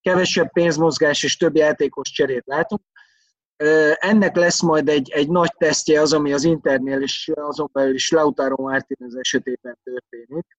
kevesebb 0.00 0.52
pénzmozgás 0.52 1.22
és 1.22 1.36
több 1.36 1.56
játékos 1.56 2.10
cserét 2.10 2.46
látunk. 2.46 2.82
Ennek 3.98 4.36
lesz 4.36 4.62
majd 4.62 4.88
egy, 4.88 5.10
egy 5.10 5.28
nagy 5.28 5.54
tesztje 5.56 6.00
az, 6.00 6.12
ami 6.12 6.32
az 6.32 6.44
Internél 6.44 7.00
és 7.00 7.30
azon 7.34 7.70
belül 7.72 7.94
is 7.94 8.10
Lautaro 8.10 8.62
Martinez 8.62 9.14
esetében 9.14 9.78
történik. 9.82 10.56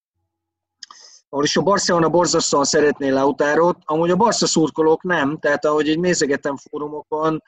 Ahol 1.29 1.43
is 1.43 1.57
a 1.57 1.61
Barcelona 1.61 2.09
borzasztóan 2.09 2.63
szeretné 2.63 3.09
Lautárot, 3.09 3.77
amúgy 3.85 4.09
a 4.09 4.15
Barca 4.15 4.47
szurkolók 4.47 5.03
nem, 5.03 5.37
tehát 5.37 5.65
ahogy 5.65 5.89
egy 5.89 5.99
nézegetem 5.99 6.55
fórumokon, 6.57 7.43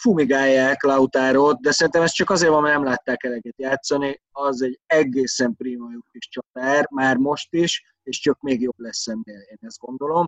fumigálják 0.00 0.82
Lautárot, 0.82 1.60
de 1.60 1.70
szerintem 1.70 2.02
ez 2.02 2.10
csak 2.10 2.30
azért 2.30 2.50
van, 2.50 2.62
mert 2.62 2.74
nem 2.74 2.84
látták 2.84 3.24
eleget 3.24 3.54
játszani. 3.56 4.22
Az 4.30 4.62
egy 4.62 4.80
egészen 4.86 5.54
prima 5.56 5.88
jó 5.92 5.98
kis 6.12 6.28
csatár, 6.28 6.88
már 6.90 7.16
most 7.16 7.54
is, 7.54 7.94
és 8.02 8.20
csak 8.20 8.40
még 8.40 8.60
jobb 8.60 8.78
lesz 8.78 9.06
ennél, 9.06 9.40
én 9.50 9.58
ezt 9.60 9.78
gondolom. 9.78 10.26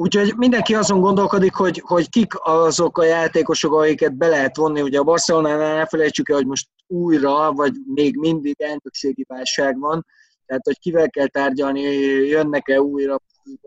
Úgyhogy 0.00 0.34
mindenki 0.36 0.74
azon 0.74 1.00
gondolkodik, 1.00 1.54
hogy, 1.54 1.82
hogy 1.84 2.08
kik 2.08 2.32
azok 2.38 2.98
a 2.98 3.04
játékosok, 3.04 3.72
akiket 3.72 4.16
be 4.16 4.28
lehet 4.28 4.56
vonni. 4.56 4.82
Ugye 4.82 4.98
a 4.98 5.02
Barcelonánál 5.02 5.76
ne 5.76 5.86
felejtsük 5.86 6.28
el, 6.28 6.36
hogy 6.36 6.46
most 6.46 6.68
újra, 6.86 7.52
vagy 7.52 7.72
még 7.94 8.16
mindig 8.16 8.60
elnökségi 8.60 9.24
válság 9.28 9.78
van, 9.78 10.06
tehát 10.46 10.64
hogy 10.64 10.78
kivel 10.78 11.10
kell 11.10 11.26
tárgyalni, 11.26 11.80
jönnek-e 12.26 12.80
újra 12.80 13.20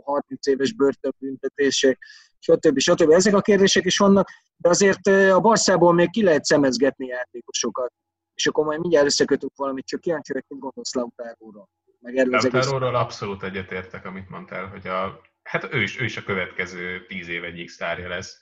30 0.03 0.47
éves 0.47 0.73
börtönbüntetések, 0.73 1.97
stb. 2.39 2.79
stb. 2.79 3.11
Ezek 3.11 3.35
a 3.35 3.41
kérdések 3.41 3.85
is 3.85 3.97
vannak, 3.97 4.29
de 4.57 4.69
azért 4.69 5.07
a 5.07 5.39
Barszából 5.39 5.93
még 5.93 6.09
ki 6.09 6.23
lehet 6.23 6.43
szemezgetni 6.43 7.07
játékosokat. 7.07 7.93
És 8.33 8.47
akkor 8.47 8.65
majd 8.65 8.79
mindjárt 8.79 9.05
összekötünk 9.05 9.55
valamit, 9.55 9.85
csak 9.85 10.01
kíváncsi 10.01 10.33
hogy 10.33 10.43
mit 10.47 10.59
gondolsz 10.59 10.93
Lautáróról. 10.93 11.69
Meg 11.99 12.17
erről 12.17 12.95
abszolút 12.95 13.43
egyetértek, 13.43 14.05
amit 14.05 14.29
mondtál, 14.29 14.67
hogy 14.67 14.87
a 14.87 15.21
hát 15.43 15.73
ő 15.73 15.81
is, 15.81 15.99
ő 15.99 16.03
is 16.03 16.17
a 16.17 16.23
következő 16.23 17.05
tíz 17.05 17.27
év 17.27 17.43
egyik 17.43 17.69
sztárja 17.69 18.07
lesz 18.07 18.41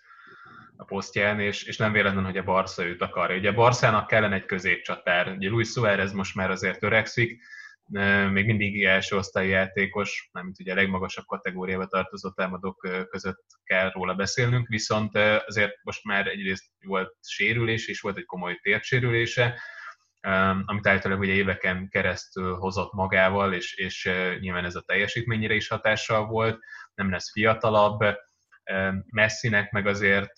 a 0.75 0.83
posztján, 0.83 1.39
és, 1.39 1.63
és 1.63 1.77
nem 1.77 1.91
véletlen, 1.91 2.25
hogy 2.25 2.38
a 2.38 2.43
Barca 2.43 2.85
őt 2.85 3.01
akarja. 3.01 3.38
Ugye 3.38 3.49
a 3.49 3.53
Barszának 3.53 4.07
kellene 4.07 4.35
egy 4.35 4.45
középcsatár, 4.45 5.27
ugye 5.27 5.49
Luis 5.49 5.67
Suárez 5.67 6.12
most 6.12 6.35
már 6.35 6.51
azért 6.51 6.83
öregszik, 6.83 7.41
még 8.31 8.45
mindig 8.45 8.83
első 8.83 9.15
osztályi 9.15 9.49
játékos, 9.49 10.29
mint 10.31 10.59
ugye 10.59 10.71
a 10.71 10.75
legmagasabb 10.75 11.25
kategóriába 11.25 11.88
tartozó 11.88 12.29
támadók 12.29 12.88
között 13.09 13.43
kell 13.63 13.91
róla 13.91 14.13
beszélnünk, 14.13 14.67
viszont 14.67 15.17
azért 15.45 15.83
most 15.83 16.03
már 16.03 16.27
egyrészt 16.27 16.65
volt 16.85 17.15
sérülés, 17.21 17.88
és 17.88 18.01
volt 18.01 18.17
egy 18.17 18.25
komoly 18.25 18.59
térsérülése, 18.62 19.62
amit 20.65 20.88
általában 20.88 21.23
ugye 21.23 21.34
éveken 21.34 21.89
keresztül 21.89 22.55
hozott 22.55 22.93
magával, 22.93 23.53
és, 23.53 23.73
és 23.73 24.12
nyilván 24.39 24.65
ez 24.65 24.75
a 24.75 24.82
teljesítményére 24.82 25.53
is 25.53 25.67
hatással 25.67 26.25
volt, 26.25 26.60
nem 26.93 27.12
lesz 27.12 27.32
fiatalabb, 27.32 27.99
Messinek 29.05 29.71
meg 29.71 29.88
azért, 29.88 30.34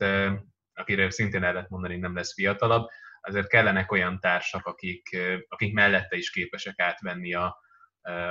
akire 0.73 1.09
szintén 1.09 1.43
el 1.43 1.53
lehet 1.53 1.69
mondani, 1.69 1.97
nem 1.97 2.15
lesz 2.15 2.33
fiatalabb, 2.33 2.87
azért 3.21 3.47
kellenek 3.47 3.91
olyan 3.91 4.19
társak, 4.19 4.65
akik, 4.65 5.17
akik 5.47 5.73
mellette 5.73 6.17
is 6.17 6.31
képesek 6.31 6.79
átvenni 6.79 7.33
a, 7.33 7.57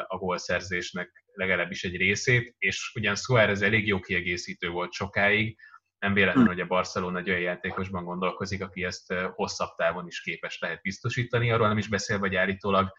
a 0.06 0.16
gólszerzésnek 0.16 1.24
legalábbis 1.32 1.84
egy 1.84 1.96
részét, 1.96 2.54
és 2.58 2.92
ugyan 2.94 3.14
Suárez 3.14 3.62
elég 3.62 3.86
jó 3.86 4.00
kiegészítő 4.00 4.68
volt 4.68 4.92
sokáig, 4.92 5.58
nem 6.00 6.14
véletlen, 6.14 6.42
hm. 6.42 6.50
hogy 6.50 6.60
a 6.60 6.66
Barcelona 6.66 7.18
egy 7.18 7.28
olyan 7.28 7.40
játékosban 7.40 8.04
gondolkozik, 8.04 8.62
aki 8.62 8.84
ezt 8.84 9.12
hosszabb 9.12 9.74
távon 9.76 10.06
is 10.06 10.20
képes 10.20 10.58
lehet 10.58 10.82
biztosítani, 10.82 11.50
arról 11.50 11.68
nem 11.68 11.78
is 11.78 11.88
beszélve, 11.88 12.26
hogy 12.26 12.36
állítólag 12.36 12.92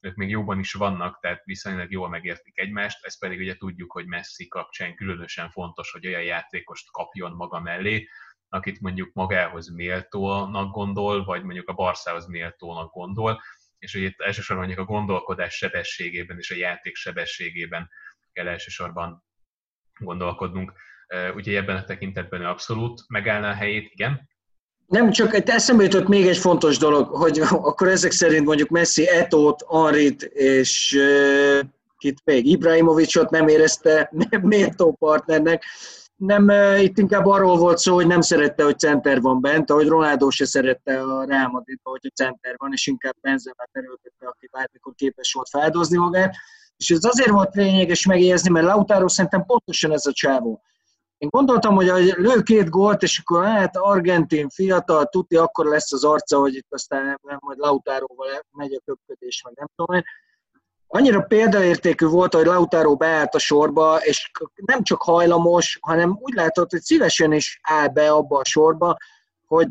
ők 0.00 0.14
még 0.14 0.28
jóban 0.28 0.58
is 0.58 0.72
vannak, 0.72 1.18
tehát 1.20 1.44
viszonylag 1.44 1.90
jól 1.90 2.08
megértik 2.08 2.58
egymást, 2.58 3.04
ezt 3.04 3.18
pedig 3.18 3.38
ugye 3.38 3.56
tudjuk, 3.56 3.92
hogy 3.92 4.06
Messi 4.06 4.48
kapcsán 4.48 4.94
különösen 4.94 5.50
fontos, 5.50 5.90
hogy 5.90 6.06
olyan 6.06 6.22
játékost 6.22 6.90
kapjon 6.90 7.32
maga 7.32 7.60
mellé, 7.60 8.08
akit 8.48 8.80
mondjuk 8.80 9.12
magához 9.12 9.68
méltónak 9.68 10.72
gondol, 10.72 11.24
vagy 11.24 11.42
mondjuk 11.42 11.68
a 11.68 11.72
Barszához 11.72 12.26
méltónak 12.26 12.92
gondol, 12.92 13.42
és 13.78 13.92
hogy 13.92 14.02
itt 14.02 14.20
elsősorban 14.20 14.66
mondjuk 14.66 14.88
a 14.88 14.92
gondolkodás 14.92 15.54
sebességében 15.54 16.38
és 16.38 16.50
a 16.50 16.56
játék 16.56 16.96
sebességében 16.96 17.90
kell 18.32 18.48
elsősorban 18.48 19.24
gondolkodnunk. 19.98 20.72
Úgyhogy 21.36 21.54
ebben 21.54 21.76
a 21.76 21.84
tekintetben 21.84 22.44
abszolút 22.44 23.04
megállná 23.08 23.50
a 23.50 23.54
helyét, 23.54 23.90
igen. 23.92 24.28
Nem, 24.86 25.10
csak 25.10 25.34
egy 25.34 25.48
eszembe 25.48 25.82
jutott 25.82 26.08
még 26.08 26.26
egy 26.26 26.38
fontos 26.38 26.78
dolog, 26.78 27.08
hogy 27.08 27.40
akkor 27.68 27.88
ezek 27.88 28.10
szerint 28.10 28.46
mondjuk 28.46 28.68
Messi 28.68 29.08
Etót, 29.08 29.62
Anrit 29.66 30.22
és 30.22 30.98
kit 31.98 32.20
még, 32.24 32.46
Ibrahimovicsot 32.46 33.30
nem 33.30 33.48
érezte 33.48 34.12
méltó 34.42 34.92
partnernek. 34.92 35.64
Nem, 36.16 36.50
itt 36.78 36.98
inkább 36.98 37.26
arról 37.26 37.56
volt 37.56 37.78
szó, 37.78 37.94
hogy 37.94 38.06
nem 38.06 38.20
szerette, 38.20 38.64
hogy 38.64 38.78
center 38.78 39.20
van 39.20 39.40
bent, 39.40 39.70
ahogy 39.70 39.86
Ronaldo 39.86 40.30
se 40.30 40.44
szerette 40.46 41.00
a 41.00 41.24
Real 41.24 41.48
Madridba, 41.48 41.90
hogy 41.90 42.00
a 42.02 42.22
center 42.22 42.54
van, 42.56 42.72
és 42.72 42.86
inkább 42.86 43.14
Benzema 43.20 43.66
erőltette, 43.72 44.26
aki 44.26 44.48
bármikor 44.52 44.92
képes 44.94 45.32
volt 45.32 45.48
feldozni 45.48 45.96
magát. 45.96 46.36
És 46.76 46.90
ez 46.90 47.04
azért 47.04 47.30
volt 47.30 47.54
lényeges 47.54 48.06
megjegyezni, 48.06 48.50
mert 48.50 48.66
Lautaro 48.66 49.08
szerintem 49.08 49.44
pontosan 49.44 49.92
ez 49.92 50.06
a 50.06 50.12
csávó 50.12 50.62
én 51.18 51.28
gondoltam, 51.28 51.74
hogy 51.74 51.86
lő 52.16 52.42
két 52.42 52.68
gólt, 52.68 53.02
és 53.02 53.18
akkor 53.18 53.44
hát 53.44 53.76
argentin 53.76 54.48
fiatal, 54.48 55.04
tuti, 55.04 55.36
akkor 55.36 55.66
lesz 55.66 55.92
az 55.92 56.04
arca, 56.04 56.38
hogy 56.38 56.54
itt 56.54 56.66
aztán 56.68 57.18
nem, 57.22 57.38
majd 57.40 57.58
Lautáróval 57.58 58.28
megy 58.50 58.72
a 58.72 58.80
köpködés, 58.84 59.42
meg 59.44 59.54
nem 59.56 59.66
tudom. 59.76 60.02
Annyira 60.86 61.20
példaértékű 61.20 62.06
volt, 62.06 62.34
hogy 62.34 62.46
Lautáró 62.46 62.96
beállt 62.96 63.34
a 63.34 63.38
sorba, 63.38 63.98
és 64.02 64.30
nem 64.54 64.82
csak 64.82 65.02
hajlamos, 65.02 65.78
hanem 65.80 66.18
úgy 66.20 66.34
látott, 66.34 66.70
hogy 66.70 66.80
szívesen 66.80 67.32
is 67.32 67.60
áll 67.62 67.88
be 67.88 68.10
abba 68.10 68.38
a 68.38 68.44
sorba, 68.44 68.96
hogy 69.46 69.68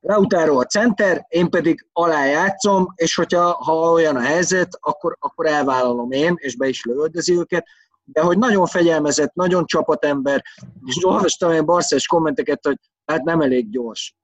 Lautáró 0.00 0.58
a 0.58 0.64
center, 0.64 1.24
én 1.28 1.50
pedig 1.50 1.86
alá 1.92 2.24
játszom, 2.24 2.92
és 2.94 3.14
hogyha 3.14 3.52
ha 3.52 3.90
olyan 3.90 4.16
a 4.16 4.20
helyzet, 4.20 4.68
akkor, 4.80 5.16
akkor 5.20 5.46
elvállalom 5.46 6.10
én, 6.10 6.34
és 6.36 6.56
be 6.56 6.68
is 6.68 6.84
lövöldözi 6.84 7.32
őket 7.32 7.66
de 8.06 8.20
hogy 8.20 8.38
nagyon 8.38 8.66
fegyelmezett, 8.66 9.34
nagyon 9.34 9.66
csapatember, 9.66 10.44
és 10.84 11.04
olvastam 11.04 11.50
egy 11.50 11.64
barszás 11.64 12.06
kommenteket, 12.06 12.64
hogy 12.64 12.78
hát 13.06 13.22
nem 13.22 13.40
elég 13.40 13.70
gyors. 13.70 14.14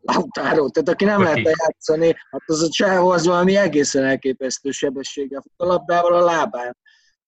Lautaro, 0.00 0.68
tehát 0.68 0.88
aki 0.88 1.04
nem 1.04 1.22
lehet 1.22 1.50
játszani, 1.58 2.16
hát 2.30 2.42
az 2.46 2.62
a 2.62 2.68
csávó 2.68 3.10
az 3.10 3.26
valami 3.26 3.56
egészen 3.56 4.04
elképesztő 4.04 4.70
sebességgel 4.70 5.40
fut 5.40 5.52
a 5.56 5.64
labdával 5.64 6.14
a 6.14 6.24
lábán. 6.24 6.76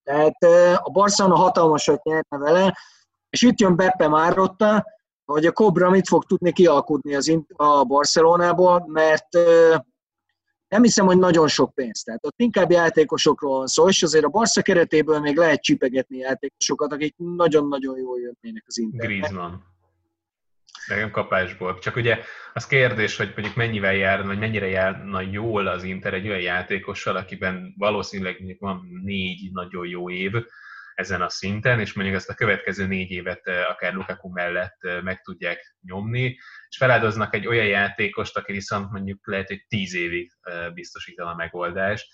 Tehát 0.03 0.43
a 0.83 0.91
Barcelona 0.91 1.35
hatalmasat 1.35 2.03
nyerte 2.03 2.37
vele, 2.37 2.79
és 3.31 3.43
itt 3.43 3.61
jön 3.61 3.77
Beppe 3.77 4.09
Márotta, 4.09 4.85
hogy 5.25 5.47
a 5.47 5.53
Cobra 5.53 5.91
mit 5.91 6.09
fog 6.09 6.25
tudni 6.25 6.53
kialkudni 6.53 7.14
az 7.14 7.39
a 7.57 7.85
Barcelonából, 7.85 8.85
mert 8.87 9.29
nem 10.75 10.83
hiszem, 10.83 11.07
hogy 11.07 11.18
nagyon 11.18 11.49
sok 11.49 11.75
pénz. 11.75 12.03
Tehát 12.03 12.27
ott 12.27 12.35
inkább 12.37 12.70
játékosokról 12.70 13.57
van 13.57 13.66
szó, 13.66 13.89
és 13.89 14.03
azért 14.03 14.25
a 14.25 14.29
Barca 14.29 14.62
keretéből 14.62 15.20
még 15.20 15.37
lehet 15.37 15.62
csipegetni 15.62 16.16
játékosokat, 16.16 16.93
akik 16.93 17.14
nagyon-nagyon 17.16 17.99
jól 17.99 18.20
jönnének 18.20 18.64
az 18.66 18.79
Internek. 18.79 19.09
Griezmann. 19.09 19.53
Nekem 20.87 21.11
kapásból. 21.11 21.79
Csak 21.79 21.97
ugye 21.97 22.18
az 22.53 22.66
kérdés, 22.66 23.16
hogy 23.16 23.33
mondjuk 23.35 23.57
mennyivel 23.57 23.95
jár, 23.95 24.27
vagy 24.27 24.39
mennyire 24.39 24.66
járna 24.66 25.20
jól 25.20 25.66
az 25.66 25.83
Inter 25.83 26.14
egy 26.14 26.29
olyan 26.29 26.41
játékossal, 26.41 27.16
akiben 27.16 27.75
valószínűleg 27.79 28.37
mondjuk 28.39 28.61
van 28.61 29.01
négy 29.03 29.53
nagyon 29.53 29.87
jó 29.87 30.11
év, 30.11 30.33
ezen 30.95 31.22
a 31.22 31.29
szinten, 31.29 31.81
és 31.81 31.93
mondjuk 31.93 32.16
ezt 32.16 32.31
a 32.31 32.35
következő 32.35 32.87
négy 32.87 33.11
évet 33.11 33.49
akár 33.68 33.95
Lukaku 33.95 34.29
mellett 34.29 34.77
meg 35.03 35.20
tudják 35.20 35.77
nyomni, 35.83 36.39
és 36.75 36.81
feláldoznak 36.81 37.35
egy 37.35 37.47
olyan 37.47 37.66
játékost, 37.66 38.37
aki 38.37 38.53
viszont 38.53 38.91
mondjuk 38.91 39.27
lehet, 39.27 39.47
hogy 39.47 39.64
tíz 39.68 39.95
évig 39.95 40.33
biztosítana 40.75 41.31
a 41.31 41.35
megoldást. 41.35 42.07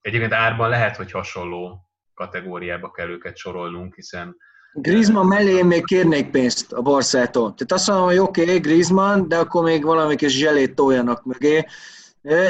Egyébként 0.00 0.32
árban 0.32 0.68
lehet, 0.68 0.96
hogy 0.96 1.10
hasonló 1.10 1.80
kategóriába 2.14 2.90
kell 2.90 3.08
őket 3.08 3.36
sorolnunk, 3.36 3.94
hiszen 3.94 4.36
Griezmann 4.72 5.26
mellé 5.26 5.50
én 5.50 5.64
még 5.64 5.84
kérnék 5.84 6.30
pénzt 6.30 6.72
a 6.72 6.82
Barszától. 6.82 7.54
Tehát 7.54 7.72
azt 7.72 7.88
mondom, 7.88 8.06
hogy 8.06 8.18
oké, 8.18 8.42
okay, 8.42 8.58
Griezmann, 8.58 9.28
de 9.28 9.36
akkor 9.36 9.62
még 9.62 9.84
valami 9.84 10.16
kis 10.16 10.32
zselét 10.32 10.74
toljanak 10.74 11.24
mögé. 11.24 11.66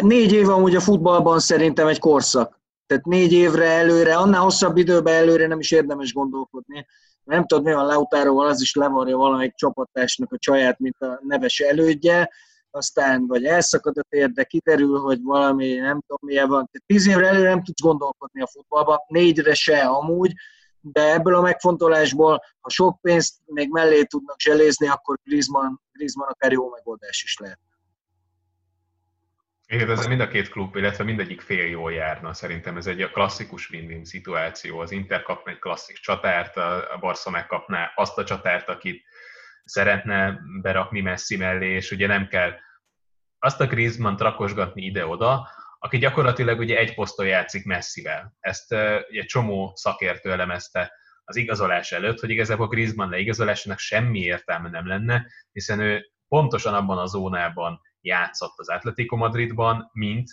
Négy 0.01 0.33
év 0.33 0.49
amúgy 0.49 0.77
a 0.77 0.81
futballban 0.81 1.39
szerintem 1.39 1.87
egy 1.87 1.99
korszak. 1.99 2.61
Tehát 2.87 3.05
négy 3.05 3.33
évre 3.33 3.65
előre, 3.65 4.17
annál 4.17 4.41
hosszabb 4.41 4.77
időben 4.77 5.15
előre 5.15 5.47
nem 5.47 5.59
is 5.59 5.71
érdemes 5.71 6.13
gondolkodni. 6.13 6.87
Nem 7.27 7.47
tudod, 7.47 7.65
mi 7.65 7.73
van 7.73 7.87
Lautáróval, 7.87 8.47
az 8.47 8.61
is 8.61 8.75
levarja 8.75 9.17
valamelyik 9.17 9.55
csapatásnak 9.55 10.33
a 10.33 10.39
csaját, 10.39 10.79
mint 10.79 11.01
a 11.01 11.21
neves 11.23 11.59
elődje, 11.61 12.31
aztán 12.71 13.27
vagy 13.27 13.45
elszakad 13.45 13.99
a 13.99 14.05
tér, 14.09 14.31
de 14.31 14.45
kiderül, 14.45 14.99
hogy 14.99 15.23
valami, 15.23 15.75
nem 15.75 16.01
tudom 16.07 16.19
milyen 16.21 16.49
van. 16.49 16.69
Tehát 16.71 16.87
tíz 16.87 17.07
évre 17.07 17.27
előre 17.27 17.49
nem 17.49 17.63
tudsz 17.63 17.81
gondolkodni 17.81 18.41
a 18.41 18.47
futballba, 18.47 19.05
négyre 19.09 19.55
se 19.55 19.81
amúgy, 19.81 20.33
de 20.81 21.13
ebből 21.13 21.35
a 21.35 21.41
megfontolásból, 21.41 22.43
ha 22.61 22.71
sok 22.71 23.01
pénzt 23.01 23.35
még 23.45 23.71
mellé 23.71 24.03
tudnak 24.03 24.41
zselézni, 24.41 24.89
akkor 24.89 25.19
Griezmann, 25.25 25.75
Griezmann 25.93 26.29
akár 26.29 26.53
jó 26.53 26.69
megoldás 26.69 27.23
is 27.23 27.37
lehet. 27.39 27.59
Igen, 29.69 29.91
ez 29.91 30.07
mind 30.07 30.21
a 30.21 30.29
két 30.29 30.49
klub, 30.49 30.77
illetve 30.77 31.05
mindegyik 31.05 31.41
fél 31.41 31.67
jól 31.67 31.93
járna. 31.93 32.35
Szerintem 32.35 32.77
ez 32.77 32.87
egy 32.87 33.11
klasszikus 33.13 33.71
win-win 33.71 34.05
szituáció. 34.05 34.79
Az 34.79 34.91
Inter 34.91 35.23
kapna 35.23 35.51
egy 35.51 35.59
klasszik 35.59 35.97
csatárt, 35.97 36.57
a 36.57 36.97
Barca 37.01 37.31
megkapná 37.31 37.93
azt 37.95 38.19
a 38.19 38.25
csatárt, 38.25 38.69
akit 38.69 39.05
szeretne 39.65 40.41
berakni 40.63 41.01
Messi 41.01 41.37
mellé, 41.37 41.75
és 41.75 41.91
ugye 41.91 42.07
nem 42.07 42.29
kell 42.29 42.53
azt 43.39 43.61
a 43.61 43.67
Griezmann 43.67 44.17
rakosgatni 44.17 44.83
ide-oda, 44.83 45.49
aki 45.79 45.99
gyakorlatilag 45.99 46.59
ugye 46.59 46.79
egy 46.79 46.95
poszton 46.95 47.27
játszik 47.27 47.65
Messivel. 47.65 48.37
Ezt 48.41 48.73
egy 48.73 49.27
csomó 49.27 49.73
szakértő 49.75 50.33
elemezte 50.33 50.93
az 51.25 51.37
igazolás 51.37 51.93
előtt, 51.93 52.21
hogy 52.21 52.31
igazából 52.31 52.69
Griezmann 52.69 53.11
leigazolásának 53.11 53.79
semmi 53.79 54.19
értelme 54.19 54.69
nem 54.69 54.87
lenne, 54.87 55.27
hiszen 55.53 55.81
ő 55.81 56.11
pontosan 56.29 56.75
abban 56.75 56.99
a 56.99 57.07
zónában 57.07 57.81
játszott 58.07 58.59
az 58.59 58.69
Atletico 58.69 59.17
Madridban, 59.17 59.91
mint 59.93 60.31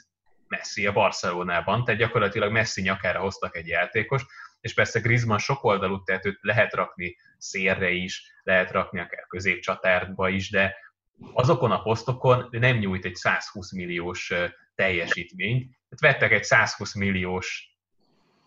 Messi 0.47 0.87
a 0.87 0.91
Barcelonában, 0.91 1.83
tehát 1.83 1.99
gyakorlatilag 1.99 2.51
Messi 2.51 2.81
nyakára 2.81 3.19
hoztak 3.19 3.55
egy 3.55 3.67
játékos, 3.67 4.25
és 4.61 4.73
persze 4.73 4.99
Griezmann 4.99 5.37
sok 5.37 5.63
oldalú, 5.63 6.03
tehát 6.03 6.25
őt 6.25 6.37
lehet 6.41 6.73
rakni 6.73 7.15
szélre 7.37 7.89
is, 7.91 8.31
lehet 8.43 8.71
rakni 8.71 8.99
akár 8.99 9.25
középcsatárba 9.27 10.29
is, 10.29 10.49
de 10.49 10.75
azokon 11.33 11.71
a 11.71 11.81
posztokon 11.81 12.47
nem 12.51 12.77
nyújt 12.77 13.05
egy 13.05 13.15
120 13.15 13.73
milliós 13.73 14.33
teljesítményt. 14.75 15.61
Tehát 15.89 16.15
vettek 16.15 16.31
egy 16.31 16.43
120 16.43 16.95
milliós 16.95 17.77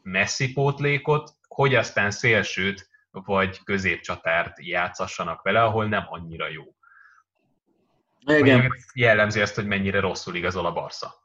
Messi 0.02 0.52
pótlékot, 0.52 1.30
hogy 1.48 1.74
aztán 1.74 2.10
szélsőt 2.10 2.88
vagy 3.10 3.64
középcsatárt 3.64 4.66
játszassanak 4.66 5.42
vele, 5.42 5.62
ahol 5.62 5.86
nem 5.86 6.04
annyira 6.08 6.48
jó. 6.48 6.75
Igen. 8.26 8.72
Jellemzi 8.94 9.40
azt, 9.40 9.54
hogy 9.54 9.66
mennyire 9.66 10.00
rosszul 10.00 10.34
igazol 10.34 10.66
a 10.66 10.72
Barca. 10.72 11.24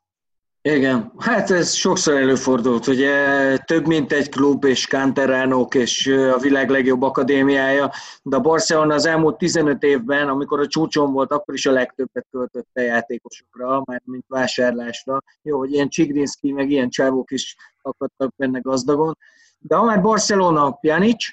Igen, 0.64 1.12
hát 1.18 1.52
ez 1.52 1.74
sokszor 1.74 2.14
előfordult, 2.14 2.88
ugye 2.88 3.58
több 3.58 3.88
mint 3.88 4.12
egy 4.12 4.30
klub 4.30 4.64
és 4.64 4.88
Canteránok 4.88 5.76
és 5.76 6.08
a 6.08 6.38
világ 6.38 6.70
legjobb 6.70 7.02
akadémiája, 7.02 7.91
de 8.24 8.36
a 8.36 8.39
Barcelona 8.39 8.93
az 8.93 9.06
elmúlt 9.06 9.38
15 9.38 9.84
évben, 9.84 10.30
amikor 10.30 10.60
a 10.60 10.68
csúcson 10.68 11.12
volt, 11.12 11.32
akkor 11.32 11.54
is 11.54 11.66
a 11.66 11.72
legtöbbet 11.72 12.28
költötte 12.32 12.82
játékosokra, 12.82 13.82
már 13.86 14.02
mint 14.06 14.26
vásárlásra. 14.28 15.22
Jó, 15.41 15.58
hogy 15.58 15.72
ilyen 15.72 15.89
Csigrinszki, 15.89 16.52
meg 16.52 16.70
ilyen 16.70 16.89
csávók 16.89 17.32
is 17.32 17.56
akadtak 17.82 18.36
benne 18.36 18.60
gazdagon. 18.60 19.18
De 19.60 19.76
ha 19.76 19.84
már 19.84 20.02
Barcelona, 20.02 20.72
Pjanic? 20.72 21.26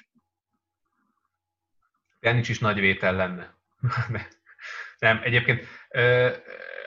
Pjanic 2.19 2.49
is 2.49 2.59
nagy 2.59 2.79
vétel 2.79 3.15
lenne. 3.15 3.53
Nem, 4.99 5.19
egyébként 5.23 5.65
ö, 5.89 6.29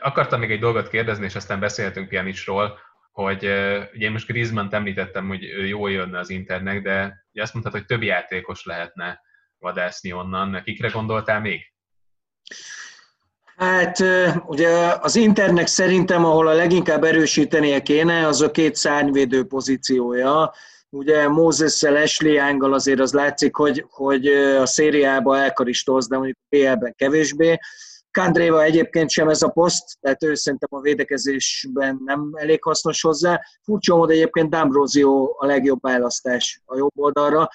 akartam 0.01 0.41
még 0.41 0.51
egy 0.51 0.61
dolgot 0.61 0.89
kérdezni, 0.89 1.25
és 1.25 1.35
aztán 1.35 1.61
beszélhetünk 1.61 2.09
Pjanicsról, 2.09 2.79
hogy 3.13 3.45
ö, 3.45 3.83
ugye 3.95 4.07
én 4.07 4.13
most 4.13 4.27
griezmann 4.27 4.75
említettem, 4.75 5.29
hogy 5.29 5.45
ő 5.45 5.67
jól 5.67 5.91
jönne 5.91 6.19
az 6.19 6.31
internek, 6.31 6.83
de 6.83 7.25
ugye 7.33 7.43
azt 7.43 7.53
mondtad, 7.53 7.75
hogy 7.75 7.87
több 7.87 8.03
játékos 8.03 8.65
lehetne 8.65 9.21
vadászni 9.59 10.13
onnan. 10.13 10.63
Kikre 10.65 10.89
gondoltál 10.89 11.41
még? 11.41 11.73
Hát 13.57 13.99
ugye 14.47 14.69
az 15.01 15.17
internek 15.17 15.67
szerintem, 15.67 16.25
ahol 16.25 16.49
a 16.49 16.53
leginkább 16.53 17.05
erősítenie 17.05 17.83
kéne, 17.83 18.27
az 18.27 18.41
a 18.41 18.51
két 18.51 18.75
szárnyvédő 18.75 19.45
pozíciója. 19.45 20.53
Ugye 20.89 21.29
Mózessel, 21.29 21.97
Ashley 21.97 22.33
Young-gal 22.33 22.73
azért 22.73 23.01
az 23.01 23.13
látszik, 23.13 23.57
hogy, 23.57 23.85
hogy 23.89 24.27
a 24.27 24.67
szériába 24.67 25.39
elkaristóz, 25.39 26.09
de 26.09 26.17
mondjuk 26.17 26.39
a 26.41 26.57
PL-ben 26.57 26.95
kevésbé. 26.97 27.59
Kandréva 28.13 28.63
egyébként 28.63 29.11
sem 29.11 29.29
ez 29.29 29.43
a 29.43 29.49
poszt, 29.49 30.01
tehát 30.01 30.23
ő 30.23 30.35
szerintem 30.35 30.69
a 30.73 30.81
védekezésben 30.81 32.01
nem 32.05 32.31
elég 32.35 32.63
hasznos 32.63 33.03
hozzá. 33.03 33.41
Furcsa 33.63 33.97
módon 33.97 34.15
egyébként 34.15 34.55
D'Ambrosio 34.55 35.37
a 35.37 35.47
legjobb 35.47 35.81
választás 35.81 36.63
a 36.65 36.77
jobb 36.77 36.93
oldalra. 36.95 37.49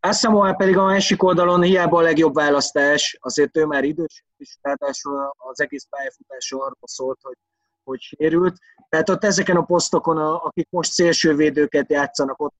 Asamoah 0.00 0.56
pedig 0.56 0.76
a 0.76 0.84
másik 0.84 1.22
oldalon 1.22 1.62
hiába 1.62 1.98
a 1.98 2.02
legjobb 2.02 2.34
választás, 2.34 3.18
azért 3.20 3.56
ő 3.56 3.64
már 3.64 3.84
idős, 3.84 4.24
és 4.36 4.56
ráadásul 4.60 5.32
az 5.36 5.60
egész 5.60 5.86
pályafutása 5.90 6.56
arról 6.56 6.76
szólt, 6.82 7.18
hogy, 7.22 7.36
hogy 7.84 8.00
sérült. 8.00 8.56
Tehát 8.88 9.08
ott 9.08 9.24
ezeken 9.24 9.56
a 9.56 9.64
posztokon, 9.64 10.16
akik 10.18 10.66
most 10.70 10.92
szélsővédőket 10.92 11.90
játszanak, 11.90 12.42
ott 12.42 12.54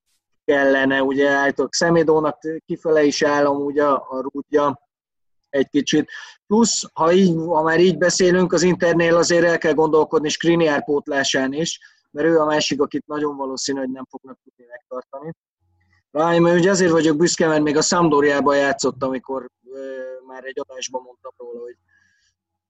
kellene, 0.45 1.03
ugye 1.03 1.29
állítok 1.29 1.73
Szemédónak 1.73 2.37
kifele 2.65 3.03
is 3.03 3.21
állom, 3.21 3.65
ugye 3.65 3.83
a 3.83 4.21
rúdja, 4.21 4.86
egy 5.49 5.69
kicsit. 5.69 6.09
Plusz, 6.47 6.83
ha, 6.93 7.11
így, 7.11 7.35
ha 7.35 7.61
már 7.61 7.79
így 7.79 7.97
beszélünk, 7.97 8.53
az 8.53 8.63
Internél 8.63 9.15
azért 9.15 9.45
el 9.45 9.57
kell 9.57 9.73
gondolkodni 9.73 10.29
Skriniar 10.29 10.83
pótlásán 10.83 11.53
is, 11.53 11.79
mert 12.11 12.27
ő 12.27 12.39
a 12.39 12.45
másik, 12.45 12.81
akit 12.81 13.07
nagyon 13.07 13.37
valószínű, 13.37 13.79
hogy 13.79 13.91
nem 13.91 14.05
fognak 14.09 14.39
tudni 14.43 14.65
megtartani. 14.69 15.33
Ráim, 16.11 16.43
ugye 16.43 16.69
azért 16.69 16.91
vagyok 16.91 17.17
büszke, 17.17 17.47
mert 17.47 17.63
még 17.63 17.77
a 17.77 17.81
Sampdoriában 17.81 18.57
játszott, 18.57 19.03
amikor 19.03 19.41
e, 19.43 19.77
már 20.27 20.43
egy 20.43 20.59
adásban 20.59 21.01
mondtam 21.01 21.31
róla, 21.37 21.59
hogy 21.59 21.75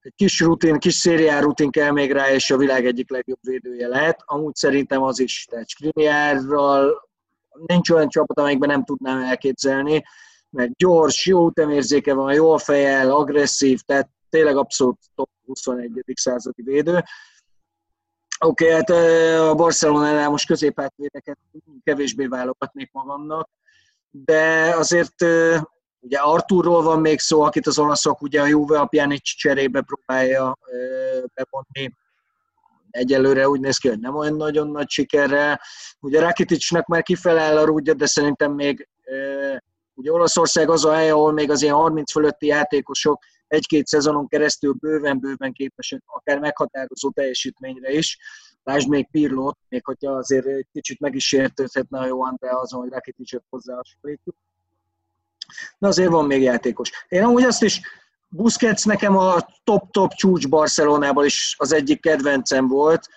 egy 0.00 0.12
kis 0.16 0.40
rutin, 0.40 0.78
kis 0.78 0.94
szériár 0.94 1.42
rutin 1.42 1.70
kell 1.70 1.90
még 1.90 2.12
rá, 2.12 2.30
és 2.30 2.50
a 2.50 2.56
világ 2.56 2.86
egyik 2.86 3.10
legjobb 3.10 3.38
védője 3.40 3.88
lehet. 3.88 4.22
Amúgy 4.24 4.54
szerintem 4.54 5.02
az 5.02 5.18
is, 5.18 5.46
tehát 5.50 5.68
Skriniárral 5.68 7.08
nincs 7.66 7.90
olyan 7.90 8.08
csapat, 8.08 8.38
amelyikben 8.38 8.68
nem 8.68 8.84
tudnám 8.84 9.22
elképzelni, 9.22 10.04
mert 10.50 10.76
gyors, 10.76 11.26
jó 11.26 11.48
ütemérzéke 11.48 12.14
van, 12.14 12.34
jól 12.34 12.58
fejel, 12.58 13.10
agresszív, 13.10 13.80
tehát 13.80 14.08
tényleg 14.30 14.56
abszolút 14.56 14.98
top 15.14 15.30
21. 15.44 16.02
századi 16.14 16.62
védő. 16.62 17.02
Oké, 18.40 18.64
okay, 18.64 18.76
hát 18.76 18.90
a 19.40 19.54
Barcelonánál 19.54 20.30
most 20.30 20.46
középhátvédeket 20.46 21.38
kevésbé 21.84 22.26
válogatnék 22.26 22.92
magamnak, 22.92 23.50
de 24.10 24.74
azért 24.76 25.22
ugye 26.00 26.18
Arturról 26.18 26.82
van 26.82 27.00
még 27.00 27.20
szó, 27.20 27.42
akit 27.42 27.66
az 27.66 27.78
olaszok 27.78 28.22
ugye 28.22 28.40
a 28.40 28.46
Juve 28.46 28.78
apján 28.78 29.18
cserébe 29.20 29.80
próbálja 29.80 30.58
bevonni. 31.34 31.94
Egyelőre 32.90 33.48
úgy 33.48 33.60
néz 33.60 33.78
ki, 33.78 33.88
hogy 33.88 34.00
nem 34.00 34.14
olyan 34.14 34.36
nagyon 34.36 34.70
nagy 34.70 34.88
sikerrel. 34.88 35.60
Ugye 36.00 36.20
Rakiticsnak 36.20 36.86
már 36.86 37.02
kifelel 37.02 37.58
a 37.58 37.64
rúdja, 37.64 37.94
de 37.94 38.06
szerintem 38.06 38.52
még 38.52 38.88
Ugye 39.98 40.12
Olaszország 40.12 40.70
az 40.70 40.84
a 40.84 40.92
hely, 40.92 41.10
ahol 41.10 41.32
még 41.32 41.50
az 41.50 41.62
ilyen 41.62 41.74
30 41.74 42.12
fölötti 42.12 42.46
játékosok 42.46 43.22
egy-két 43.46 43.86
szezonon 43.86 44.28
keresztül 44.28 44.72
bőven-bőven 44.72 45.52
képesek 45.52 46.02
akár 46.06 46.38
meghatározó 46.38 47.10
teljesítményre 47.10 47.90
is. 47.90 48.18
Lásd 48.62 48.88
még 48.88 49.08
Pirlót, 49.10 49.58
még 49.68 49.84
hogyha 49.84 50.12
azért 50.12 50.46
egy 50.46 50.66
kicsit 50.72 51.00
meg 51.00 51.14
is 51.14 51.26
sértődhetne 51.26 51.98
a 51.98 52.06
jó 52.06 52.22
André 52.22 52.48
azon, 52.48 52.80
hogy 52.80 52.90
Rakiticet 52.90 53.44
hozzáhasonlítjuk. 53.50 54.36
De 55.78 55.86
azért 55.86 56.10
van 56.10 56.26
még 56.26 56.42
játékos. 56.42 56.90
Én 57.08 57.22
amúgy 57.22 57.44
azt 57.44 57.62
is, 57.62 57.80
Busquets 58.28 58.84
nekem 58.84 59.16
a 59.16 59.36
top-top 59.64 60.12
csúcs 60.12 60.48
Barcelonában 60.48 61.24
is 61.24 61.54
az 61.58 61.72
egyik 61.72 62.00
kedvencem 62.00 62.68
volt, 62.68 63.08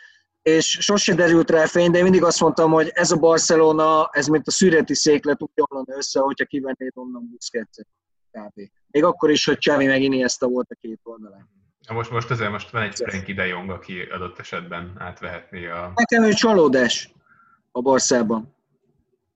és 0.41 0.77
sose 0.81 1.15
derült 1.15 1.49
rá 1.49 1.65
fény, 1.65 1.91
de 1.91 1.97
én 1.97 2.03
mindig 2.03 2.23
azt 2.23 2.39
mondtam, 2.39 2.71
hogy 2.71 2.91
ez 2.93 3.11
a 3.11 3.17
Barcelona, 3.17 4.09
ez 4.11 4.27
mint 4.27 4.47
a 4.47 4.51
szüreti 4.51 4.95
széklet 4.95 5.41
úgy 5.41 5.49
jól 5.53 5.85
össze, 5.87 6.19
hogyha 6.19 6.45
kivennéd 6.45 6.91
onnan 6.93 7.29
Busquets-et. 7.31 7.87
Kb. 8.31 8.61
Még 8.87 9.03
akkor 9.03 9.29
is, 9.29 9.45
hogy 9.45 9.57
Csávi 9.57 9.85
meg 9.85 10.01
Iniesta 10.01 10.47
volt 10.47 10.69
a 10.69 10.77
két 10.81 10.99
oldalán. 11.03 11.49
Most, 11.89 12.11
most 12.11 12.29
azért 12.29 12.51
most 12.51 12.69
van 12.69 12.81
egy 12.81 12.95
Frankie 12.95 13.35
de 13.35 13.45
Jong, 13.45 13.69
aki 13.69 14.01
adott 14.01 14.39
esetben 14.39 14.95
átvehetné 14.97 15.67
a... 15.67 15.91
Nekem 15.95 16.23
ő 16.23 16.33
csalódás 16.33 17.13
a 17.71 17.81
Barszában. 17.81 18.55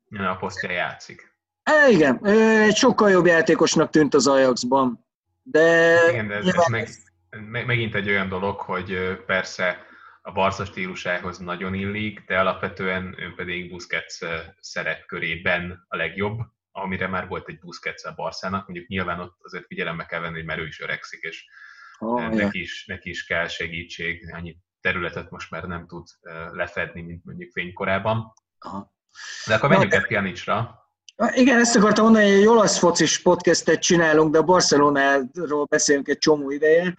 Ja, 0.09 0.29
a 0.29 0.35
posztja 0.35 0.71
játszik. 0.71 1.33
É, 1.87 1.93
igen, 1.93 2.25
egy 2.25 2.75
sokkal 2.75 3.09
jobb 3.09 3.25
játékosnak 3.25 3.89
tűnt 3.89 4.13
az 4.13 4.27
Ajaxban. 4.27 5.05
De... 5.43 5.97
Igen, 6.09 6.27
de 6.27 6.33
ez, 6.33 6.45
ez 6.45 6.67
meg, 6.67 6.89
meg, 7.49 7.65
megint 7.65 7.95
egy 7.95 8.09
olyan 8.09 8.29
dolog, 8.29 8.59
hogy 8.59 9.19
persze 9.25 9.85
a 10.27 10.31
Barca 10.31 10.65
stílusához 10.65 11.37
nagyon 11.37 11.73
illik, 11.73 12.23
de 12.27 12.39
alapvetően 12.39 13.15
ő 13.17 13.33
pedig 13.35 13.69
Busquets 13.69 14.17
szerepkörében 14.59 15.85
a 15.87 15.95
legjobb, 15.95 16.39
amire 16.71 17.07
már 17.07 17.27
volt 17.27 17.49
egy 17.49 17.59
Busquets 17.59 18.03
a 18.03 18.13
Barszának, 18.15 18.67
mondjuk 18.67 18.89
nyilván 18.89 19.19
ott 19.19 19.37
azért 19.41 19.65
figyelembe 19.65 20.05
kell 20.05 20.19
venni, 20.19 20.33
hogy 20.33 20.45
mert 20.45 20.59
ő 20.59 20.65
is 20.65 20.81
öregszik, 20.81 21.21
és 21.21 21.45
oh, 21.97 22.29
neki, 22.29 22.61
is, 22.61 22.85
neki 22.85 23.09
is 23.09 23.25
kell 23.25 23.47
segítség, 23.47 24.33
annyi 24.33 24.57
területet 24.81 25.29
most 25.29 25.51
már 25.51 25.63
nem 25.63 25.87
tud 25.87 26.07
lefedni, 26.51 27.01
mint 27.01 27.25
mondjuk 27.25 27.51
fénykorában. 27.51 28.33
Aha. 28.59 28.93
De 29.45 29.55
akkor 29.55 29.69
menjünk 29.69 29.93
át 29.93 30.07
Pjanicsra. 30.07 30.83
Igen, 31.33 31.59
ezt 31.59 31.75
akartam 31.75 32.03
mondani, 32.03 32.29
hogy 32.29 32.39
egy 32.39 32.47
olasz 32.47 32.77
focis 32.77 33.21
podcastet 33.21 33.81
csinálunk, 33.81 34.31
de 34.31 34.37
a 34.37 34.43
Barcelonáról 34.43 35.65
beszélünk 35.65 36.07
egy 36.07 36.17
csomó 36.17 36.49
ideje. 36.49 36.97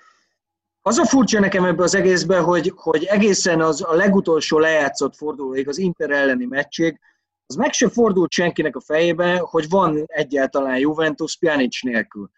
Az 0.86 0.98
a 0.98 1.04
furcsa 1.04 1.40
nekem 1.40 1.64
ebbe 1.64 1.82
az 1.82 1.94
egészben, 1.94 2.42
hogy, 2.42 2.72
hogy 2.76 3.04
egészen 3.04 3.60
az 3.60 3.82
a 3.82 3.94
legutolsó 3.94 4.58
lejátszott 4.58 5.16
fordulóig, 5.16 5.68
az 5.68 5.78
Inter 5.78 6.10
elleni 6.10 6.44
meccség, 6.44 7.00
az 7.46 7.54
meg 7.54 7.72
sem 7.72 7.88
fordult 7.88 8.30
senkinek 8.30 8.76
a 8.76 8.80
fejébe, 8.80 9.38
hogy 9.38 9.68
van 9.68 10.04
egyáltalán 10.06 10.78
Juventus 10.78 11.36
Pjanic 11.36 11.82
nélkül. 11.82 12.30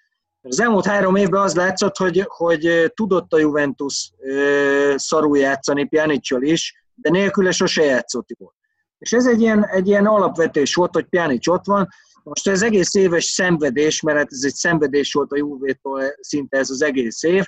Az 0.42 0.60
elmúlt 0.60 0.86
három 0.86 1.16
évben 1.16 1.42
az 1.42 1.54
látszott, 1.54 1.96
hogy, 1.96 2.24
hogy 2.26 2.92
tudott 2.94 3.32
a 3.32 3.38
Juventus 3.38 4.12
szarul 4.94 5.38
játszani 5.38 5.84
Pjanicsal 5.84 6.42
is, 6.42 6.84
de 6.94 7.10
nélküle 7.10 7.50
sose 7.50 7.84
játszott 7.84 8.28
jól. 8.38 8.54
És 8.98 9.12
ez 9.12 9.26
egy 9.26 9.40
ilyen, 9.40 9.66
egy 9.66 9.86
ilyen 9.86 10.06
alapvetés 10.06 10.74
volt, 10.74 10.94
hogy 10.94 11.04
Pjanic 11.04 11.48
ott 11.48 11.64
van. 11.64 11.88
Most 12.22 12.48
ez 12.48 12.62
egész 12.62 12.94
éves 12.94 13.24
szenvedés, 13.24 14.00
mert 14.00 14.18
hát 14.18 14.32
ez 14.32 14.42
egy 14.44 14.54
szenvedés 14.54 15.12
volt 15.12 15.32
a 15.32 15.36
Juvétól 15.36 16.02
szinte 16.20 16.58
ez 16.58 16.70
az 16.70 16.82
egész 16.82 17.22
év, 17.22 17.46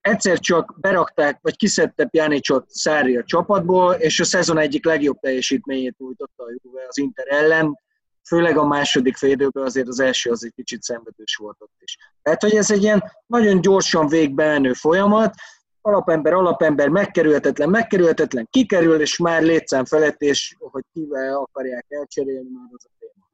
egyszer 0.00 0.38
csak 0.38 0.74
berakták, 0.80 1.38
vagy 1.42 1.56
kiszedte 1.56 2.04
Pjanicot 2.04 2.70
Szári 2.70 3.16
a 3.16 3.24
csapatból, 3.24 3.92
és 3.94 4.20
a 4.20 4.24
szezon 4.24 4.58
egyik 4.58 4.84
legjobb 4.84 5.18
teljesítményét 5.20 5.98
nyújtotta 5.98 6.44
a 6.44 6.52
Juve 6.62 6.86
az 6.88 6.98
Inter 6.98 7.26
ellen, 7.28 7.78
főleg 8.26 8.56
a 8.56 8.66
második 8.66 9.16
félidőben 9.16 9.64
azért 9.64 9.88
az 9.88 10.00
első 10.00 10.30
az 10.30 10.44
egy 10.44 10.52
kicsit 10.54 10.82
szenvedős 10.82 11.36
volt 11.36 11.56
ott 11.58 11.76
is. 11.78 11.98
Tehát, 12.22 12.42
hogy 12.42 12.54
ez 12.54 12.70
egy 12.70 12.82
ilyen 12.82 13.04
nagyon 13.26 13.60
gyorsan 13.60 14.08
végbe 14.08 14.46
menő 14.46 14.72
folyamat, 14.72 15.34
alapember, 15.80 16.32
alapember, 16.32 16.88
megkerülhetetlen, 16.88 17.68
megkerülhetetlen, 17.68 18.48
kikerül, 18.50 19.00
és 19.00 19.18
már 19.18 19.42
létszám 19.42 19.84
felett, 19.84 20.20
és 20.20 20.54
hogy 20.58 20.84
kivel 20.92 21.36
akarják 21.36 21.86
elcserélni, 21.88 22.48
már 22.52 22.68
az 22.72 22.84
a 22.84 22.90
téma. 22.98 23.28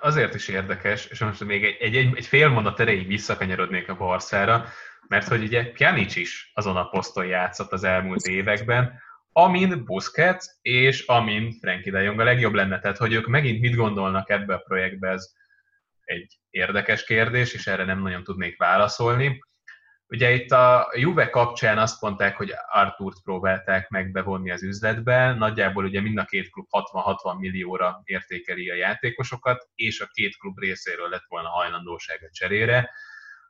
Azért 0.00 0.34
is 0.34 0.48
érdekes, 0.48 1.06
és 1.06 1.20
most 1.20 1.44
még 1.44 1.64
egy, 1.64 1.76
egy, 1.80 1.96
egy, 1.96 2.16
egy 2.16 2.26
fél 2.26 2.48
mondat 2.48 2.80
erejéig 2.80 3.06
visszakanyarodnék 3.06 3.88
a 3.88 3.96
Barszára, 3.96 4.64
mert 5.08 5.28
hogy 5.28 5.42
ugye 5.42 5.70
Pjanic 5.70 6.16
is 6.16 6.50
azon 6.54 6.76
a 6.76 6.88
poszton 6.88 7.26
játszott 7.26 7.72
az 7.72 7.84
elmúlt 7.84 8.24
években, 8.24 9.00
amin 9.32 9.84
Busquets 9.84 10.44
és 10.62 11.06
amin 11.06 11.52
Frankie 11.60 11.92
de 11.92 12.02
Jong 12.02 12.20
a 12.20 12.24
legjobb 12.24 12.54
lenne. 12.54 12.78
Tehát, 12.78 12.96
hogy 12.96 13.12
ők 13.12 13.26
megint 13.26 13.60
mit 13.60 13.74
gondolnak 13.74 14.30
ebbe 14.30 14.54
a 14.54 14.62
projektbe, 14.66 15.08
ez 15.08 15.26
egy 16.04 16.38
érdekes 16.50 17.04
kérdés, 17.04 17.54
és 17.54 17.66
erre 17.66 17.84
nem 17.84 18.02
nagyon 18.02 18.24
tudnék 18.24 18.58
válaszolni. 18.58 19.44
Ugye 20.10 20.30
itt 20.30 20.50
a 20.50 20.90
Juve 20.94 21.30
kapcsán 21.30 21.78
azt 21.78 22.00
mondták, 22.00 22.36
hogy 22.36 22.54
Arturt 22.72 23.22
próbálták 23.22 23.88
meg 23.88 24.10
bevonni 24.10 24.50
az 24.50 24.62
üzletbe, 24.62 25.32
nagyjából 25.32 25.84
ugye 25.84 26.00
mind 26.00 26.18
a 26.18 26.24
két 26.24 26.50
klub 26.50 26.66
60-60 26.70 27.38
millióra 27.38 28.00
értékeli 28.04 28.70
a 28.70 28.74
játékosokat, 28.74 29.68
és 29.74 30.00
a 30.00 30.06
két 30.12 30.36
klub 30.36 30.58
részéről 30.58 31.08
lett 31.08 31.24
volna 31.28 31.48
hajlandóság 31.48 32.18
a 32.22 32.30
cserére. 32.32 32.90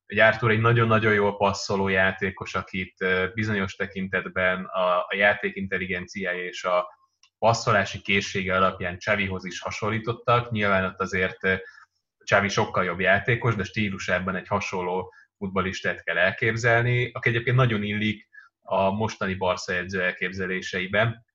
Ugye 0.07 0.25
Artur 0.25 0.51
egy 0.51 0.61
nagyon-nagyon 0.61 1.13
jól 1.13 1.37
passzoló 1.37 1.89
játékos, 1.89 2.55
akit 2.55 3.05
bizonyos 3.35 3.75
tekintetben 3.75 4.65
a, 4.65 4.99
a 4.99 5.15
játék 5.17 5.57
intelligenciája 5.57 6.45
és 6.45 6.65
a 6.65 6.87
passzolási 7.39 8.01
készsége 8.01 8.57
alapján 8.57 8.99
Csavihoz 8.99 9.45
is 9.45 9.61
hasonlítottak. 9.61 10.51
Nyilván 10.51 10.85
ott 10.85 11.01
azért 11.01 11.39
Csavi 12.25 12.49
sokkal 12.49 12.85
jobb 12.85 13.01
játékos, 13.01 13.55
de 13.55 13.65
stílusában 13.65 14.37
egy 14.37 14.49
hasonló 14.49 15.13
futbalistát 15.39 16.03
kell 16.03 16.19
elképzelni, 16.19 17.11
aki 17.13 17.29
egyébként 17.29 17.57
nagyon 17.57 17.83
illik 17.83 18.29
a 18.63 18.91
mostani 18.91 19.35
Barca 19.35 19.73
edző 19.73 20.03
elképzeléseiben. 20.03 21.27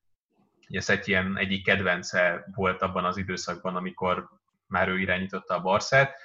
Ugye 0.68 0.80
Setien 0.80 1.38
egyik 1.38 1.64
kedvence 1.64 2.44
volt 2.54 2.82
abban 2.82 3.04
az 3.04 3.16
időszakban, 3.16 3.76
amikor 3.76 4.28
már 4.66 4.88
ő 4.88 4.98
irányította 4.98 5.54
a 5.54 5.60
Barszát, 5.60 6.16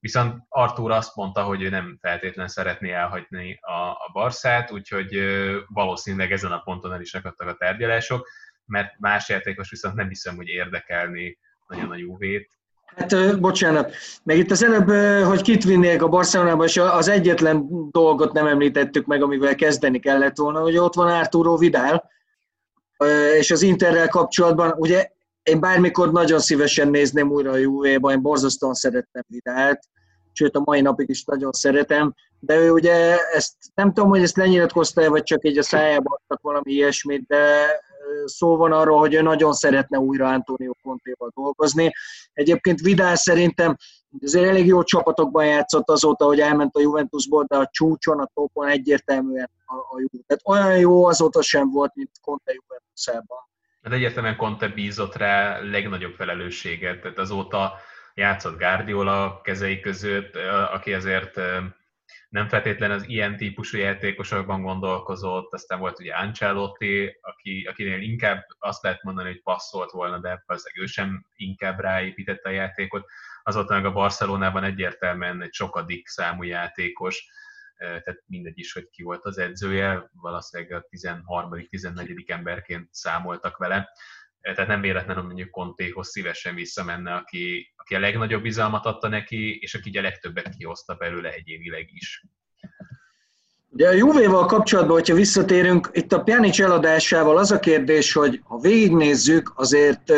viszont 0.00 0.42
Artur 0.48 0.90
azt 0.90 1.16
mondta, 1.16 1.42
hogy 1.42 1.62
ő 1.62 1.68
nem 1.68 1.98
feltétlenül 2.00 2.50
szeretné 2.50 2.92
elhagyni 2.92 3.58
a, 3.60 3.90
a 3.90 4.10
Barszát, 4.12 4.70
úgyhogy 4.70 5.20
valószínűleg 5.68 6.32
ezen 6.32 6.52
a 6.52 6.60
ponton 6.60 6.92
el 6.92 7.00
is 7.00 7.14
akadtak 7.14 7.48
a 7.48 7.56
tárgyalások, 7.56 8.28
mert 8.64 8.98
más 8.98 9.28
játékos 9.28 9.70
viszont 9.70 9.94
nem 9.94 10.08
hiszem, 10.08 10.36
hogy 10.36 10.48
érdekelni 10.48 11.38
nagyon 11.66 11.90
a 11.90 11.96
Juvét, 11.96 12.50
Hát, 12.96 13.40
bocsánat, 13.40 13.92
meg 14.22 14.36
itt 14.36 14.50
az 14.50 14.64
előbb, 14.64 14.90
hogy 15.26 15.42
kit 15.42 15.64
vinnék 15.64 16.02
a 16.02 16.08
Barcelonába, 16.08 16.64
és 16.64 16.76
az 16.76 17.08
egyetlen 17.08 17.66
dolgot 17.90 18.32
nem 18.32 18.46
említettük 18.46 19.06
meg, 19.06 19.22
amivel 19.22 19.54
kezdeni 19.54 19.98
kellett 19.98 20.36
volna, 20.36 20.60
hogy 20.60 20.76
ott 20.76 20.94
van 20.94 21.08
Arturo 21.08 21.56
Vidal, 21.56 22.10
és 23.38 23.50
az 23.50 23.62
Interrel 23.62 24.08
kapcsolatban, 24.08 24.74
ugye 24.76 25.10
én 25.42 25.60
bármikor 25.60 26.12
nagyon 26.12 26.38
szívesen 26.38 26.88
nézném 26.88 27.30
újra 27.30 27.50
a 27.50 27.56
Juve-ba, 27.56 28.12
én 28.12 28.22
borzasztóan 28.22 28.74
szerettem 28.74 29.22
Vidalt, 29.28 29.80
sőt 30.32 30.56
a 30.56 30.62
mai 30.64 30.80
napig 30.80 31.08
is 31.08 31.24
nagyon 31.24 31.52
szeretem, 31.52 32.14
de 32.40 32.56
ő 32.56 32.70
ugye 32.70 33.16
ezt 33.34 33.54
nem 33.74 33.92
tudom, 33.92 34.08
hogy 34.08 34.22
ezt 34.22 34.36
lenyilatkozta 34.36 35.10
vagy 35.10 35.22
csak 35.22 35.44
így 35.44 35.58
a 35.58 35.62
szájába 35.62 36.18
adtak 36.20 36.42
valami 36.42 36.72
ilyesmit, 36.72 37.26
de 37.26 37.66
szó 38.24 38.56
van 38.56 38.72
arról, 38.72 38.98
hogy 38.98 39.14
ő 39.14 39.22
nagyon 39.22 39.52
szeretne 39.52 39.98
újra 39.98 40.28
Antonio 40.28 40.72
Contéval 40.82 41.30
dolgozni. 41.34 41.92
Egyébként 42.32 42.80
Vidal 42.80 43.14
szerintem 43.14 43.76
azért 44.22 44.48
elég 44.48 44.66
jó 44.66 44.82
csapatokban 44.82 45.46
játszott 45.46 45.90
azóta, 45.90 46.24
hogy 46.24 46.40
elment 46.40 46.76
a 46.76 46.80
Juventusból, 46.80 47.44
de 47.48 47.56
a 47.56 47.68
csúcson, 47.72 48.20
a 48.20 48.30
topon 48.34 48.68
egyértelműen 48.68 49.50
a, 49.66 49.74
a 49.74 50.00
jó. 50.00 50.20
Tehát 50.26 50.42
olyan 50.44 50.78
jó 50.78 51.06
azóta 51.06 51.42
sem 51.42 51.70
volt, 51.70 51.94
mint 51.94 52.10
Conte 52.20 52.52
Juventusában. 52.52 53.38
Hát 53.82 53.92
egyértelműen 53.92 54.36
Conte 54.36 54.68
bízott 54.68 55.16
rá 55.16 55.60
legnagyobb 55.60 56.14
felelősséget, 56.14 57.00
tehát 57.00 57.18
azóta 57.18 57.72
játszott 58.14 58.58
Guardiola 58.58 59.40
kezei 59.42 59.80
között, 59.80 60.36
aki 60.72 60.92
azért 60.92 61.40
nem 62.36 62.48
feltétlen 62.48 62.90
az 62.90 63.08
ilyen 63.08 63.36
típusú 63.36 63.78
játékosokban 63.78 64.62
gondolkozott, 64.62 65.52
aztán 65.52 65.78
volt 65.78 66.00
ugye 66.00 66.14
Ancelotti, 66.14 67.18
aki, 67.20 67.66
akinél 67.70 68.00
inkább 68.00 68.46
azt 68.58 68.82
lehet 68.82 69.02
mondani, 69.02 69.28
hogy 69.28 69.42
passzolt 69.42 69.90
volna, 69.90 70.18
de 70.18 70.42
valószínűleg 70.46 70.82
ő 70.82 70.86
sem 70.86 71.26
inkább 71.36 71.80
ráépítette 71.80 72.48
a 72.48 72.52
játékot. 72.52 73.06
Azóta 73.42 73.74
meg 73.74 73.84
a 73.84 73.92
Barcelonában 73.92 74.64
egyértelműen 74.64 75.42
egy 75.42 75.52
sokadik 75.52 76.08
számú 76.08 76.42
játékos, 76.42 77.28
tehát 77.76 78.22
mindegy 78.26 78.58
is, 78.58 78.72
hogy 78.72 78.88
ki 78.90 79.02
volt 79.02 79.24
az 79.24 79.38
edzője, 79.38 80.10
valószínűleg 80.12 80.72
a 80.72 80.86
13.-14. 80.96 82.30
emberként 82.30 82.88
számoltak 82.94 83.56
vele 83.56 83.88
tehát 84.54 84.70
nem 84.70 84.80
véletlenül 84.80 85.22
mondjuk 85.22 85.50
Contéhoz 85.50 86.08
szívesen 86.08 86.54
visszamenne, 86.54 87.14
aki, 87.14 87.72
aki 87.76 87.94
a 87.94 87.98
legnagyobb 87.98 88.42
bizalmat 88.42 88.86
adta 88.86 89.08
neki, 89.08 89.58
és 89.60 89.74
aki 89.74 89.98
a 89.98 90.00
legtöbbet 90.00 90.56
kihozta 90.56 90.94
belőle 90.94 91.30
egyénileg 91.30 91.88
is. 91.92 92.22
De 93.68 93.88
a 93.88 93.92
Juvéval 93.92 94.46
kapcsolatban, 94.46 94.96
hogyha 94.96 95.14
visszatérünk, 95.14 95.90
itt 95.92 96.12
a 96.12 96.22
Pjanic 96.22 96.60
eladásával 96.60 97.36
az 97.36 97.50
a 97.50 97.58
kérdés, 97.58 98.12
hogy 98.12 98.40
ha 98.44 98.58
végignézzük, 98.58 99.52
azért 99.54 100.10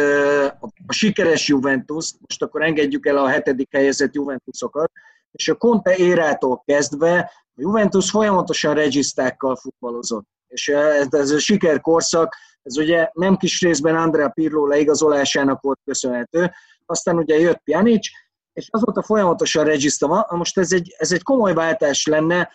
a 0.86 0.92
sikeres 0.92 1.48
Juventus, 1.48 2.12
most 2.20 2.42
akkor 2.42 2.62
engedjük 2.62 3.06
el 3.06 3.16
a 3.16 3.28
hetedik 3.28 3.68
helyezett 3.72 4.14
Juventusokat, 4.14 4.90
és 5.30 5.48
a 5.48 5.54
Conte 5.54 5.96
érától 5.96 6.62
kezdve 6.66 7.18
a 7.34 7.60
Juventus 7.60 8.10
folyamatosan 8.10 8.74
regisztákkal 8.74 9.56
futballozott. 9.56 10.26
És 10.48 10.68
ez, 10.68 11.06
ez 11.10 11.30
a 11.30 11.38
sikerkorszak, 11.38 12.36
ez 12.68 12.76
ugye 12.76 13.08
nem 13.12 13.36
kis 13.36 13.60
részben 13.60 13.96
Andrea 13.96 14.28
Pirlo 14.28 14.66
leigazolásának 14.66 15.60
volt 15.60 15.80
köszönhető, 15.84 16.50
aztán 16.86 17.16
ugye 17.16 17.38
jött 17.38 17.60
Pjanic, 17.64 18.06
és 18.52 18.68
azóta 18.70 19.02
folyamatosan 19.02 19.64
regiszta 19.64 20.06
van. 20.06 20.24
Most 20.28 20.58
ez 20.58 20.72
egy, 20.72 20.94
ez 20.98 21.12
egy 21.12 21.22
komoly 21.22 21.54
váltás 21.54 22.06
lenne, 22.06 22.50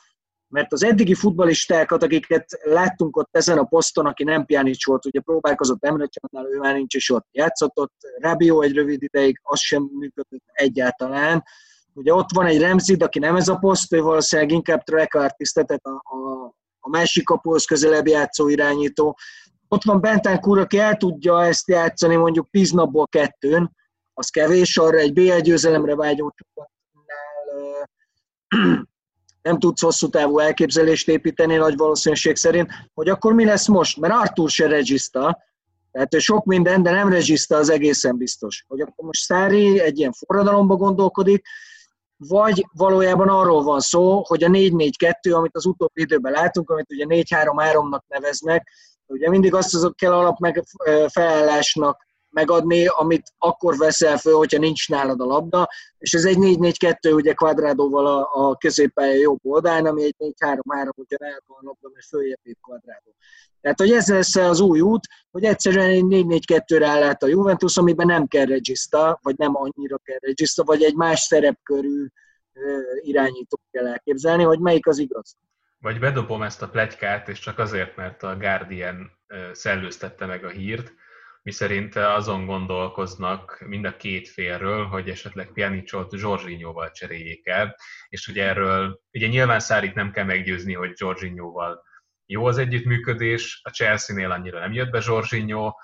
mert 0.48 0.74
az 0.74 0.84
eddigi 0.84 1.14
futbalistákat, 1.14 2.04
akiket 2.04 2.46
láttunk 2.64 3.18
ott 3.18 3.36
ezen 3.36 3.58
a 3.58 3.64
poszton, 3.64 4.06
aki 4.06 4.24
nem 4.24 4.46
Pjanic 4.46 4.86
volt, 4.86 5.06
ugye 5.06 5.20
próbálkozott 5.20 5.86
Emre 5.86 6.08
Csatnál, 6.08 6.46
ő 6.46 6.58
már 6.58 6.74
nincs 6.74 6.96
is 6.96 7.10
ott, 7.10 7.28
játszott 7.32 7.78
ott, 7.78 7.94
Rabió 8.18 8.62
egy 8.62 8.74
rövid 8.74 9.04
ideig, 9.04 9.40
az 9.44 9.60
sem 9.60 9.90
működött 9.94 10.44
egyáltalán. 10.52 11.44
Ugye 11.94 12.14
ott 12.14 12.30
van 12.34 12.46
egy 12.46 12.60
Remzid, 12.60 13.04
aki 13.04 13.20
nem 13.20 13.36
ez 13.36 13.48
a 13.48 13.56
poszt, 13.56 13.94
ő 13.94 14.02
valószínűleg 14.02 14.52
inkább 14.52 14.84
track 14.84 15.14
artist, 15.14 15.54
tehát 15.54 15.86
a, 15.86 15.90
a, 15.90 16.54
a 16.80 16.90
másik 16.90 17.24
kapuhoz 17.24 17.66
közelebb 17.66 18.08
játszó 18.08 18.48
irányító. 18.48 19.18
Ott 19.74 19.84
van 19.84 20.02
Bentán 20.02 20.38
aki 20.38 20.80
el 20.80 20.98
tudja 20.98 21.46
ezt 21.46 21.68
játszani 21.68 22.16
mondjuk 22.16 22.48
10 22.52 22.72
napból 22.72 23.08
kettőn, 23.08 23.72
az 24.14 24.30
kevés, 24.30 24.78
arra 24.78 24.98
egy 24.98 25.14
BL 25.14 25.38
győzelemre 25.38 25.96
vágyó 25.96 26.34
csapatnál 26.36 27.90
nem 29.42 29.60
tudsz 29.60 29.82
hosszú 29.82 30.08
távú 30.10 30.40
elképzelést 30.40 31.08
építeni 31.08 31.56
nagy 31.56 31.78
valószínűség 31.78 32.36
szerint, 32.36 32.72
hogy 32.94 33.10
akkor 33.10 33.34
mi 33.34 33.46
lesz 33.46 33.68
most? 33.68 34.00
Mert 34.00 34.14
Artur 34.14 34.50
se 34.50 34.68
regiszta, 34.68 35.44
tehát 35.92 36.14
ő 36.14 36.20
sok 36.20 36.46
minden, 36.46 36.84
de 36.84 36.92
nem 36.92 37.10
regiszta 37.10 37.56
az 37.56 37.70
egészen 37.70 38.18
biztos. 38.18 38.66
Hogy 38.68 38.82
akkor 38.82 39.06
most 39.06 39.22
Szári 39.22 39.80
egy 39.80 40.00
ilyen 40.00 40.12
forradalomba 40.12 40.76
gondolkodik, 40.76 41.46
vagy 42.18 42.66
valójában 42.74 43.30
arról 43.30 43.64
van 43.64 43.80
szó, 43.80 44.24
hogy 44.24 44.44
a 44.44 44.48
4-4-2, 44.48 45.36
amit 45.36 45.56
az 45.56 45.66
utóbbi 45.66 46.02
időben 46.02 46.32
látunk, 46.32 46.70
amit 46.70 46.92
ugye 46.92 47.06
4-3-3-nak 47.08 48.02
neveznek, 48.08 48.68
ugye 49.14 49.30
mindig 49.30 49.54
azt 49.54 49.76
azok 49.76 49.96
kell 49.96 50.14
alap 50.14 50.40
meg 50.40 50.64
felállásnak 51.08 52.06
megadni, 52.34 52.88
amit 52.88 53.34
akkor 53.38 53.78
veszel 53.78 54.18
föl, 54.18 54.36
hogyha 54.36 54.60
nincs 54.60 54.90
nálad 54.90 55.22
a 55.22 55.26
labda, 55.26 55.68
és 55.98 56.14
ez 56.14 56.26
egy 56.26 56.38
4-4-2, 56.40 57.16
ugye 57.16 57.34
kvadrádóval 57.34 58.06
a, 58.06 58.30
a 58.34 58.56
középpálya 58.56 59.20
jobb 59.20 59.40
oldalán, 59.44 59.86
ami 59.86 60.04
egy 60.04 60.16
4-3-3, 60.20 60.32
hogyha 60.96 61.18
nálad 61.20 61.44
van 61.46 61.58
a 61.62 61.66
labda, 61.66 61.90
mert 61.94 62.06
följebb 62.06 62.40
épp 62.44 62.58
kvadrádó. 62.62 63.16
Tehát, 63.62 63.80
hogy 63.80 63.92
ez 63.92 64.08
lesz 64.08 64.36
az 64.36 64.60
új 64.60 64.82
út, 64.82 65.08
hogy 65.32 65.44
egyszerűen 65.44 65.90
egy 65.90 66.04
4-4-2-re 66.08 66.88
áll 66.88 67.04
át 67.04 67.24
a 67.24 67.28
Juventus, 67.28 67.78
amiben 67.78 68.06
nem 68.06 68.28
kell 68.28 68.46
regiszta, 68.46 69.20
vagy 69.22 69.38
nem 69.38 69.56
annyira 69.56 69.98
kell 70.04 70.18
regiszta, 70.20 70.64
vagy 70.64 70.84
egy 70.84 70.96
más 70.96 71.20
szerepkörű 71.20 72.06
irányító 73.02 73.60
kell 73.72 73.88
elképzelni, 73.88 74.44
hogy 74.44 74.60
melyik 74.60 74.88
az 74.88 74.98
igaz. 74.98 75.36
Vagy 75.84 76.00
bedobom 76.00 76.42
ezt 76.42 76.62
a 76.62 76.70
plegykát, 76.70 77.28
és 77.28 77.40
csak 77.40 77.60
azért, 77.60 77.96
mert 77.96 78.24
a 78.24 78.38
Guardian 78.38 79.20
szellőztette 79.52 80.26
meg 80.26 80.46
a 80.46 80.50
hírt, 80.50 80.94
miszerint 81.42 81.96
azon 81.96 82.46
gondolkoznak 82.46 83.64
mind 83.66 83.86
a 83.86 83.98
két 83.98 84.30
félről, 84.30 84.86
hogy 84.86 85.10
esetleg 85.10 85.52
Pjanicot 85.52 86.14
Zsorzsinyóval 86.16 86.92
cseréljék 86.92 87.48
el, 87.48 87.76
és 88.10 88.26
hogy 88.26 88.40
erről, 88.40 89.02
ugye 89.12 89.28
nyilván 89.28 89.60
Szárit 89.60 89.94
nem 89.94 90.12
kell 90.12 90.24
meggyőzni, 90.24 90.74
hogy 90.74 90.98
Zsorzsinyóval 90.98 91.84
jó 92.26 92.46
az 92.46 92.58
együttműködés, 92.58 93.62
a 93.64 93.70
Chelsea-nél 93.70 94.32
annyira 94.32 94.60
nem 94.60 94.74
jött 94.74 94.90
be 94.90 95.00
Zsorzsinyó, 95.00 95.80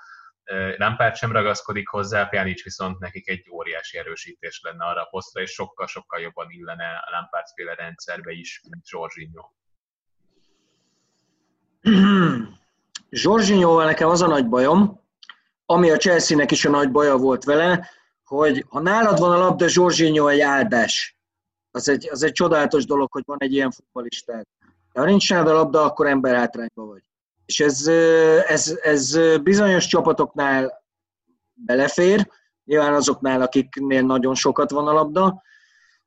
Lampard 0.76 1.16
sem 1.16 1.32
ragaszkodik 1.32 1.88
hozzá, 1.88 2.24
Pjanic 2.24 2.62
viszont 2.62 2.98
nekik 2.98 3.28
egy 3.28 3.46
óriási 3.50 3.98
erősítés 3.98 4.60
lenne 4.62 4.84
arra 4.84 5.02
a 5.02 5.08
posztra, 5.10 5.42
és 5.42 5.50
sokkal-sokkal 5.50 6.20
jobban 6.20 6.50
illene 6.50 7.04
a 7.06 7.10
Lampard 7.10 7.46
féle 7.54 7.74
rendszerbe 7.74 8.32
is, 8.32 8.60
mint 8.70 8.86
Zsorzsinyó. 8.86 9.54
Zsorzsinyóval 13.10 13.84
nekem 13.84 14.08
az 14.08 14.22
a 14.22 14.26
nagy 14.26 14.48
bajom, 14.48 15.00
ami 15.66 15.90
a 15.90 15.96
Chelsea-nek 15.96 16.50
is 16.50 16.64
a 16.64 16.70
nagy 16.70 16.90
baja 16.90 17.16
volt 17.16 17.44
vele, 17.44 17.88
hogy 18.24 18.64
ha 18.68 18.80
nálad 18.80 19.18
van 19.18 19.32
a 19.32 19.38
labda, 19.38 19.68
Zsorzsinyó 19.68 20.26
egy 20.26 20.40
áldás. 20.40 21.18
Az 21.70 21.88
egy, 21.88 22.08
az 22.10 22.22
egy 22.22 22.32
csodálatos 22.32 22.84
dolog, 22.84 23.12
hogy 23.12 23.22
van 23.26 23.38
egy 23.40 23.52
ilyen 23.52 23.70
futbalistát. 23.70 24.46
De 24.92 25.00
ha 25.00 25.06
nincs 25.06 25.30
nálad 25.30 25.48
a 25.48 25.52
labda, 25.52 25.82
akkor 25.82 26.06
ember 26.06 26.34
hátrányba 26.34 26.84
vagy. 26.84 27.02
És 27.46 27.60
ez, 27.60 27.86
ez, 28.46 28.78
ez 28.82 29.18
bizonyos 29.42 29.86
csapatoknál 29.86 30.82
belefér, 31.54 32.30
nyilván 32.64 32.94
azoknál, 32.94 33.42
akiknél 33.42 34.02
nagyon 34.02 34.34
sokat 34.34 34.70
van 34.70 34.88
a 34.88 34.92
labda, 34.92 35.42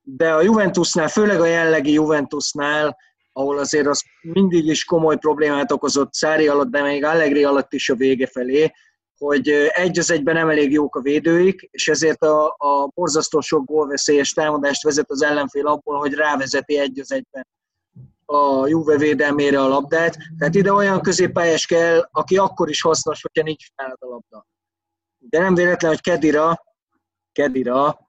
de 0.01 0.33
a 0.33 0.41
Juventusnál, 0.41 1.07
főleg 1.07 1.41
a 1.41 1.45
jellegi 1.45 1.91
Juventusnál, 1.91 2.97
ahol 3.33 3.57
azért 3.57 3.87
az 3.87 4.03
mindig 4.21 4.65
is 4.65 4.85
komoly 4.85 5.17
problémát 5.17 5.71
okozott 5.71 6.13
Szári 6.13 6.47
alatt, 6.47 6.69
de 6.69 6.81
még 6.81 7.03
Allegri 7.03 7.43
alatt 7.43 7.73
is 7.73 7.89
a 7.89 7.95
vége 7.95 8.27
felé, 8.27 8.71
hogy 9.17 9.49
egy 9.73 9.99
az 9.99 10.11
egyben 10.11 10.35
nem 10.35 10.49
elég 10.49 10.71
jók 10.71 10.95
a 10.95 11.01
védőik, 11.01 11.67
és 11.71 11.87
ezért 11.87 12.21
a, 12.21 12.45
a 12.57 12.89
borzasztó 12.93 13.39
sok 13.39 13.65
gólveszélyes 13.65 14.33
támadást 14.33 14.83
vezet 14.83 15.09
az 15.09 15.23
ellenfél 15.23 15.67
abból, 15.67 15.99
hogy 15.99 16.13
rávezeti 16.13 16.77
egy 16.77 16.99
az 16.99 17.11
egyben 17.11 17.47
a 18.25 18.67
Juve 18.67 18.97
védelmére 18.97 19.61
a 19.61 19.67
labdát. 19.67 20.17
Tehát 20.37 20.55
ide 20.55 20.73
olyan 20.73 21.01
középpályás 21.01 21.65
kell, 21.65 22.07
aki 22.11 22.37
akkor 22.37 22.69
is 22.69 22.81
hasznos, 22.81 23.21
hogyha 23.21 23.43
nincs 23.43 23.65
nálad 23.75 23.97
a 23.99 24.05
labda. 24.05 24.45
De 25.17 25.39
nem 25.39 25.55
véletlen, 25.55 25.91
hogy 25.91 26.01
Kedira, 26.01 26.63
Kedira 27.31 28.02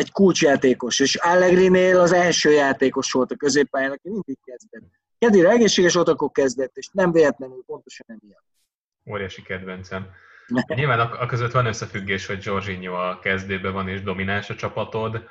egy 0.00 0.12
kulcsjátékos, 0.12 1.00
és 1.00 1.14
Allegri-nél 1.14 2.00
az 2.00 2.12
első 2.12 2.50
játékos 2.50 3.12
volt 3.12 3.30
a 3.30 3.36
középpályán, 3.36 3.90
aki 3.90 4.08
mindig 4.08 4.38
kezdett. 4.44 4.90
Kedira 5.18 5.50
egészséges 5.50 5.94
volt, 5.94 6.08
akkor 6.08 6.30
kezdett, 6.30 6.76
és 6.76 6.88
nem 6.92 7.12
véletlenül 7.12 7.62
pontosan 7.66 8.06
emiatt. 8.08 8.44
Óriási 9.10 9.42
kedvencem. 9.42 10.10
Nyilván 10.66 11.00
a, 11.00 11.26
között 11.26 11.52
van 11.52 11.66
összefüggés, 11.66 12.26
hogy 12.26 12.44
Jorginho 12.44 12.94
a 12.94 13.18
kezdőben 13.18 13.72
van 13.72 13.88
és 13.88 14.02
domináns 14.02 14.50
a 14.50 14.54
csapatod, 14.54 15.28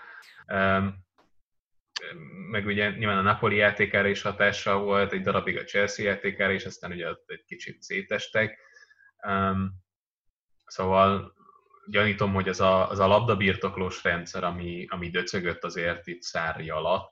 meg 2.51 2.65
ugye 2.65 2.89
nyilván 2.89 3.17
a 3.17 3.21
Napoli 3.21 3.55
játékára 3.55 4.07
is 4.07 4.21
hatással 4.21 4.83
volt, 4.83 5.13
egy 5.13 5.21
darabig 5.21 5.57
a 5.57 5.63
Chelsea 5.63 6.05
játékára 6.05 6.51
is, 6.51 6.65
aztán 6.65 6.91
ugye 6.91 7.07
egy 7.25 7.43
kicsit 7.45 7.81
szétestek. 7.81 8.59
Szóval 10.65 11.33
gyanítom, 11.89 12.33
hogy 12.33 12.49
az 12.49 12.59
a, 12.59 12.89
az 12.89 12.99
a 12.99 13.07
labdabirtoklós 13.07 14.03
rendszer, 14.03 14.43
ami, 14.43 14.85
ami 14.89 15.09
döcögött 15.09 15.63
azért 15.63 16.07
itt 16.07 16.21
Szári 16.21 16.69
alatt, 16.69 17.11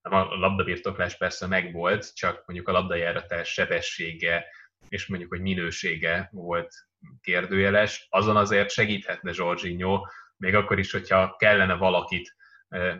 a 0.00 0.36
labdabirtoklás 0.36 1.16
persze 1.16 1.46
megvolt, 1.46 2.14
csak 2.14 2.42
mondjuk 2.46 2.68
a 2.68 2.72
labdajáratás 2.72 3.52
sebessége 3.52 4.44
és 4.88 5.06
mondjuk, 5.06 5.30
hogy 5.30 5.40
minősége 5.40 6.28
volt 6.32 6.74
kérdőjeles, 7.20 8.06
azon 8.10 8.36
azért 8.36 8.70
segíthetne 8.70 9.32
Zsorzsinyó, 9.32 10.08
még 10.36 10.54
akkor 10.54 10.78
is, 10.78 10.92
hogyha 10.92 11.36
kellene 11.36 11.74
valakit 11.74 12.36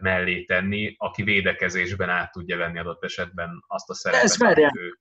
mellé 0.01 0.45
tenni, 0.45 0.95
aki 0.99 1.23
védekezésben 1.23 2.09
át 2.09 2.33
tudja 2.33 2.57
venni 2.57 2.79
adott 2.79 3.05
esetben 3.05 3.65
azt 3.67 3.91
a 3.91 3.95
szerepet. 3.95 4.25
Ez 4.25 4.39
várjál. 4.39 4.73
Ő... 4.79 4.99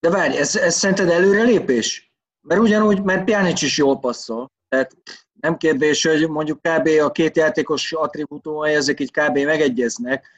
De 0.00 0.10
várj, 0.10 0.36
ez, 0.36 0.56
ez 0.56 0.74
szerinted 0.74 1.08
előrelépés? 1.08 2.12
Mert 2.40 2.60
ugyanúgy, 2.60 3.02
mert 3.02 3.24
Pjanic 3.24 3.62
is 3.62 3.78
jól 3.78 3.98
passzol. 3.98 4.50
Tehát 4.68 4.92
nem 5.40 5.56
kérdés, 5.56 6.06
hogy 6.06 6.28
mondjuk 6.28 6.58
kb. 6.62 6.88
a 7.02 7.10
két 7.10 7.36
játékos 7.36 7.92
attribútumai 7.92 8.74
ezek 8.74 9.00
így 9.00 9.10
kb. 9.10 9.38
megegyeznek, 9.38 10.34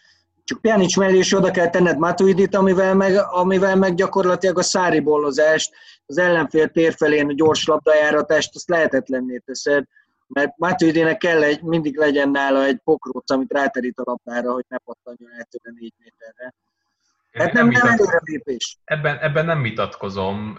csak 0.49 0.61
Pjanic 0.61 0.97
mellé 0.97 1.19
is 1.19 1.33
oda 1.33 1.51
kell 1.51 1.71
tenned 1.71 1.99
Matuidit, 1.99 2.55
amivel 2.55 2.95
meg, 2.95 3.17
amivel 3.31 3.77
meg 3.77 3.95
gyakorlatilag 3.95 4.59
a 4.59 4.63
szári 4.63 5.01
bollozást, 5.01 5.75
az 6.07 6.19
ellenfél 6.19 6.69
tér 6.69 6.95
felén 6.95 7.29
a 7.29 7.35
gyors 7.35 7.67
labdajáratást, 7.67 8.55
azt 8.55 8.69
lehetetlenné 8.69 9.43
teszed, 9.47 9.85
mert 10.27 10.57
Matuidinek 10.57 11.19
kell 11.19 11.43
egy, 11.43 11.63
mindig 11.63 11.97
legyen 11.97 12.31
nála 12.31 12.65
egy 12.65 12.81
pokróc, 12.85 13.31
amit 13.31 13.53
ráterít 13.53 13.99
a 13.99 14.03
labdára, 14.05 14.53
hogy 14.53 14.65
ne 14.69 14.79
pattanjon 14.79 15.31
el 15.39 15.47
tőle 15.51 15.77
négy 15.81 15.95
méterre. 15.99 16.55
Hát 17.33 17.53
nem, 17.53 17.69
nem, 17.69 17.87
nem 17.87 18.21
lépés. 18.25 18.79
Ebben, 18.85 19.19
ebben 19.19 19.45
nem 19.45 19.63
vitatkozom. 19.63 20.59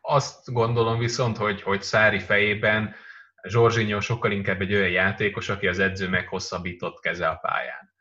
Azt 0.00 0.52
gondolom 0.52 0.98
viszont, 0.98 1.36
hogy, 1.36 1.62
hogy 1.62 1.82
Szári 1.82 2.18
fejében 2.18 2.94
Zsorzsinyó 3.42 4.00
sokkal 4.00 4.32
inkább 4.32 4.60
egy 4.60 4.74
olyan 4.74 4.90
játékos, 4.90 5.48
aki 5.48 5.66
az 5.66 5.78
edző 5.78 6.08
meghosszabbított 6.08 7.00
keze 7.00 7.28
a 7.28 7.36
pályán. 7.36 7.92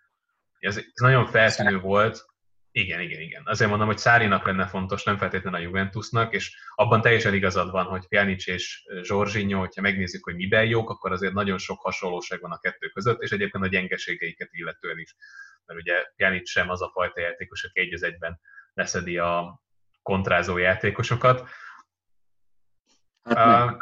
Ez, 0.60 0.78
ez 0.78 0.84
nagyon 0.94 1.26
feltűnő 1.26 1.80
volt. 1.80 2.26
Igen, 2.72 3.02
igen, 3.02 3.22
igen. 3.22 3.44
Azért 3.46 3.70
mondom, 3.70 3.88
hogy 3.88 3.98
Szárinak 3.98 4.46
lenne 4.46 4.68
fontos, 4.68 5.04
nem 5.04 5.18
feltétlenül 5.18 5.60
a 5.60 5.64
Juventusnak, 5.64 6.34
és 6.34 6.58
abban 6.76 7.02
teljesen 7.02 7.34
igazad 7.34 7.72
van, 7.72 7.86
hogy 7.86 8.08
Pjanic 8.08 8.48
és 8.48 8.84
Zsorzsinyó, 9.02 9.60
hogyha 9.60 9.82
megnézzük, 9.82 10.24
hogy 10.24 10.36
miben 10.36 10.66
jók, 10.66 10.90
akkor 10.90 11.12
azért 11.12 11.34
nagyon 11.34 11.58
sok 11.58 11.82
hasonlóság 11.82 12.40
van 12.42 12.52
a 12.52 12.60
kettő 12.60 12.88
között, 12.88 13.22
és 13.22 13.32
egyébként 13.32 13.64
a 13.64 13.68
gyengeségeiket 13.68 14.50
illetően 14.52 15.00
is. 15.00 15.16
Mert 15.66 15.80
ugye 15.80 16.06
Pjanic 16.16 16.50
sem 16.50 16.70
az 16.70 16.82
a 16.82 16.92
fajta 16.94 17.20
játékos, 17.20 17.64
aki 17.64 17.80
egy 17.80 17.94
az 17.94 18.04
egyben 18.04 18.40
leszedi 18.74 19.18
a 19.18 19.62
kontrázó 20.02 20.58
játékosokat. 20.58 21.50
Hát 23.24 23.72
uh, 23.72 23.78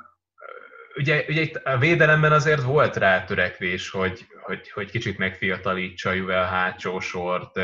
ugye, 0.97 1.25
ugye 1.27 1.41
itt 1.41 1.55
a 1.55 1.77
védelemben 1.77 2.31
azért 2.31 2.63
volt 2.63 2.95
rá 2.95 3.23
törekvés, 3.23 3.89
hogy, 3.89 4.27
hogy, 4.41 4.69
hogy 4.69 4.91
kicsit 4.91 5.17
megfiatalítsa 5.17 6.11
Juvel 6.11 6.45
hátsó 6.45 6.99
sort, 6.99 7.59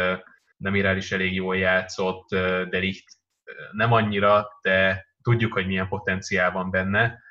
Demirel 0.57 0.97
is 0.97 1.11
elég 1.11 1.33
jól 1.33 1.57
játszott, 1.57 2.29
de 2.69 2.77
Licht 2.77 3.07
nem 3.71 3.93
annyira, 3.93 4.47
de 4.61 5.07
tudjuk, 5.21 5.53
hogy 5.53 5.67
milyen 5.67 5.87
potenciál 5.87 6.51
van 6.51 6.71
benne. 6.71 7.21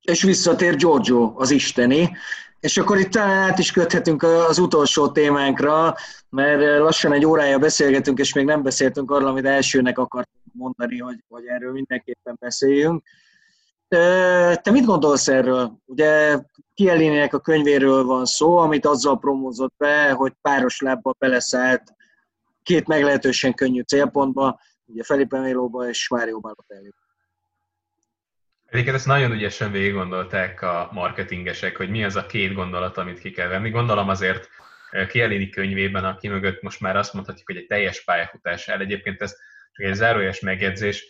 És 0.00 0.22
visszatér 0.22 0.76
Giorgio, 0.76 1.32
az 1.36 1.50
isteni. 1.50 2.16
És 2.60 2.76
akkor 2.76 2.98
itt 2.98 3.10
talán 3.10 3.50
át 3.50 3.58
is 3.58 3.72
köthetünk 3.72 4.22
az 4.22 4.58
utolsó 4.58 5.10
témánkra, 5.10 5.94
mert 6.28 6.78
lassan 6.78 7.12
egy 7.12 7.24
órája 7.24 7.58
beszélgetünk, 7.58 8.18
és 8.18 8.32
még 8.32 8.44
nem 8.44 8.62
beszéltünk 8.62 9.10
arról, 9.10 9.28
amit 9.28 9.46
elsőnek 9.46 9.98
akartunk 9.98 10.44
mondani, 10.52 10.98
hogy, 10.98 11.24
hogy 11.28 11.46
erről 11.46 11.72
mindenképpen 11.72 12.36
beszéljünk. 12.40 13.04
Te 13.88 14.70
mit 14.70 14.84
gondolsz 14.84 15.28
erről? 15.28 15.78
Ugye 15.84 16.38
Kielinének 16.74 17.34
a 17.34 17.40
könyvéről 17.40 18.04
van 18.04 18.24
szó, 18.24 18.56
amit 18.56 18.86
azzal 18.86 19.18
promózott 19.18 19.74
be, 19.76 20.10
hogy 20.10 20.32
páros 20.40 20.80
lábbal 20.80 21.16
beleszállt 21.18 21.94
két 22.62 22.86
meglehetősen 22.86 23.54
könnyű 23.54 23.80
célpontba, 23.80 24.60
ugye 24.84 25.02
Felipe 25.04 25.40
Mélóba 25.40 25.88
és 25.88 26.08
Mário 26.08 26.40
Balotelli. 26.40 26.92
Egyébként 28.66 28.96
ezt 28.96 29.06
nagyon 29.06 29.32
ügyesen 29.32 29.70
végig 29.70 29.92
gondolták 29.92 30.62
a 30.62 30.88
marketingesek, 30.92 31.76
hogy 31.76 31.90
mi 31.90 32.04
az 32.04 32.16
a 32.16 32.26
két 32.26 32.54
gondolat, 32.54 32.96
amit 32.96 33.18
ki 33.18 33.30
kell 33.30 33.48
venni. 33.48 33.70
Gondolom 33.70 34.08
azért 34.08 34.48
Kielini 35.08 35.48
könyvében, 35.48 36.04
aki 36.04 36.28
mögött 36.28 36.62
most 36.62 36.80
már 36.80 36.96
azt 36.96 37.12
mondhatjuk, 37.12 37.46
hogy 37.46 37.56
egy 37.56 37.66
teljes 37.66 38.04
pályafutás 38.04 38.68
el. 38.68 38.80
Egyébként 38.80 39.22
ez 39.22 39.36
csak 39.72 39.86
egy 39.86 39.94
zárójas 39.94 40.40
megjegyzés, 40.40 41.06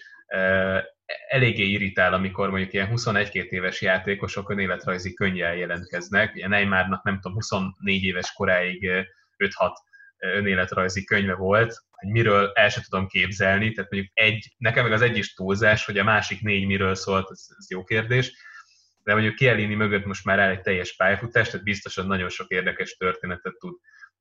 eléggé 1.28 1.64
irritál, 1.64 2.12
amikor 2.12 2.50
mondjuk 2.50 2.72
ilyen 2.72 2.90
21-2 2.94 3.48
éves 3.48 3.82
játékosok 3.82 4.50
önéletrajzi 4.50 5.14
könnyel 5.14 5.56
jelentkeznek. 5.56 6.34
Ugye 6.34 6.48
Neymarnak 6.48 7.04
nem 7.04 7.14
tudom, 7.20 7.32
24 7.32 8.02
éves 8.04 8.32
koráig 8.32 8.90
5-6 9.38 9.72
önéletrajzi 10.18 11.04
könyve 11.04 11.34
volt, 11.34 11.74
hogy 11.90 12.10
miről 12.10 12.50
el 12.54 12.68
sem 12.68 12.82
tudom 12.88 13.06
képzelni, 13.06 13.72
tehát 13.72 13.90
mondjuk 13.90 14.12
egy, 14.18 14.54
nekem 14.58 14.84
meg 14.84 14.92
az 14.92 15.02
egy 15.02 15.16
is 15.16 15.34
túlzás, 15.34 15.84
hogy 15.84 15.98
a 15.98 16.04
másik 16.04 16.40
négy 16.40 16.66
miről 16.66 16.94
szólt, 16.94 17.30
ez, 17.30 17.46
ez 17.58 17.70
jó 17.70 17.84
kérdés, 17.84 18.32
de 19.02 19.12
mondjuk 19.12 19.34
Kielini 19.34 19.74
mögött 19.74 20.04
most 20.04 20.24
már 20.24 20.38
el 20.38 20.50
egy 20.50 20.60
teljes 20.60 20.96
pályafutás, 20.96 21.48
tehát 21.48 21.64
biztosan 21.64 22.06
nagyon 22.06 22.28
sok 22.28 22.48
érdekes 22.48 22.96
történetet 22.96 23.54
tud 23.58 23.74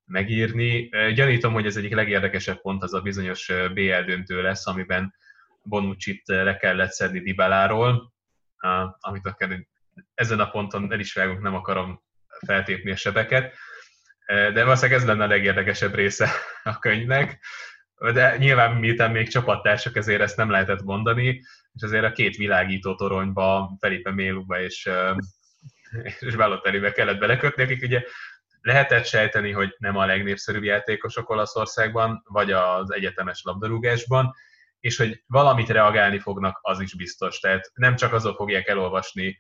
megírni. 0.06 0.90
Gyanítom, 1.14 1.54
hogy 1.54 1.66
ez 1.66 1.78
egyik 1.78 1.94
legérdekesebb 1.94 2.62
pont 2.62 2.84
az 2.84 2.94
a 2.94 3.02
bizonyos 3.02 3.52
BL 3.74 4.02
döntő 4.06 4.42
lesz, 4.42 4.68
amiben 4.68 5.14
bonucci 5.66 6.22
le 6.26 6.58
kellett 6.58 6.92
szedni 6.92 7.20
Dibaláról, 7.20 8.14
amit 9.00 9.26
akár 9.26 9.66
ezen 10.14 10.40
a 10.40 10.50
ponton 10.50 10.92
el 10.92 11.00
is 11.00 11.14
vágunk, 11.14 11.42
nem 11.42 11.56
akarom 11.56 12.02
feltépni 12.46 12.92
a 12.92 12.96
sebeket, 12.96 13.54
de 14.26 14.64
valószínűleg 14.64 15.00
ez 15.00 15.08
lenne 15.08 15.24
a 15.24 15.28
legérdekesebb 15.28 15.94
része 15.94 16.30
a 16.64 16.80
könyvnek, 16.80 17.46
de 18.14 18.38
nyilván 18.38 18.76
miután 18.76 19.12
még 19.12 19.28
csapattársak, 19.30 19.96
ezért 19.96 20.22
ezt 20.22 20.38
nem 20.38 20.50
lehetett 20.50 20.82
mondani, 20.82 21.42
és 21.74 21.82
azért 21.82 22.04
a 22.04 22.12
két 22.12 22.36
világító 22.36 22.96
toronyba, 22.96 23.78
Felipe 23.80 24.12
Méluba 24.12 24.60
és, 24.60 24.90
és 26.20 26.36
Balotellibe 26.36 26.92
kellett 26.92 27.20
belekötni, 27.20 27.64
akik 27.64 27.82
ugye 27.82 28.04
lehetett 28.62 29.06
sejteni, 29.06 29.52
hogy 29.52 29.76
nem 29.78 29.98
a 29.98 30.06
legnépszerűbb 30.06 30.64
játékosok 30.64 31.30
Olaszországban, 31.30 32.22
vagy 32.26 32.52
az 32.52 32.94
egyetemes 32.94 33.42
labdarúgásban, 33.44 34.34
és 34.86 34.98
hogy 34.98 35.24
valamit 35.28 35.70
reagálni 35.70 36.20
fognak, 36.20 36.60
az 36.62 36.80
is 36.80 36.96
biztos. 36.96 37.40
Tehát 37.40 37.72
nem 37.74 37.96
csak 37.96 38.14
azok 38.14 38.36
fogják 38.36 38.68
elolvasni, 38.68 39.38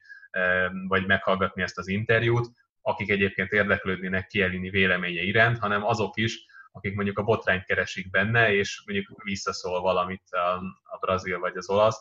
vagy 0.87 1.05
meghallgatni 1.05 1.61
ezt 1.61 1.77
az 1.77 1.87
interjút, 1.87 2.47
akik 2.81 3.09
egyébként 3.09 3.51
érdeklődnének 3.51 4.27
Kielini 4.27 4.69
véleménye 4.69 5.21
iránt, 5.21 5.59
hanem 5.59 5.83
azok 5.83 6.17
is, 6.17 6.45
akik 6.71 6.95
mondjuk 6.95 7.19
a 7.19 7.23
botrányt 7.23 7.63
keresik 7.63 8.09
benne, 8.09 8.53
és 8.53 8.83
mondjuk 8.85 9.23
visszaszól 9.23 9.81
valamit 9.81 10.23
a, 10.29 10.53
a 10.83 10.97
brazil 10.99 11.39
vagy 11.39 11.57
az 11.57 11.69
olasz. 11.69 11.99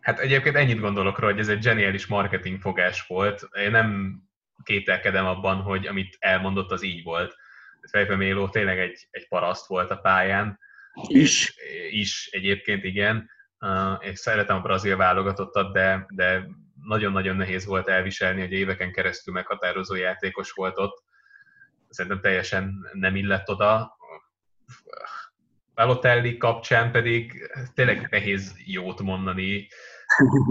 Hát 0.00 0.18
egyébként 0.18 0.56
ennyit 0.56 0.80
gondolok 0.80 1.18
róla, 1.18 1.32
hogy 1.32 1.40
ez 1.40 1.48
egy 1.48 1.62
geniális 1.62 2.06
marketing 2.06 2.60
fogás 2.60 3.06
volt. 3.06 3.48
Én 3.52 3.70
nem 3.70 4.20
kételkedem 4.62 5.26
abban, 5.26 5.56
hogy 5.60 5.86
amit 5.86 6.16
elmondott, 6.18 6.70
az 6.70 6.82
így 6.82 7.02
volt. 7.02 7.36
Fejfe 7.90 8.16
Méló 8.16 8.48
tényleg 8.48 8.78
egy, 8.78 9.08
egy 9.10 9.28
paraszt 9.28 9.66
volt 9.66 9.90
a 9.90 9.96
pályán. 9.96 10.66
Is. 11.06 11.54
Is 11.90 12.28
egyébként, 12.32 12.84
igen. 12.84 13.30
És 13.98 14.18
szeretem 14.18 14.56
a 14.56 14.60
brazil 14.60 14.96
válogatottat, 14.96 15.72
de, 15.72 16.06
de 16.10 16.46
nagyon-nagyon 16.82 17.36
nehéz 17.36 17.64
volt 17.66 17.88
elviselni, 17.88 18.40
hogy 18.40 18.52
éveken 18.52 18.92
keresztül 18.92 19.34
meghatározó 19.34 19.94
játékos 19.94 20.50
volt 20.50 20.78
ott. 20.78 21.02
Szerintem 21.88 22.20
teljesen 22.20 22.88
nem 22.92 23.16
illett 23.16 23.48
oda. 23.48 23.96
Balotelli 25.74 26.36
kapcsán 26.36 26.92
pedig 26.92 27.50
tényleg 27.74 28.06
nehéz 28.10 28.54
jót 28.64 29.02
mondani 29.02 29.68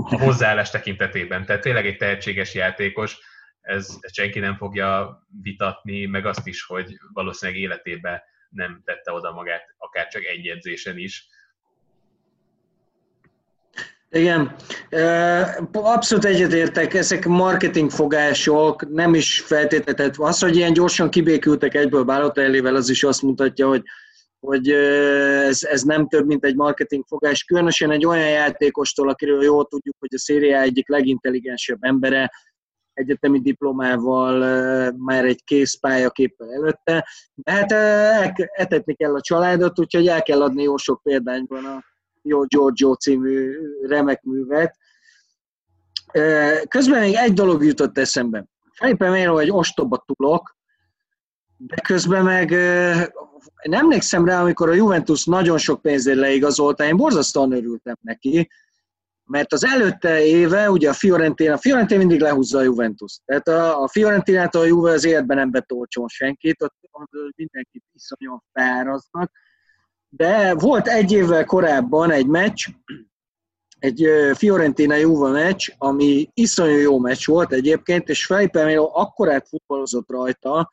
a 0.09 0.19
hozzáállás 0.19 0.69
tekintetében. 0.69 1.45
Tehát 1.45 1.61
tényleg 1.61 1.85
egy 1.85 1.97
tehetséges 1.97 2.53
játékos, 2.53 3.17
ez 3.61 3.99
senki 4.11 4.39
nem 4.39 4.55
fogja 4.55 5.19
vitatni, 5.41 6.05
meg 6.05 6.25
azt 6.25 6.47
is, 6.47 6.63
hogy 6.63 6.97
valószínűleg 7.13 7.61
életében 7.61 8.21
nem 8.49 8.81
tette 8.85 9.11
oda 9.11 9.31
magát, 9.31 9.63
akár 9.77 10.07
csak 10.07 10.23
egy 10.23 10.47
edzésen 10.47 10.97
is. 10.97 11.27
Igen, 14.09 14.55
abszolút 15.71 16.25
egyetértek, 16.25 16.93
ezek 16.93 17.25
marketingfogások, 17.25 18.89
nem 18.89 19.13
is 19.13 19.39
feltétlenül. 19.39 20.11
Az, 20.17 20.39
hogy 20.39 20.55
ilyen 20.55 20.73
gyorsan 20.73 21.09
kibékültek 21.09 21.73
egyből 21.73 22.03
Balotellivel, 22.03 22.75
az 22.75 22.89
is 22.89 23.03
azt 23.03 23.21
mutatja, 23.21 23.67
hogy, 23.67 23.81
hogy 24.39 24.69
ez, 24.69 25.63
ez 25.63 25.81
nem 25.81 26.07
több, 26.07 26.25
mint 26.25 26.45
egy 26.45 26.55
marketingfogás. 26.55 27.43
Különösen 27.43 27.91
egy 27.91 28.05
olyan 28.05 28.29
játékostól, 28.29 29.09
akiről 29.09 29.43
jól 29.43 29.65
tudjuk, 29.65 29.95
hogy 29.99 30.13
a 30.13 30.19
szériá 30.19 30.61
egyik 30.61 30.89
legintelligensebb 30.89 31.77
embere, 31.81 32.31
egyetemi 32.97 33.39
diplomával, 33.39 34.39
már 34.91 35.25
egy 35.25 35.43
kész 35.43 35.79
pályaképpel 35.79 36.53
előtte. 36.53 37.07
De 37.35 37.51
hát 37.51 37.71
etetni 38.51 38.95
kell 38.95 39.15
a 39.15 39.21
családot, 39.21 39.79
úgyhogy 39.79 40.07
el 40.07 40.23
kell 40.23 40.41
adni 40.41 40.63
jó 40.63 40.77
sok 40.77 41.01
példányban 41.03 41.65
a 41.65 41.83
jó 42.21 42.43
Giorgio 42.43 42.93
című 42.93 43.57
remek 43.87 44.23
művet. 44.23 44.77
Közben 46.67 46.99
még 46.99 47.13
egy 47.15 47.33
dolog 47.33 47.65
jutott 47.65 47.97
eszembe. 47.97 48.45
Felipe 48.73 49.09
Melo 49.09 49.37
egy 49.37 49.51
ostoba 49.51 50.05
tulok, 50.05 50.55
de 51.57 51.75
közben 51.75 52.23
meg 52.23 52.49
nem 53.63 53.79
emlékszem 53.79 54.25
rá, 54.25 54.41
amikor 54.41 54.69
a 54.69 54.73
Juventus 54.73 55.25
nagyon 55.25 55.57
sok 55.57 55.81
pénzért 55.81 56.17
leigazolta, 56.17 56.83
én 56.83 56.97
borzasztóan 56.97 57.51
örültem 57.51 57.95
neki, 58.01 58.49
mert 59.27 59.53
az 59.53 59.65
előtte 59.65 60.25
éve, 60.25 60.71
ugye 60.71 60.89
a 60.89 60.93
Fiorentina, 60.93 61.53
a 61.53 61.57
Fiorentina 61.57 61.99
mindig 61.99 62.19
lehúzza 62.19 62.57
a 62.57 62.61
Juventus. 62.61 63.19
Tehát 63.25 63.47
a, 63.47 63.81
a 63.81 63.87
Fiorentinától 63.87 64.61
a 64.61 64.65
Juve 64.65 64.91
az 64.91 65.05
életben 65.05 65.37
nem 65.37 65.51
betolcson 65.51 66.07
senkit, 66.07 66.61
ott, 66.61 66.75
ott 66.91 67.35
mindenkit 67.35 67.83
iszonyan 67.93 68.43
feláraznak, 68.53 69.31
de 70.09 70.53
volt 70.53 70.87
egy 70.87 71.11
évvel 71.11 71.45
korábban 71.45 72.11
egy 72.11 72.27
meccs, 72.27 72.67
egy 73.79 74.07
Fiorentina 74.33 74.95
Juve 74.95 75.29
meccs, 75.29 75.69
ami 75.77 76.29
iszonyú 76.33 76.77
jó 76.77 76.99
meccs 76.99 77.25
volt 77.25 77.53
egyébként, 77.53 78.09
és 78.09 78.25
Felipe 78.25 78.63
Melo 78.63 78.89
akkorát 78.93 79.47
futballozott 79.47 80.09
rajta, 80.09 80.71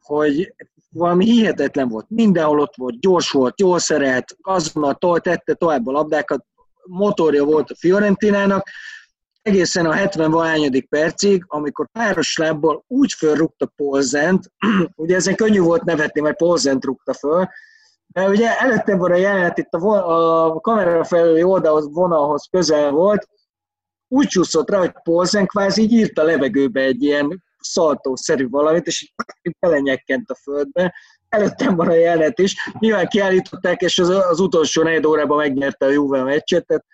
hogy 0.00 0.54
valami 0.90 1.24
hihetetlen 1.24 1.88
volt. 1.88 2.06
Mindenhol 2.08 2.60
ott 2.60 2.74
volt, 2.76 3.00
gyors 3.00 3.30
volt, 3.30 3.60
jól 3.60 3.78
szerelt, 3.78 4.36
azonnal 4.40 5.20
tette 5.20 5.54
tovább 5.54 5.86
a 5.86 5.92
labdákat, 5.92 6.46
motorja 6.86 7.44
volt 7.44 7.70
a 7.70 7.76
Fiorentinának, 7.78 8.68
egészen 9.42 9.86
a 9.86 9.92
70 9.92 10.30
valányodik 10.30 10.88
percig, 10.88 11.44
amikor 11.46 11.88
páros 11.92 12.36
lábbal 12.36 12.84
úgy 12.86 13.12
fölrúgta 13.12 13.72
Polzent, 13.76 14.52
ugye 14.94 15.14
ezen 15.14 15.34
könnyű 15.34 15.60
volt 15.60 15.84
nevetni, 15.84 16.20
mert 16.20 16.36
Polzent 16.36 16.84
rúgta 16.84 17.14
föl, 17.14 17.48
mert 18.14 18.28
ugye 18.28 18.58
előtte 18.58 18.96
van 18.96 19.12
a 19.12 19.16
jelenet, 19.16 19.58
itt 19.58 19.72
a, 19.72 20.46
a 20.46 20.60
kamera 20.60 21.04
felüli 21.04 21.42
oldalhoz, 21.42 21.88
vonalhoz 21.92 22.46
közel 22.50 22.90
volt, 22.90 23.28
úgy 24.08 24.26
csúszott 24.26 24.70
rá, 24.70 24.78
hogy 24.78 24.92
Polzen 25.02 25.46
kvázi 25.46 25.82
így 25.82 25.92
írt 25.92 26.18
a 26.18 26.22
levegőbe 26.22 26.80
egy 26.80 27.02
ilyen 27.02 27.44
szaltószerű 27.58 28.48
valamit, 28.48 28.86
és 28.86 29.02
így 29.02 29.54
belenyekkent 29.60 30.30
a 30.30 30.34
földbe. 30.34 30.94
Előttem 31.34 31.76
van 31.76 31.88
a 31.88 31.94
jelenet 31.94 32.38
is. 32.38 32.70
Nyilván 32.78 33.06
kiállították, 33.06 33.80
és 33.80 33.98
az, 33.98 34.08
az 34.08 34.40
utolsó 34.40 34.82
negyed 34.82 35.04
órában 35.04 35.36
megnyerte 35.36 35.86
a 35.86 35.90
Juve 35.90 36.22
meccset. 36.22 36.66
Tehát 36.66 36.84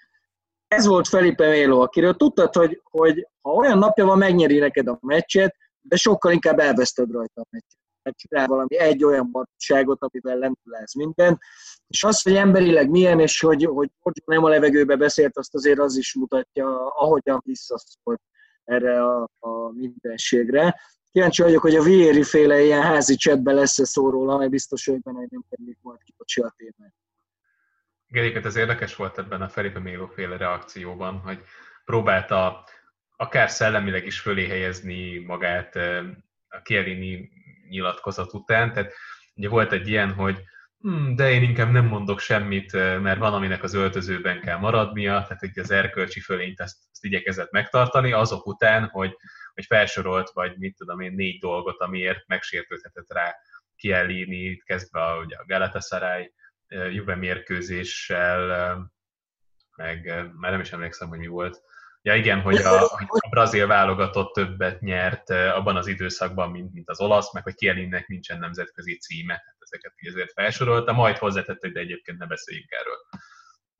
ez 0.68 0.86
volt 0.86 1.08
Felipe 1.08 1.48
Melo, 1.48 1.80
akiről 1.80 2.14
tudtad, 2.14 2.54
hogy, 2.54 2.80
hogy 2.84 3.28
ha 3.40 3.50
olyan 3.50 3.78
napja 3.78 4.04
van, 4.04 4.18
megnyeri 4.18 4.58
neked 4.58 4.88
a 4.88 4.98
meccset, 5.00 5.56
de 5.80 5.96
sokkal 5.96 6.32
inkább 6.32 6.58
elveszted 6.58 7.10
rajta 7.10 7.40
a 7.40 7.46
meccset. 7.50 8.16
csinál 8.16 8.46
valami 8.46 8.78
egy 8.78 9.04
olyan 9.04 9.30
barátságot, 9.30 10.02
amivel 10.02 10.36
lendülesz 10.36 10.94
minden. 10.94 11.38
És 11.86 12.04
az, 12.04 12.22
hogy 12.22 12.34
emberileg 12.34 12.90
milyen, 12.90 13.20
és 13.20 13.40
hogy, 13.40 13.64
hogy 14.00 14.22
nem 14.24 14.44
a 14.44 14.48
levegőbe 14.48 14.96
beszélt, 14.96 15.38
azt 15.38 15.54
azért 15.54 15.78
az 15.78 15.96
is 15.96 16.14
mutatja, 16.14 16.86
ahogyan 16.86 17.40
visszaszólt 17.44 18.20
erre 18.64 19.04
a, 19.04 19.28
a 19.38 19.70
mindenségre. 19.72 20.80
Kíváncsi 21.12 21.42
vagyok, 21.42 21.62
hogy 21.62 21.74
a 21.74 21.82
Vieri 21.82 22.22
féle 22.22 22.62
ilyen 22.62 22.82
házi 22.82 23.16
csetben 23.16 23.54
lesz-e 23.54 23.84
szó 23.84 24.10
róla, 24.10 24.36
mert 24.36 24.50
biztos 24.50 24.86
hogy 24.86 25.00
benne, 25.00 25.18
hogy 25.18 25.28
nem 25.30 25.44
kerülik 25.50 25.78
majd 25.82 25.98
ki 26.02 26.40
a 26.40 26.54
témát. 26.56 26.94
Egyébként 28.10 28.46
ez 28.46 28.56
érdekes 28.56 28.96
volt 28.96 29.18
ebben 29.18 29.42
a 29.42 29.48
Felipe 29.48 29.78
Méló 29.78 30.06
féle 30.06 30.36
reakcióban, 30.36 31.18
hogy 31.18 31.42
próbálta 31.84 32.64
akár 33.16 33.50
szellemileg 33.50 34.06
is 34.06 34.20
fölé 34.20 34.46
helyezni 34.46 35.18
magát 35.18 35.76
a 36.48 36.62
Chiellini 36.62 37.30
nyilatkozat 37.68 38.32
után. 38.34 38.72
Tehát 38.72 38.92
ugye 39.34 39.48
volt 39.48 39.72
egy 39.72 39.88
ilyen, 39.88 40.12
hogy 40.12 40.42
hm, 40.78 41.14
de 41.14 41.30
én 41.30 41.42
inkább 41.42 41.70
nem 41.70 41.86
mondok 41.86 42.20
semmit, 42.20 42.72
mert 42.72 43.18
van, 43.18 43.32
aminek 43.32 43.62
az 43.62 43.74
öltözőben 43.74 44.40
kell 44.40 44.58
maradnia, 44.58 45.12
tehát 45.12 45.40
hogy 45.40 45.58
az 45.58 45.70
erkölcsi 45.70 46.20
fölényt 46.20 46.60
ezt, 46.60 46.76
ezt 46.92 47.04
igyekezett 47.04 47.50
megtartani, 47.50 48.12
azok 48.12 48.46
után, 48.46 48.88
hogy, 48.88 49.16
hogy 49.54 49.64
felsorolt, 49.64 50.30
vagy 50.30 50.58
mit 50.58 50.76
tudom 50.76 51.00
én, 51.00 51.12
négy 51.12 51.38
dolgot, 51.38 51.80
amiért 51.80 52.26
megsértődhetett 52.26 53.12
rá 53.12 53.34
Chiellini, 53.76 54.62
kezdve 54.64 55.02
a, 55.02 55.18
ugye 55.18 55.36
a 55.36 55.44
Galatasaray 55.46 56.32
Juve 56.68 57.14
mérkőzéssel, 57.14 58.76
meg 59.76 60.04
már 60.36 60.50
nem 60.50 60.60
is 60.60 60.72
emlékszem, 60.72 61.08
hogy 61.08 61.18
mi 61.18 61.26
volt. 61.26 61.62
Ja 62.02 62.14
igen, 62.14 62.40
hogy 62.40 62.56
a, 62.56 62.84
a 62.84 63.28
brazil 63.30 63.66
válogatott 63.66 64.34
többet 64.34 64.80
nyert 64.80 65.30
abban 65.30 65.76
az 65.76 65.86
időszakban, 65.86 66.50
mint, 66.50 66.72
mint 66.72 66.88
az 66.88 67.00
olasz, 67.00 67.32
meg 67.32 67.42
hogy 67.42 67.54
Kielinnek 67.54 68.06
nincsen 68.06 68.38
nemzetközi 68.38 68.98
címe. 68.98 69.32
Hát 69.32 69.56
ezeket 69.58 69.92
ezért 69.96 70.32
felsorolta, 70.32 70.92
majd 70.92 71.16
hozzátette, 71.16 71.66
hogy 71.66 71.72
de 71.72 71.80
egyébként 71.80 72.18
ne 72.18 72.26
beszéljünk 72.26 72.70
erről. 72.70 72.98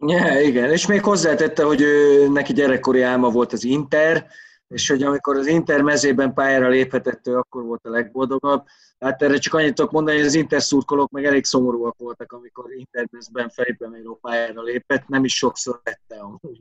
Ja, 0.07 0.41
igen, 0.41 0.71
és 0.71 0.87
még 0.87 1.03
hozzátette, 1.03 1.65
hogy 1.65 1.81
ő, 1.81 2.29
neki 2.29 2.53
gyerekkori 2.53 3.03
álma 3.03 3.31
volt 3.31 3.53
az 3.53 3.65
Inter, 3.65 4.27
és 4.71 4.89
hogy 4.89 5.03
amikor 5.03 5.37
az 5.37 5.47
Inter 5.47 5.83
mezében 5.83 6.35
pályára 6.35 6.69
léphetett, 6.69 7.27
ő 7.27 7.37
akkor 7.37 7.63
volt 7.63 7.85
a 7.85 7.91
legboldogabb. 7.91 8.67
Hát 8.99 9.23
erre 9.23 9.39
csak 9.39 9.55
annyit 9.55 9.75
tudok 9.75 9.91
mondani, 9.91 10.17
hogy 10.17 10.27
az 10.27 10.35
Inter 10.35 10.63
szurkolók 10.63 11.11
meg 11.11 11.25
elég 11.25 11.45
szomorúak 11.45 11.99
voltak, 11.99 12.33
amikor 12.33 12.73
Intermezben 12.73 13.49
Felipe 13.49 13.89
Melo 13.89 14.15
pályára 14.15 14.63
lépett, 14.63 15.09
nem 15.09 15.25
is 15.25 15.37
sokszor 15.37 15.81
vette 15.85 16.21
amúgy. 16.21 16.61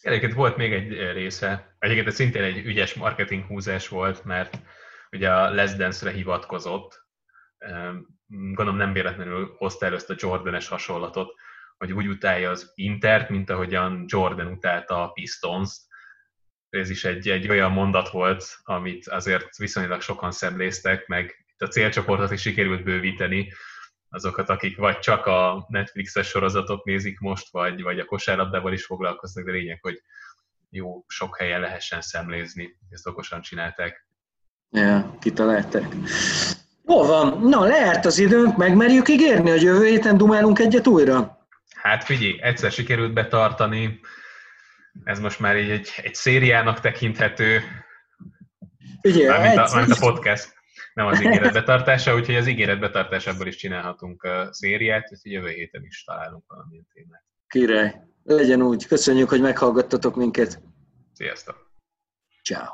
Egyébként 0.00 0.34
volt 0.34 0.56
még 0.56 0.72
egy 0.72 1.12
része, 1.12 1.76
egyébként 1.78 2.06
ez 2.06 2.14
szintén 2.14 2.42
egy 2.42 2.66
ügyes 2.66 2.94
marketing 2.94 3.44
húzás 3.44 3.88
volt, 3.88 4.24
mert 4.24 4.58
ugye 5.10 5.30
a 5.30 5.50
Les 5.50 5.76
Dance-re 5.76 6.10
hivatkozott, 6.10 7.06
gondolom 8.26 8.76
nem 8.76 8.92
véletlenül 8.92 9.54
hozta 9.58 9.86
el 9.86 9.94
ezt 9.94 10.10
a 10.10 10.14
Jordanes 10.16 10.68
hasonlatot, 10.68 11.34
hogy 11.78 11.92
úgy 11.92 12.06
utálja 12.06 12.50
az 12.50 12.72
Intert, 12.74 13.28
mint 13.28 13.50
ahogyan 13.50 14.04
Jordan 14.06 14.46
utálta 14.46 15.02
a 15.02 15.08
Pistons-t, 15.08 15.88
ez 16.70 16.90
is 16.90 17.04
egy, 17.04 17.28
egy 17.28 17.48
olyan 17.48 17.72
mondat 17.72 18.10
volt, 18.10 18.58
amit 18.62 19.08
azért 19.08 19.56
viszonylag 19.56 20.00
sokan 20.00 20.30
szemléztek, 20.32 21.06
meg 21.06 21.44
a 21.58 21.66
célcsoportot 21.66 22.30
is 22.30 22.40
sikerült 22.40 22.84
bővíteni, 22.84 23.52
azokat, 24.08 24.48
akik 24.48 24.76
vagy 24.76 24.98
csak 24.98 25.26
a 25.26 25.66
Netflixes 25.68 26.28
sorozatot 26.28 26.84
nézik 26.84 27.18
most, 27.18 27.50
vagy, 27.50 27.82
vagy 27.82 27.98
a 27.98 28.04
kosárlabdával 28.04 28.72
is 28.72 28.84
foglalkoznak, 28.84 29.44
de 29.44 29.52
lényeg, 29.52 29.78
hogy 29.82 30.02
jó 30.70 31.04
sok 31.06 31.38
helyen 31.38 31.60
lehessen 31.60 32.00
szemlézni, 32.00 32.76
ezt 32.90 33.06
okosan 33.06 33.40
csinálták. 33.40 34.06
Ja, 34.70 35.16
kitalálták. 35.20 35.94
Jó 36.86 37.06
van, 37.06 37.40
na 37.40 37.64
lejárt 37.64 38.04
az 38.04 38.18
időnk, 38.18 38.56
megmerjük 38.56 39.08
ígérni, 39.08 39.50
hogy 39.50 39.62
jövő 39.62 39.86
héten 39.86 40.16
dumálunk 40.16 40.58
egyet 40.58 40.86
újra? 40.86 41.38
Hát 41.74 42.04
figyelj, 42.04 42.38
egyszer 42.42 42.72
sikerült 42.72 43.12
betartani, 43.12 44.00
ez 45.04 45.20
most 45.20 45.40
már 45.40 45.56
így 45.56 45.70
egy, 45.70 45.88
egy 45.96 46.14
szériának 46.14 46.80
tekinthető, 46.80 47.62
Ugye, 49.02 49.28
mármint, 49.28 49.58
a, 49.58 49.74
mármint 49.74 49.98
a 49.98 50.06
podcast, 50.06 50.54
nem 50.94 51.06
az 51.06 51.20
ígéret 51.20 51.52
betartása, 51.52 52.14
úgyhogy 52.14 52.36
az 52.36 52.46
ígéret 52.46 52.80
betartásából 52.80 53.46
is 53.46 53.56
csinálhatunk 53.56 54.22
a 54.22 54.48
szériát, 54.52 55.10
és 55.10 55.18
jövő 55.22 55.48
héten 55.48 55.84
is 55.84 56.04
találunk 56.04 56.44
valamilyen 56.46 56.86
témát. 56.92 57.24
Király, 57.46 57.94
legyen 58.24 58.62
úgy. 58.62 58.86
Köszönjük, 58.86 59.28
hogy 59.28 59.40
meghallgattatok 59.40 60.16
minket. 60.16 60.62
Sziasztok! 61.12 61.70
Ciao. 62.42 62.66